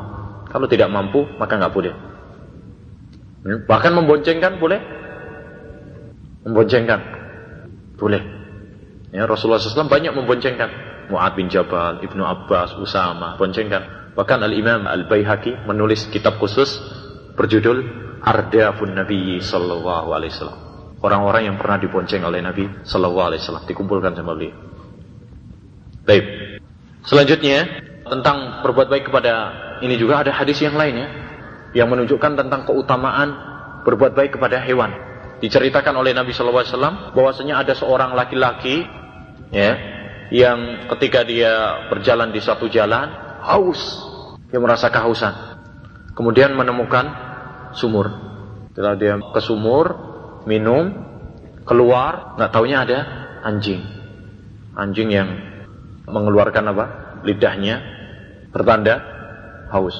Kalau 0.50 0.66
tidak 0.68 0.92
mampu, 0.92 1.24
maka 1.38 1.56
nggak 1.56 1.72
boleh. 1.72 1.94
Ya. 3.46 3.56
Bahkan 3.64 3.92
memboncengkan 3.94 4.58
boleh? 4.60 4.80
Memboncengkan 6.44 7.00
boleh. 7.96 8.22
Ya, 9.14 9.24
Rasulullah 9.24 9.62
SAW 9.62 9.88
banyak 9.88 10.12
memboncengkan. 10.12 10.90
Mu'ad 11.10 11.36
bin 11.36 11.48
Jabal, 11.50 12.02
Ibnu 12.02 12.22
Abbas, 12.22 12.74
Usama, 12.78 13.38
boncengkan. 13.38 14.14
Bahkan 14.18 14.38
Al-Imam 14.44 14.84
Al-Baihaqi 14.84 15.64
menulis 15.64 16.08
kitab 16.12 16.36
khusus 16.36 16.68
berjudul 17.38 17.84
Ardafun 18.22 18.92
Nabi 18.92 19.40
Sallallahu 19.40 20.08
Alaihi 20.12 20.30
Wasallam 20.36 20.62
orang-orang 21.02 21.52
yang 21.52 21.56
pernah 21.58 21.76
dibonceng 21.82 22.22
oleh 22.22 22.40
Nabi 22.40 22.70
Sallallahu 22.86 23.28
Alaihi 23.34 23.40
Wasallam 23.42 23.66
dikumpulkan 23.66 24.14
sama 24.14 24.32
beliau. 24.38 24.54
Baik. 26.06 26.24
Selanjutnya 27.02 27.66
tentang 28.12 28.60
berbuat 28.60 28.92
baik 28.92 29.08
kepada 29.08 29.34
ini 29.80 29.96
juga 29.96 30.20
ada 30.20 30.36
hadis 30.36 30.60
yang 30.60 30.76
lainnya 30.76 31.08
yang 31.72 31.88
menunjukkan 31.88 32.36
tentang 32.36 32.68
keutamaan 32.68 33.32
berbuat 33.88 34.12
baik 34.12 34.36
kepada 34.36 34.60
hewan. 34.60 34.92
Diceritakan 35.40 35.96
oleh 35.96 36.12
Nabi 36.12 36.30
Sallallahu 36.30 36.62
Alaihi 36.62 36.74
Wasallam 36.76 36.96
bahwasanya 37.16 37.54
ada 37.64 37.72
seorang 37.74 38.14
laki-laki 38.14 38.84
ya 39.50 39.72
yang 40.28 40.88
ketika 40.96 41.26
dia 41.26 41.88
berjalan 41.90 42.30
di 42.30 42.40
satu 42.40 42.68
jalan 42.70 43.10
haus, 43.42 43.80
dia 44.52 44.60
merasa 44.62 44.92
kehausan. 44.92 45.34
Kemudian 46.12 46.52
menemukan 46.54 47.08
sumur. 47.74 48.12
Setelah 48.72 48.94
dia 48.96 49.16
ke 49.18 49.40
sumur, 49.40 49.86
minum, 50.44 50.92
keluar, 51.64 52.36
nggak 52.38 52.52
taunya 52.52 52.78
ada 52.84 52.98
anjing. 53.44 53.82
Anjing 54.72 55.08
yang 55.10 55.28
mengeluarkan 56.08 56.64
apa? 56.70 56.84
Lidahnya 57.26 58.01
bertanda 58.52 59.00
haus. 59.72 59.96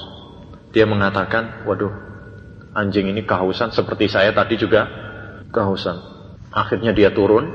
Dia 0.73 0.85
mengatakan, 0.85 1.65
waduh, 1.65 1.93
anjing 2.77 3.09
ini 3.09 3.25
kehausan 3.25 3.73
seperti 3.73 4.09
saya 4.13 4.33
tadi 4.33 4.61
juga 4.61 4.89
kehausan. 5.53 5.97
Akhirnya 6.53 6.93
dia 6.93 7.13
turun, 7.13 7.49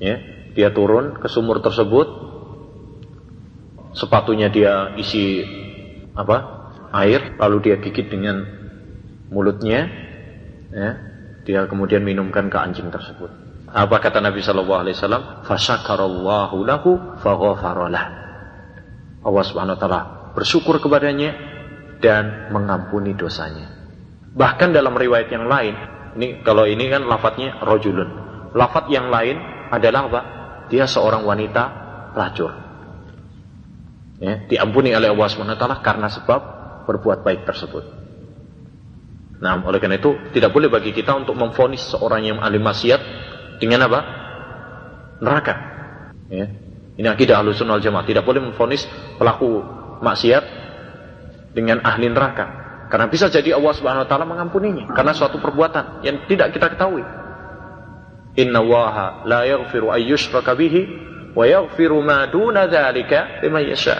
ya, 0.00 0.20
dia 0.52 0.68
turun 0.72 1.16
ke 1.16 1.28
sumur 1.28 1.64
tersebut. 1.64 2.24
Sepatunya 3.96 4.52
dia 4.52 4.92
isi 5.00 5.44
apa? 6.12 6.68
Air, 6.94 7.34
lalu 7.40 7.70
dia 7.70 7.76
gigit 7.82 8.06
dengan 8.06 8.46
mulutnya, 9.28 9.90
ya, 10.70 10.90
dia 11.42 11.66
kemudian 11.66 12.06
minumkan 12.06 12.46
ke 12.48 12.56
anjing 12.60 12.88
tersebut. 12.88 13.28
Apa 13.74 13.98
kata 13.98 14.22
Nabi 14.22 14.38
Shallallahu 14.38 14.80
Alaihi 14.86 14.94
Wasallam? 14.94 15.42
Fasyakarallahu 15.42 16.56
lahu. 16.62 16.90
Allah 19.24 19.42
Subhanahu 19.42 19.74
Wa 19.74 19.80
Taala 19.82 20.23
bersyukur 20.34 20.82
kepadanya 20.82 21.32
dan 22.02 22.50
mengampuni 22.50 23.14
dosanya. 23.14 23.70
Bahkan 24.34 24.74
dalam 24.74 24.98
riwayat 24.98 25.30
yang 25.30 25.46
lain, 25.46 25.74
ini 26.18 26.42
kalau 26.42 26.66
ini 26.66 26.90
kan 26.90 27.06
lafadznya 27.06 27.62
rojulun. 27.62 28.10
Lafadz 28.54 28.90
yang 28.90 29.10
lain 29.10 29.38
adalah 29.70 30.10
apa? 30.10 30.20
Dia 30.70 30.86
seorang 30.86 31.22
wanita 31.26 31.62
pelacur. 32.14 32.52
Ya, 34.22 34.46
diampuni 34.46 34.94
oleh 34.94 35.10
Allah 35.10 35.58
Taala 35.58 35.82
karena 35.82 36.06
sebab 36.06 36.40
berbuat 36.86 37.26
baik 37.26 37.46
tersebut. 37.46 37.84
Nah, 39.42 39.60
oleh 39.66 39.82
karena 39.82 39.98
itu 39.98 40.14
tidak 40.30 40.54
boleh 40.54 40.70
bagi 40.70 40.94
kita 40.94 41.12
untuk 41.18 41.34
memfonis 41.34 41.82
seorang 41.90 42.22
yang 42.22 42.38
ahli 42.38 42.62
maksiat 42.62 43.00
dengan 43.58 43.90
apa? 43.90 44.00
Neraka. 45.18 45.54
Ya. 46.30 46.46
Ini 46.94 47.10
akidah 47.10 47.42
ahlu 47.42 47.50
sunnah 47.50 47.82
jamaah. 47.82 48.06
Tidak 48.06 48.22
boleh 48.22 48.40
memfonis 48.40 48.86
pelaku 49.18 49.66
maksiat 50.02 50.44
dengan 51.54 51.82
ahli 51.86 52.10
neraka. 52.10 52.64
Karena 52.90 53.10
bisa 53.10 53.26
jadi 53.30 53.56
Allah 53.56 53.74
subhanahu 53.74 54.04
wa 54.04 54.08
ta'ala 54.08 54.26
mengampuninya. 54.28 54.90
Karena 54.92 55.14
suatu 55.14 55.40
perbuatan 55.40 56.04
yang 56.06 56.26
tidak 56.30 56.54
kita 56.54 56.70
ketahui. 56.74 57.02
Inna 58.34 58.60
waha 58.62 59.26
la 59.26 59.46
yaghfiru 59.46 59.94
ayyushraka 59.94 60.54
bihi 60.58 60.82
wa 61.34 61.46
yaghfiru 61.46 62.02
ma 62.02 62.26
duna 62.26 62.66
dhalika 62.66 63.42
lima 63.42 63.62
yasha. 63.62 63.98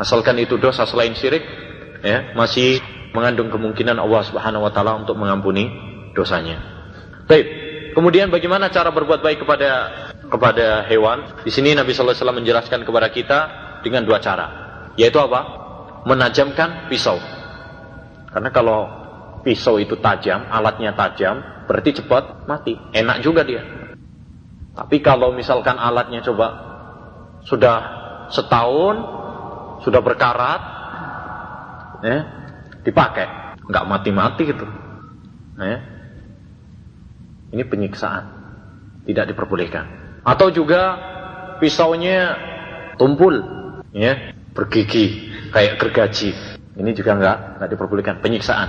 Asalkan 0.00 0.36
itu 0.40 0.56
dosa 0.56 0.88
selain 0.88 1.12
syirik, 1.12 1.44
ya, 2.00 2.32
masih 2.32 2.80
mengandung 3.12 3.52
kemungkinan 3.52 4.00
Allah 4.00 4.22
Subhanahu 4.24 4.64
wa 4.64 4.72
taala 4.72 4.96
untuk 4.96 5.18
mengampuni 5.20 5.68
dosanya. 6.16 6.60
Baik. 7.28 7.68
Kemudian 7.90 8.30
bagaimana 8.30 8.70
cara 8.70 8.94
berbuat 8.94 9.20
baik 9.20 9.42
kepada 9.44 9.70
kepada 10.30 10.86
hewan? 10.86 11.42
Di 11.42 11.50
sini 11.50 11.74
Nabi 11.74 11.90
sallallahu 11.90 12.14
alaihi 12.14 12.22
wasallam 12.22 12.38
menjelaskan 12.40 12.80
kepada 12.86 13.08
kita 13.10 13.38
dengan 13.80 14.04
dua 14.04 14.20
cara. 14.22 14.46
Yaitu 14.96 15.18
apa? 15.20 15.40
Menajamkan 16.04 16.88
pisau. 16.88 17.20
Karena 18.30 18.50
kalau 18.54 18.80
pisau 19.42 19.80
itu 19.80 19.98
tajam, 19.98 20.46
alatnya 20.48 20.94
tajam, 20.94 21.66
berarti 21.66 22.00
cepat 22.00 22.46
mati. 22.46 22.76
Enak 22.92 23.24
juga 23.24 23.42
dia. 23.44 23.62
Tapi 24.76 25.02
kalau 25.02 25.34
misalkan 25.34 25.76
alatnya 25.76 26.22
coba 26.24 26.46
sudah 27.44 27.76
setahun, 28.30 28.96
sudah 29.82 30.00
berkarat, 30.00 30.62
eh, 32.04 32.22
dipakai, 32.84 33.26
nggak 33.66 33.86
mati-mati 33.88 34.42
gitu. 34.46 34.66
Ya. 35.60 35.78
Ini 37.50 37.62
penyiksaan, 37.66 38.24
tidak 39.04 39.34
diperbolehkan. 39.34 39.84
Atau 40.22 40.54
juga 40.54 40.96
pisaunya 41.58 42.38
tumpul, 42.96 43.42
ya, 43.94 44.34
bergigi 44.54 45.30
kayak 45.50 45.78
gergaji. 45.78 46.30
Ini 46.78 46.90
juga 46.96 47.18
nggak 47.18 47.36
nggak 47.60 47.68
diperbolehkan, 47.76 48.16
penyiksaan. 48.24 48.68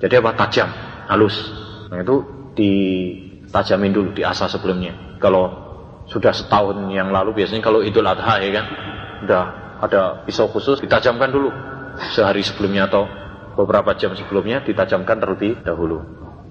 Jadi 0.00 0.14
apa 0.16 0.30
tajam, 0.36 0.68
halus. 1.08 1.36
Nah 1.88 2.00
itu 2.00 2.16
ditajamin 2.56 3.92
dulu, 3.92 4.08
diasah 4.16 4.48
sebelumnya. 4.48 5.18
Kalau 5.20 5.70
sudah 6.10 6.34
setahun 6.34 6.90
yang 6.90 7.14
lalu 7.14 7.42
biasanya 7.42 7.62
kalau 7.62 7.84
Idul 7.84 8.08
Adha 8.08 8.42
ya 8.42 8.50
kan, 8.50 8.66
udah 9.24 9.44
ada 9.80 10.00
pisau 10.26 10.50
khusus 10.50 10.82
ditajamkan 10.82 11.30
dulu 11.30 11.48
sehari 12.12 12.44
sebelumnya 12.44 12.88
atau 12.90 13.06
beberapa 13.54 13.94
jam 13.96 14.12
sebelumnya 14.16 14.64
ditajamkan 14.64 15.20
terlebih 15.20 15.60
dahulu. 15.62 16.00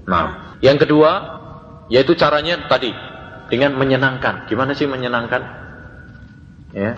Nah, 0.09 0.57
yang 0.61 0.77
kedua 0.77 1.41
yaitu 1.89 2.13
caranya 2.13 2.69
tadi 2.69 2.93
dengan 3.49 3.73
menyenangkan. 3.75 4.45
Gimana 4.45 4.77
sih 4.77 4.85
menyenangkan? 4.85 5.41
Ya, 6.69 6.93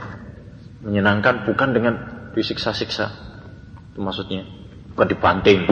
menyenangkan 0.82 1.46
bukan 1.46 1.70
dengan 1.74 1.94
disiksa-siksa. 2.34 3.08
Itu 3.94 4.00
maksudnya. 4.02 4.46
Bukan 4.94 5.08
dibanting. 5.08 5.66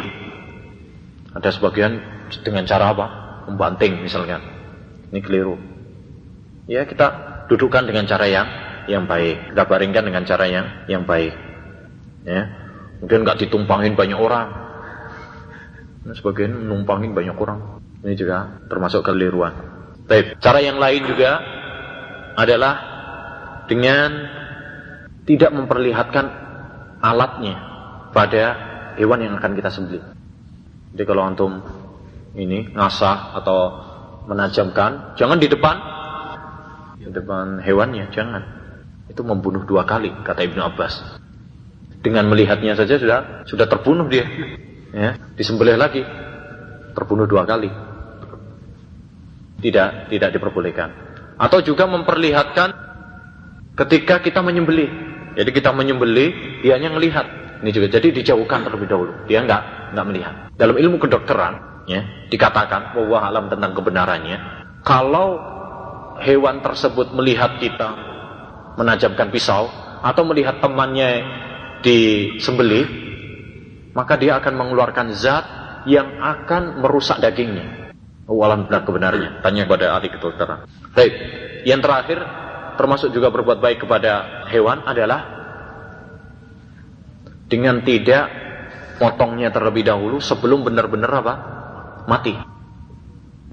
Ada 1.36 1.54
sebagian 1.54 2.00
dengan 2.46 2.64
cara 2.66 2.94
apa? 2.94 3.06
Membanting 3.50 4.02
misalnya. 4.06 4.40
Ini 5.10 5.20
keliru. 5.26 5.58
Ya 6.70 6.86
kita 6.86 7.08
dudukkan 7.50 7.90
dengan 7.90 8.06
cara 8.06 8.30
yang 8.30 8.48
yang 8.86 9.04
baik. 9.10 9.54
Kita 9.54 9.64
baringkan 9.66 10.04
dengan 10.06 10.24
cara 10.26 10.46
yang 10.46 10.66
yang 10.86 11.04
baik. 11.06 11.34
Ya. 12.26 12.42
Kemudian 13.00 13.24
nggak 13.26 13.40
ditumpangin 13.48 13.96
banyak 13.96 14.20
orang. 14.20 14.48
Nah, 16.04 16.14
sebagian 16.16 16.68
numpangin 16.68 17.16
banyak 17.16 17.36
orang. 17.36 17.80
Ini 18.04 18.16
juga 18.16 18.64
termasuk 18.72 19.04
keliruan. 19.04 19.52
Baik, 20.08 20.40
cara 20.42 20.60
yang 20.64 20.80
lain 20.80 21.06
juga 21.06 21.38
adalah 22.40 22.76
dengan 23.68 24.39
tidak 25.30 25.54
memperlihatkan 25.54 26.26
alatnya 27.06 27.56
pada 28.10 28.44
hewan 28.98 29.22
yang 29.22 29.38
akan 29.38 29.54
kita 29.54 29.70
sembelih. 29.70 30.02
Jadi 30.98 31.04
kalau 31.06 31.22
antum 31.22 31.62
ini 32.34 32.74
ngasah 32.74 33.38
atau 33.38 33.60
menajamkan, 34.26 35.14
jangan 35.14 35.38
di 35.38 35.46
depan 35.46 35.78
di 36.98 37.08
depan 37.14 37.62
hewannya, 37.62 38.10
jangan. 38.10 38.44
Itu 39.10 39.26
membunuh 39.26 39.66
dua 39.66 39.86
kali, 39.86 40.14
kata 40.26 40.46
Ibnu 40.46 40.62
Abbas. 40.62 41.22
Dengan 42.02 42.30
melihatnya 42.30 42.78
saja 42.78 42.98
sudah 42.98 43.46
sudah 43.46 43.66
terbunuh 43.66 44.06
dia. 44.10 44.26
Ya, 44.94 45.18
disembelih 45.38 45.78
lagi. 45.78 46.06
Terbunuh 46.94 47.26
dua 47.26 47.46
kali. 47.46 47.70
Tidak 49.62 50.14
tidak 50.14 50.30
diperbolehkan. 50.34 50.90
Atau 51.42 51.66
juga 51.66 51.90
memperlihatkan 51.90 52.70
ketika 53.78 54.22
kita 54.22 54.42
menyembelih. 54.46 55.09
Jadi 55.40 55.56
kita 55.56 55.72
menyembelih, 55.72 56.60
dianya 56.60 56.92
ngelihat. 56.92 57.26
Ini 57.64 57.72
juga 57.72 57.88
jadi 57.96 58.12
dijauhkan 58.12 58.68
terlebih 58.68 58.92
dahulu. 58.92 59.12
Dia 59.24 59.40
nggak 59.48 59.96
nggak 59.96 60.06
melihat. 60.12 60.36
Dalam 60.60 60.76
ilmu 60.76 61.00
kedokteran, 61.00 61.88
ya 61.88 62.04
dikatakan 62.28 62.92
bahwa 62.92 63.24
alam 63.24 63.48
tentang 63.48 63.72
kebenarannya. 63.72 64.38
Kalau 64.84 65.40
hewan 66.20 66.60
tersebut 66.60 67.16
melihat 67.16 67.56
kita 67.64 67.90
menajamkan 68.76 69.32
pisau 69.32 69.72
atau 70.04 70.24
melihat 70.28 70.60
temannya 70.60 71.24
disembelih, 71.84 72.86
maka 73.96 74.20
dia 74.20 74.40
akan 74.40 74.54
mengeluarkan 74.60 75.16
zat 75.16 75.46
yang 75.88 76.20
akan 76.20 76.84
merusak 76.84 77.24
dagingnya. 77.24 77.96
Walam 78.30 78.68
benar 78.68 78.84
kebenarnya. 78.84 79.30
Tanya 79.42 79.66
kepada 79.66 79.96
ahli 79.96 80.08
kedokteran. 80.12 80.68
Baik. 80.94 81.14
Yang 81.66 81.82
terakhir, 81.82 82.20
termasuk 82.80 83.12
juga 83.12 83.28
berbuat 83.28 83.60
baik 83.60 83.84
kepada 83.84 84.48
hewan 84.48 84.88
adalah 84.88 85.28
dengan 87.52 87.84
tidak 87.84 88.32
potongnya 88.96 89.52
terlebih 89.52 89.84
dahulu 89.84 90.24
sebelum 90.24 90.64
benar-benar 90.64 91.12
apa? 91.20 91.34
Mati. 92.08 92.32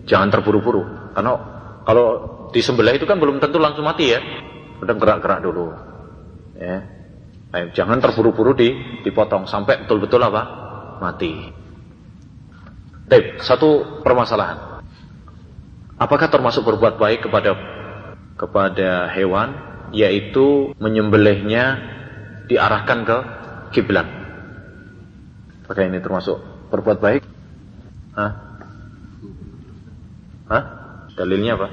Jangan 0.07 0.31
terburu-buru. 0.31 1.11
Karena 1.11 1.33
kalau 1.83 2.07
disembelih 2.55 3.03
itu 3.03 3.07
kan 3.11 3.19
belum 3.19 3.43
tentu 3.43 3.59
langsung 3.59 3.83
mati 3.83 4.15
ya. 4.15 4.23
Udah 4.79 4.95
gerak-gerak 4.95 5.43
dulu. 5.43 5.75
Ya. 6.55 6.87
Ayo, 7.51 7.67
jangan 7.75 7.99
terburu-buru 7.99 8.55
di, 8.55 9.03
dipotong 9.03 9.51
sampai 9.51 9.83
betul-betul 9.83 10.23
apa? 10.23 10.43
Mati. 11.03 11.51
Baik, 13.11 13.43
satu 13.43 14.03
permasalahan. 14.07 14.83
Apakah 15.99 16.31
termasuk 16.31 16.63
berbuat 16.63 17.01
baik 17.01 17.27
kepada 17.27 17.76
kepada 18.37 19.09
hewan 19.11 19.57
yaitu 19.91 20.77
menyembelihnya 20.79 21.81
diarahkan 22.47 23.03
ke 23.03 23.19
kiblat? 23.75 24.07
Apakah 25.67 25.83
ini 25.89 25.99
termasuk 25.99 26.39
berbuat 26.71 27.03
baik? 27.03 27.27
Hah? 28.15 28.33
Hah? 30.47 30.65
Dalilnya 31.17 31.59
apa? 31.59 31.69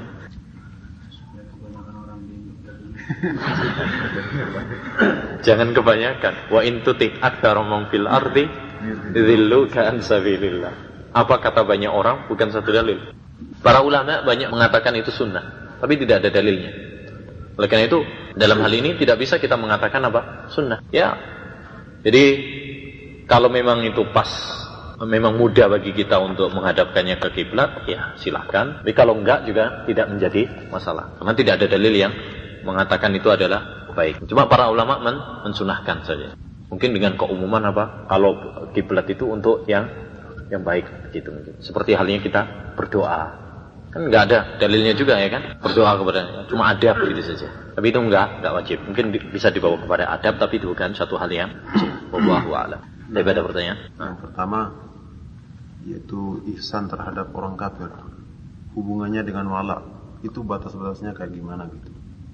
Jangan 5.46 5.76
kebanyakan. 5.76 6.34
Wa 6.50 6.64
in 6.64 6.82
tuti 6.82 7.12
aktsara 7.12 7.62
fil 7.92 8.08
ardi 8.08 8.48
dzilluka 9.14 9.94
an 9.94 10.02
sabilillah. 10.02 10.74
Apa 11.14 11.38
kata 11.38 11.62
banyak 11.68 11.92
orang 11.92 12.26
bukan 12.26 12.50
satu 12.50 12.74
dalil. 12.74 12.98
Para 13.62 13.86
ulama 13.86 14.26
banyak 14.26 14.50
mengatakan 14.50 14.98
itu 14.98 15.14
sunnah, 15.14 15.63
tapi 15.84 16.00
tidak 16.00 16.24
ada 16.24 16.30
dalilnya. 16.32 16.72
Oleh 17.60 17.68
karena 17.68 17.92
itu, 17.92 18.00
dalam 18.40 18.64
hal 18.64 18.72
ini 18.72 18.96
tidak 18.96 19.20
bisa 19.20 19.36
kita 19.36 19.60
mengatakan 19.60 20.00
apa? 20.08 20.48
Sunnah. 20.48 20.80
Ya. 20.96 21.20
Jadi 22.08 22.24
kalau 23.28 23.52
memang 23.52 23.84
itu 23.84 24.08
pas 24.16 24.32
memang 25.04 25.36
mudah 25.36 25.68
bagi 25.68 25.92
kita 25.92 26.24
untuk 26.24 26.56
menghadapkannya 26.56 27.20
ke 27.20 27.28
kiblat, 27.36 27.84
ya 27.92 28.16
silahkan. 28.16 28.80
Tapi 28.80 28.96
kalau 28.96 29.20
enggak 29.20 29.44
juga 29.44 29.84
tidak 29.84 30.08
menjadi 30.08 30.72
masalah. 30.72 31.20
Karena 31.20 31.34
tidak 31.36 31.54
ada 31.60 31.68
dalil 31.68 31.94
yang 31.94 32.14
mengatakan 32.64 33.12
itu 33.12 33.28
adalah 33.28 33.92
baik. 33.92 34.24
Cuma 34.26 34.48
para 34.48 34.72
ulama 34.72 35.04
men 35.04 35.18
mensunahkan 35.44 36.08
saja. 36.08 36.34
Mungkin 36.72 36.96
dengan 36.96 37.20
keumuman 37.20 37.62
apa? 37.70 38.08
Kalau 38.10 38.32
kiblat 38.74 39.06
itu 39.12 39.30
untuk 39.30 39.68
yang 39.70 39.86
yang 40.50 40.66
baik 40.66 41.14
gitu. 41.14 41.30
Seperti 41.62 41.94
halnya 41.94 42.18
kita 42.24 42.42
berdoa. 42.74 43.44
Kan 43.94 44.10
nggak 44.10 44.24
ada 44.26 44.40
dalilnya 44.58 44.98
juga 44.98 45.22
ya 45.22 45.30
kan? 45.30 45.62
Berdoa 45.62 46.02
kepada 46.02 46.22
cuma 46.50 46.74
adab 46.74 46.98
gitu 47.06 47.22
saja. 47.22 47.48
Tapi 47.78 47.94
itu 47.94 48.00
enggak, 48.02 48.42
enggak 48.42 48.54
wajib. 48.58 48.78
Mungkin 48.90 49.06
bisa 49.30 49.54
dibawa 49.54 49.78
kepada 49.78 50.10
adab 50.10 50.42
tapi 50.42 50.58
itu 50.58 50.74
bukan 50.74 50.98
satu 50.98 51.14
hal 51.22 51.30
yang 51.30 51.54
wallahu 52.10 52.58
a'lam. 52.58 52.82
Tapi 53.14 53.28
ada 53.30 53.42
pertanyaan? 53.46 53.80
Yang 54.02 54.18
pertama 54.26 54.60
yaitu 55.86 56.42
ihsan 56.58 56.90
terhadap 56.90 57.30
orang 57.38 57.54
kafir. 57.54 57.94
Hubungannya 58.74 59.22
dengan 59.22 59.54
wala 59.54 59.86
itu 60.26 60.42
batas-batasnya 60.42 61.14
kayak 61.14 61.36
gimana 61.36 61.70
gitu. 61.70 61.94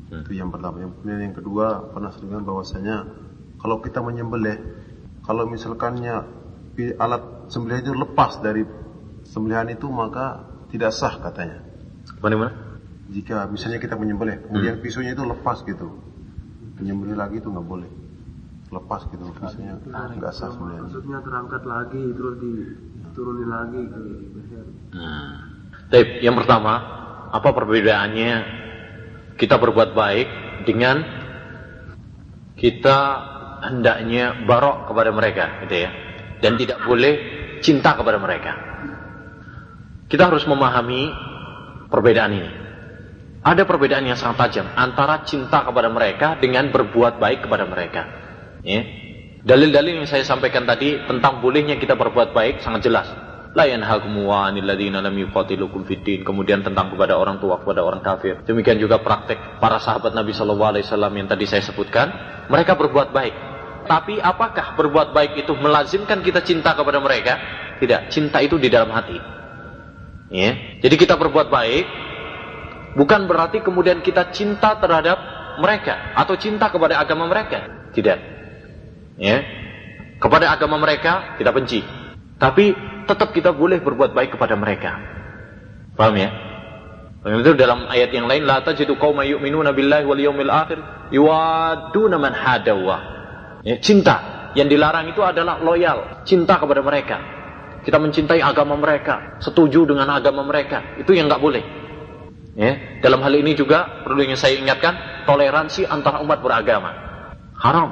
Hmm. 0.09 0.23
Itu 0.23 0.31
yang 0.37 0.53
pertama. 0.53 0.79
Yang, 0.79 0.91
kemudian 1.01 1.21
yang 1.27 1.35
kedua 1.35 1.91
pernah 1.91 2.13
dengan 2.15 2.41
bahwasanya 2.47 2.95
kalau 3.59 3.83
kita 3.83 3.99
menyembelih, 3.99 4.57
kalau 5.27 5.43
misalkannya 5.49 6.23
alat 6.95 7.51
sembelihan 7.51 7.83
itu 7.83 7.93
lepas 7.97 8.39
dari 8.39 8.63
sembelihan 9.27 9.67
itu 9.75 9.91
maka 9.91 10.47
tidak 10.69 10.91
sah 10.93 11.17
katanya. 11.17 11.65
Bagaimana? 12.21 12.53
Jika 13.09 13.49
misalnya 13.49 13.81
kita 13.81 13.97
menyembelih, 13.97 14.45
kemudian 14.45 14.77
hmm. 14.77 14.83
pisaunya 14.85 15.17
itu 15.17 15.25
lepas 15.25 15.65
gitu, 15.65 15.97
menyembelih 16.77 17.17
lagi 17.17 17.41
itu 17.41 17.49
nggak 17.49 17.65
boleh, 17.65 17.89
lepas 18.69 19.09
gitu, 19.09 19.33
pisaunya 19.33 19.81
nggak 19.89 20.33
sah 20.33 20.53
sebenarnya. 20.53 20.85
Maksudnya 20.85 21.17
terangkat 21.25 21.63
lagi 21.65 22.03
terus 22.13 22.35
diturunin 22.37 23.49
lagi 23.49 23.81
ke 23.81 23.99
leher. 24.37 24.65
Hmm. 24.93 25.29
Tapi 25.89 26.21
yang 26.21 26.37
pertama, 26.37 26.73
apa 27.33 27.49
perbedaannya 27.49 28.33
kita 29.41 29.57
berbuat 29.57 29.97
baik 29.97 30.27
dengan 30.69 31.01
kita 32.53 32.97
hendaknya 33.65 34.45
barok 34.45 34.85
kepada 34.93 35.09
mereka, 35.09 35.65
gitu 35.65 35.75
ya, 35.81 35.89
dan 36.45 36.61
tidak 36.61 36.77
boleh 36.85 37.13
cinta 37.65 37.97
kepada 37.97 38.21
mereka. 38.21 38.68
Kita 40.09 40.25
harus 40.25 40.41
memahami 40.49 41.13
perbedaan 41.85 42.33
ini. 42.33 42.49
Ada 43.45 43.63
perbedaan 43.63 44.03
yang 44.09 44.17
sangat 44.17 44.49
tajam 44.49 44.65
antara 44.73 45.21
cinta 45.23 45.61
kepada 45.63 45.87
mereka 45.87 46.35
dengan 46.41 46.73
berbuat 46.73 47.21
baik 47.21 47.45
kepada 47.45 47.69
mereka. 47.69 48.01
Ya. 48.65 48.83
Dalil-dalil 49.45 50.03
yang 50.03 50.09
saya 50.09 50.27
sampaikan 50.27 50.67
tadi 50.67 50.99
tentang 51.07 51.39
bolehnya 51.39 51.79
kita 51.79 51.95
berbuat 51.95 52.35
baik 52.35 52.59
sangat 52.59 52.89
jelas. 52.89 53.07
La 53.53 53.69
yanhakum 53.69 54.11
wa. 54.25 54.49
Kemudian 56.25 56.59
tentang 56.65 56.91
kepada 56.91 57.13
orang 57.15 57.37
tua, 57.39 57.61
kepada 57.61 57.85
orang 57.85 58.01
kafir. 58.01 58.41
Demikian 58.43 58.81
juga 58.81 58.99
praktek 58.99 59.61
para 59.61 59.77
sahabat 59.77 60.11
Nabi 60.17 60.35
sallallahu 60.35 60.69
alaihi 60.75 60.85
wasallam 60.89 61.13
yang 61.15 61.29
tadi 61.29 61.45
saya 61.47 61.63
sebutkan, 61.63 62.11
mereka 62.49 62.75
berbuat 62.75 63.13
baik. 63.13 63.35
Tapi 63.85 64.17
apakah 64.19 64.73
berbuat 64.73 65.13
baik 65.13 65.45
itu 65.45 65.53
melazimkan 65.53 66.19
kita 66.21 66.43
cinta 66.43 66.73
kepada 66.73 66.97
mereka? 66.97 67.37
Tidak, 67.79 68.11
cinta 68.11 68.43
itu 68.43 68.59
di 68.59 68.67
dalam 68.67 68.91
hati. 68.91 69.38
Ya. 70.29 70.79
Jadi 70.81 70.95
kita 70.95 71.17
berbuat 71.17 71.49
baik 71.49 71.85
bukan 72.93 73.25
berarti 73.25 73.65
kemudian 73.65 74.01
kita 74.05 74.29
cinta 74.29 74.77
terhadap 74.77 75.17
mereka 75.57 76.13
atau 76.15 76.37
cinta 76.37 76.69
kepada 76.69 77.01
agama 77.01 77.25
mereka. 77.25 77.89
Tidak. 77.93 78.19
Ya. 79.17 79.37
Kepada 80.21 80.53
agama 80.53 80.77
mereka 80.77 81.35
kita 81.41 81.49
benci. 81.49 81.81
Tapi 82.39 82.71
tetap 83.09 83.33
kita 83.33 83.51
boleh 83.51 83.81
berbuat 83.81 84.13
baik 84.13 84.37
kepada 84.37 84.53
mereka. 84.53 84.95
Paham 85.97 86.15
ya? 86.15 86.29
Itu 87.19 87.51
dalam 87.59 87.91
ayat 87.91 88.15
yang 88.15 88.31
lain 88.31 88.47
la 88.47 88.63
tajidu 88.63 88.95
qauma 88.95 89.27
yu'minuna 89.27 89.75
billahi 89.75 90.07
wal 90.07 90.21
yawmil 90.23 90.47
akhir 90.47 90.79
yuwaduna 91.11 92.15
man 92.15 92.31
hadawa. 92.31 92.97
Ya, 93.67 93.75
cinta 93.83 94.49
yang 94.55 94.71
dilarang 94.71 95.11
itu 95.11 95.19
adalah 95.19 95.59
loyal, 95.59 96.23
cinta 96.23 96.55
kepada 96.55 96.79
mereka. 96.79 97.38
Kita 97.79 97.97
mencintai 97.97 98.43
agama 98.43 98.75
mereka, 98.75 99.39
setuju 99.39 99.87
dengan 99.87 100.11
agama 100.11 100.43
mereka, 100.43 100.99
itu 100.99 101.15
yang 101.15 101.31
nggak 101.31 101.41
boleh. 101.41 101.63
Ya, 102.59 102.99
dalam 102.99 103.23
hal 103.23 103.31
ini 103.39 103.55
juga 103.55 104.03
perlu 104.03 104.19
ingin 104.19 104.35
saya 104.35 104.59
ingatkan 104.59 105.23
toleransi 105.23 105.87
antara 105.87 106.19
umat 106.19 106.43
beragama 106.43 106.91
haram. 107.55 107.89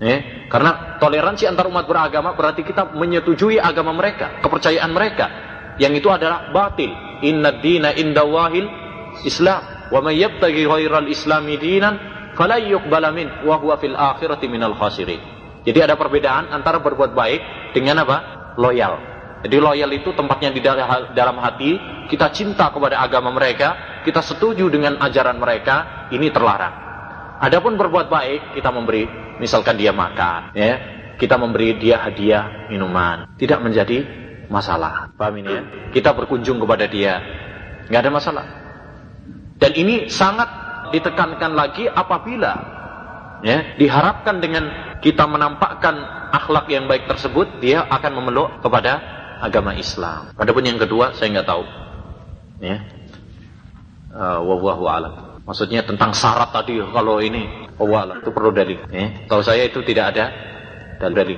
Ya, 0.00 0.48
karena 0.48 0.98
toleransi 0.98 1.46
antar 1.46 1.68
umat 1.68 1.84
beragama 1.84 2.32
berarti 2.34 2.64
kita 2.64 2.96
menyetujui 2.96 3.60
agama 3.60 3.92
mereka, 3.92 4.40
kepercayaan 4.40 4.90
mereka. 4.90 5.26
Yang 5.76 6.04
itu 6.04 6.08
adalah 6.10 6.50
batil. 6.50 6.90
Inna 7.22 7.60
dina 7.62 7.94
indawahil 7.94 8.66
Islam. 9.22 9.92
Wa 9.92 10.00
may 10.00 10.18
yabtaghi 10.18 10.64
ghairal 10.64 11.06
islami 11.12 11.60
dinan 11.60 12.00
fala 12.32 12.56
yuqbala 12.56 13.12
min 13.12 13.28
wa 13.44 13.60
huwa 13.60 13.76
fil 13.76 13.94
akhirati 13.94 14.48
minal. 14.48 14.74
Jadi 15.62 15.78
ada 15.78 15.94
perbedaan 15.94 16.50
antara 16.50 16.82
berbuat 16.82 17.14
baik 17.14 17.72
dengan 17.76 18.02
apa? 18.02 18.41
Loyal. 18.58 19.12
Jadi 19.42 19.58
loyal 19.58 19.90
itu 19.90 20.14
tempatnya 20.14 20.54
di 20.54 20.62
dalam 20.62 21.36
hati, 21.42 21.74
kita 22.06 22.30
cinta 22.30 22.70
kepada 22.70 23.02
agama 23.02 23.34
mereka, 23.34 24.00
kita 24.06 24.22
setuju 24.22 24.70
dengan 24.70 25.02
ajaran 25.02 25.34
mereka, 25.42 26.06
ini 26.14 26.30
terlarang. 26.30 26.70
Adapun 27.42 27.74
berbuat 27.74 28.06
baik, 28.06 28.54
kita 28.54 28.70
memberi, 28.70 29.02
misalkan 29.42 29.74
dia 29.74 29.90
makan, 29.90 30.54
ya, 30.54 30.72
kita 31.18 31.34
memberi 31.34 31.74
dia 31.74 31.98
hadiah 31.98 32.70
minuman, 32.70 33.34
tidak 33.34 33.58
menjadi 33.66 34.06
masalah. 34.46 35.10
Paham 35.18 35.42
ini 35.42 35.50
ya? 35.50 35.62
Kita 35.90 36.14
berkunjung 36.14 36.62
kepada 36.62 36.86
dia, 36.86 37.18
nggak 37.90 37.98
ada 37.98 38.12
masalah. 38.14 38.46
Dan 39.58 39.74
ini 39.74 40.06
sangat 40.06 40.46
ditekankan 40.94 41.50
lagi 41.50 41.90
apabila 41.90 42.52
ya 43.42 43.74
diharapkan 43.74 44.38
dengan 44.38 44.70
kita 45.02 45.26
menampakkan 45.26 46.21
akhlak 46.32 46.66
yang 46.72 46.88
baik 46.88 47.04
tersebut, 47.06 47.60
dia 47.60 47.84
akan 47.86 48.12
memeluk 48.18 48.48
kepada 48.64 48.98
agama 49.42 49.76
Islam. 49.76 50.32
Adapun 50.34 50.64
yang 50.64 50.80
kedua 50.80 51.12
saya 51.14 51.28
nggak 51.38 51.48
tahu. 51.48 51.64
Ya. 52.64 52.76
Uh, 54.12 54.40
wallahu 54.44 54.88
alam. 54.88 55.14
Maksudnya 55.44 55.82
tentang 55.84 56.16
syarat 56.16 56.54
tadi 56.54 56.78
kalau 56.80 57.20
ini 57.20 57.68
wallahu 57.76 58.24
itu 58.24 58.30
perlu 58.32 58.50
dalil. 58.50 58.80
Ya. 58.88 59.28
Tahu 59.28 59.42
saya 59.44 59.68
itu 59.68 59.84
tidak 59.84 60.16
ada 60.16 60.24
dalil. 60.98 61.36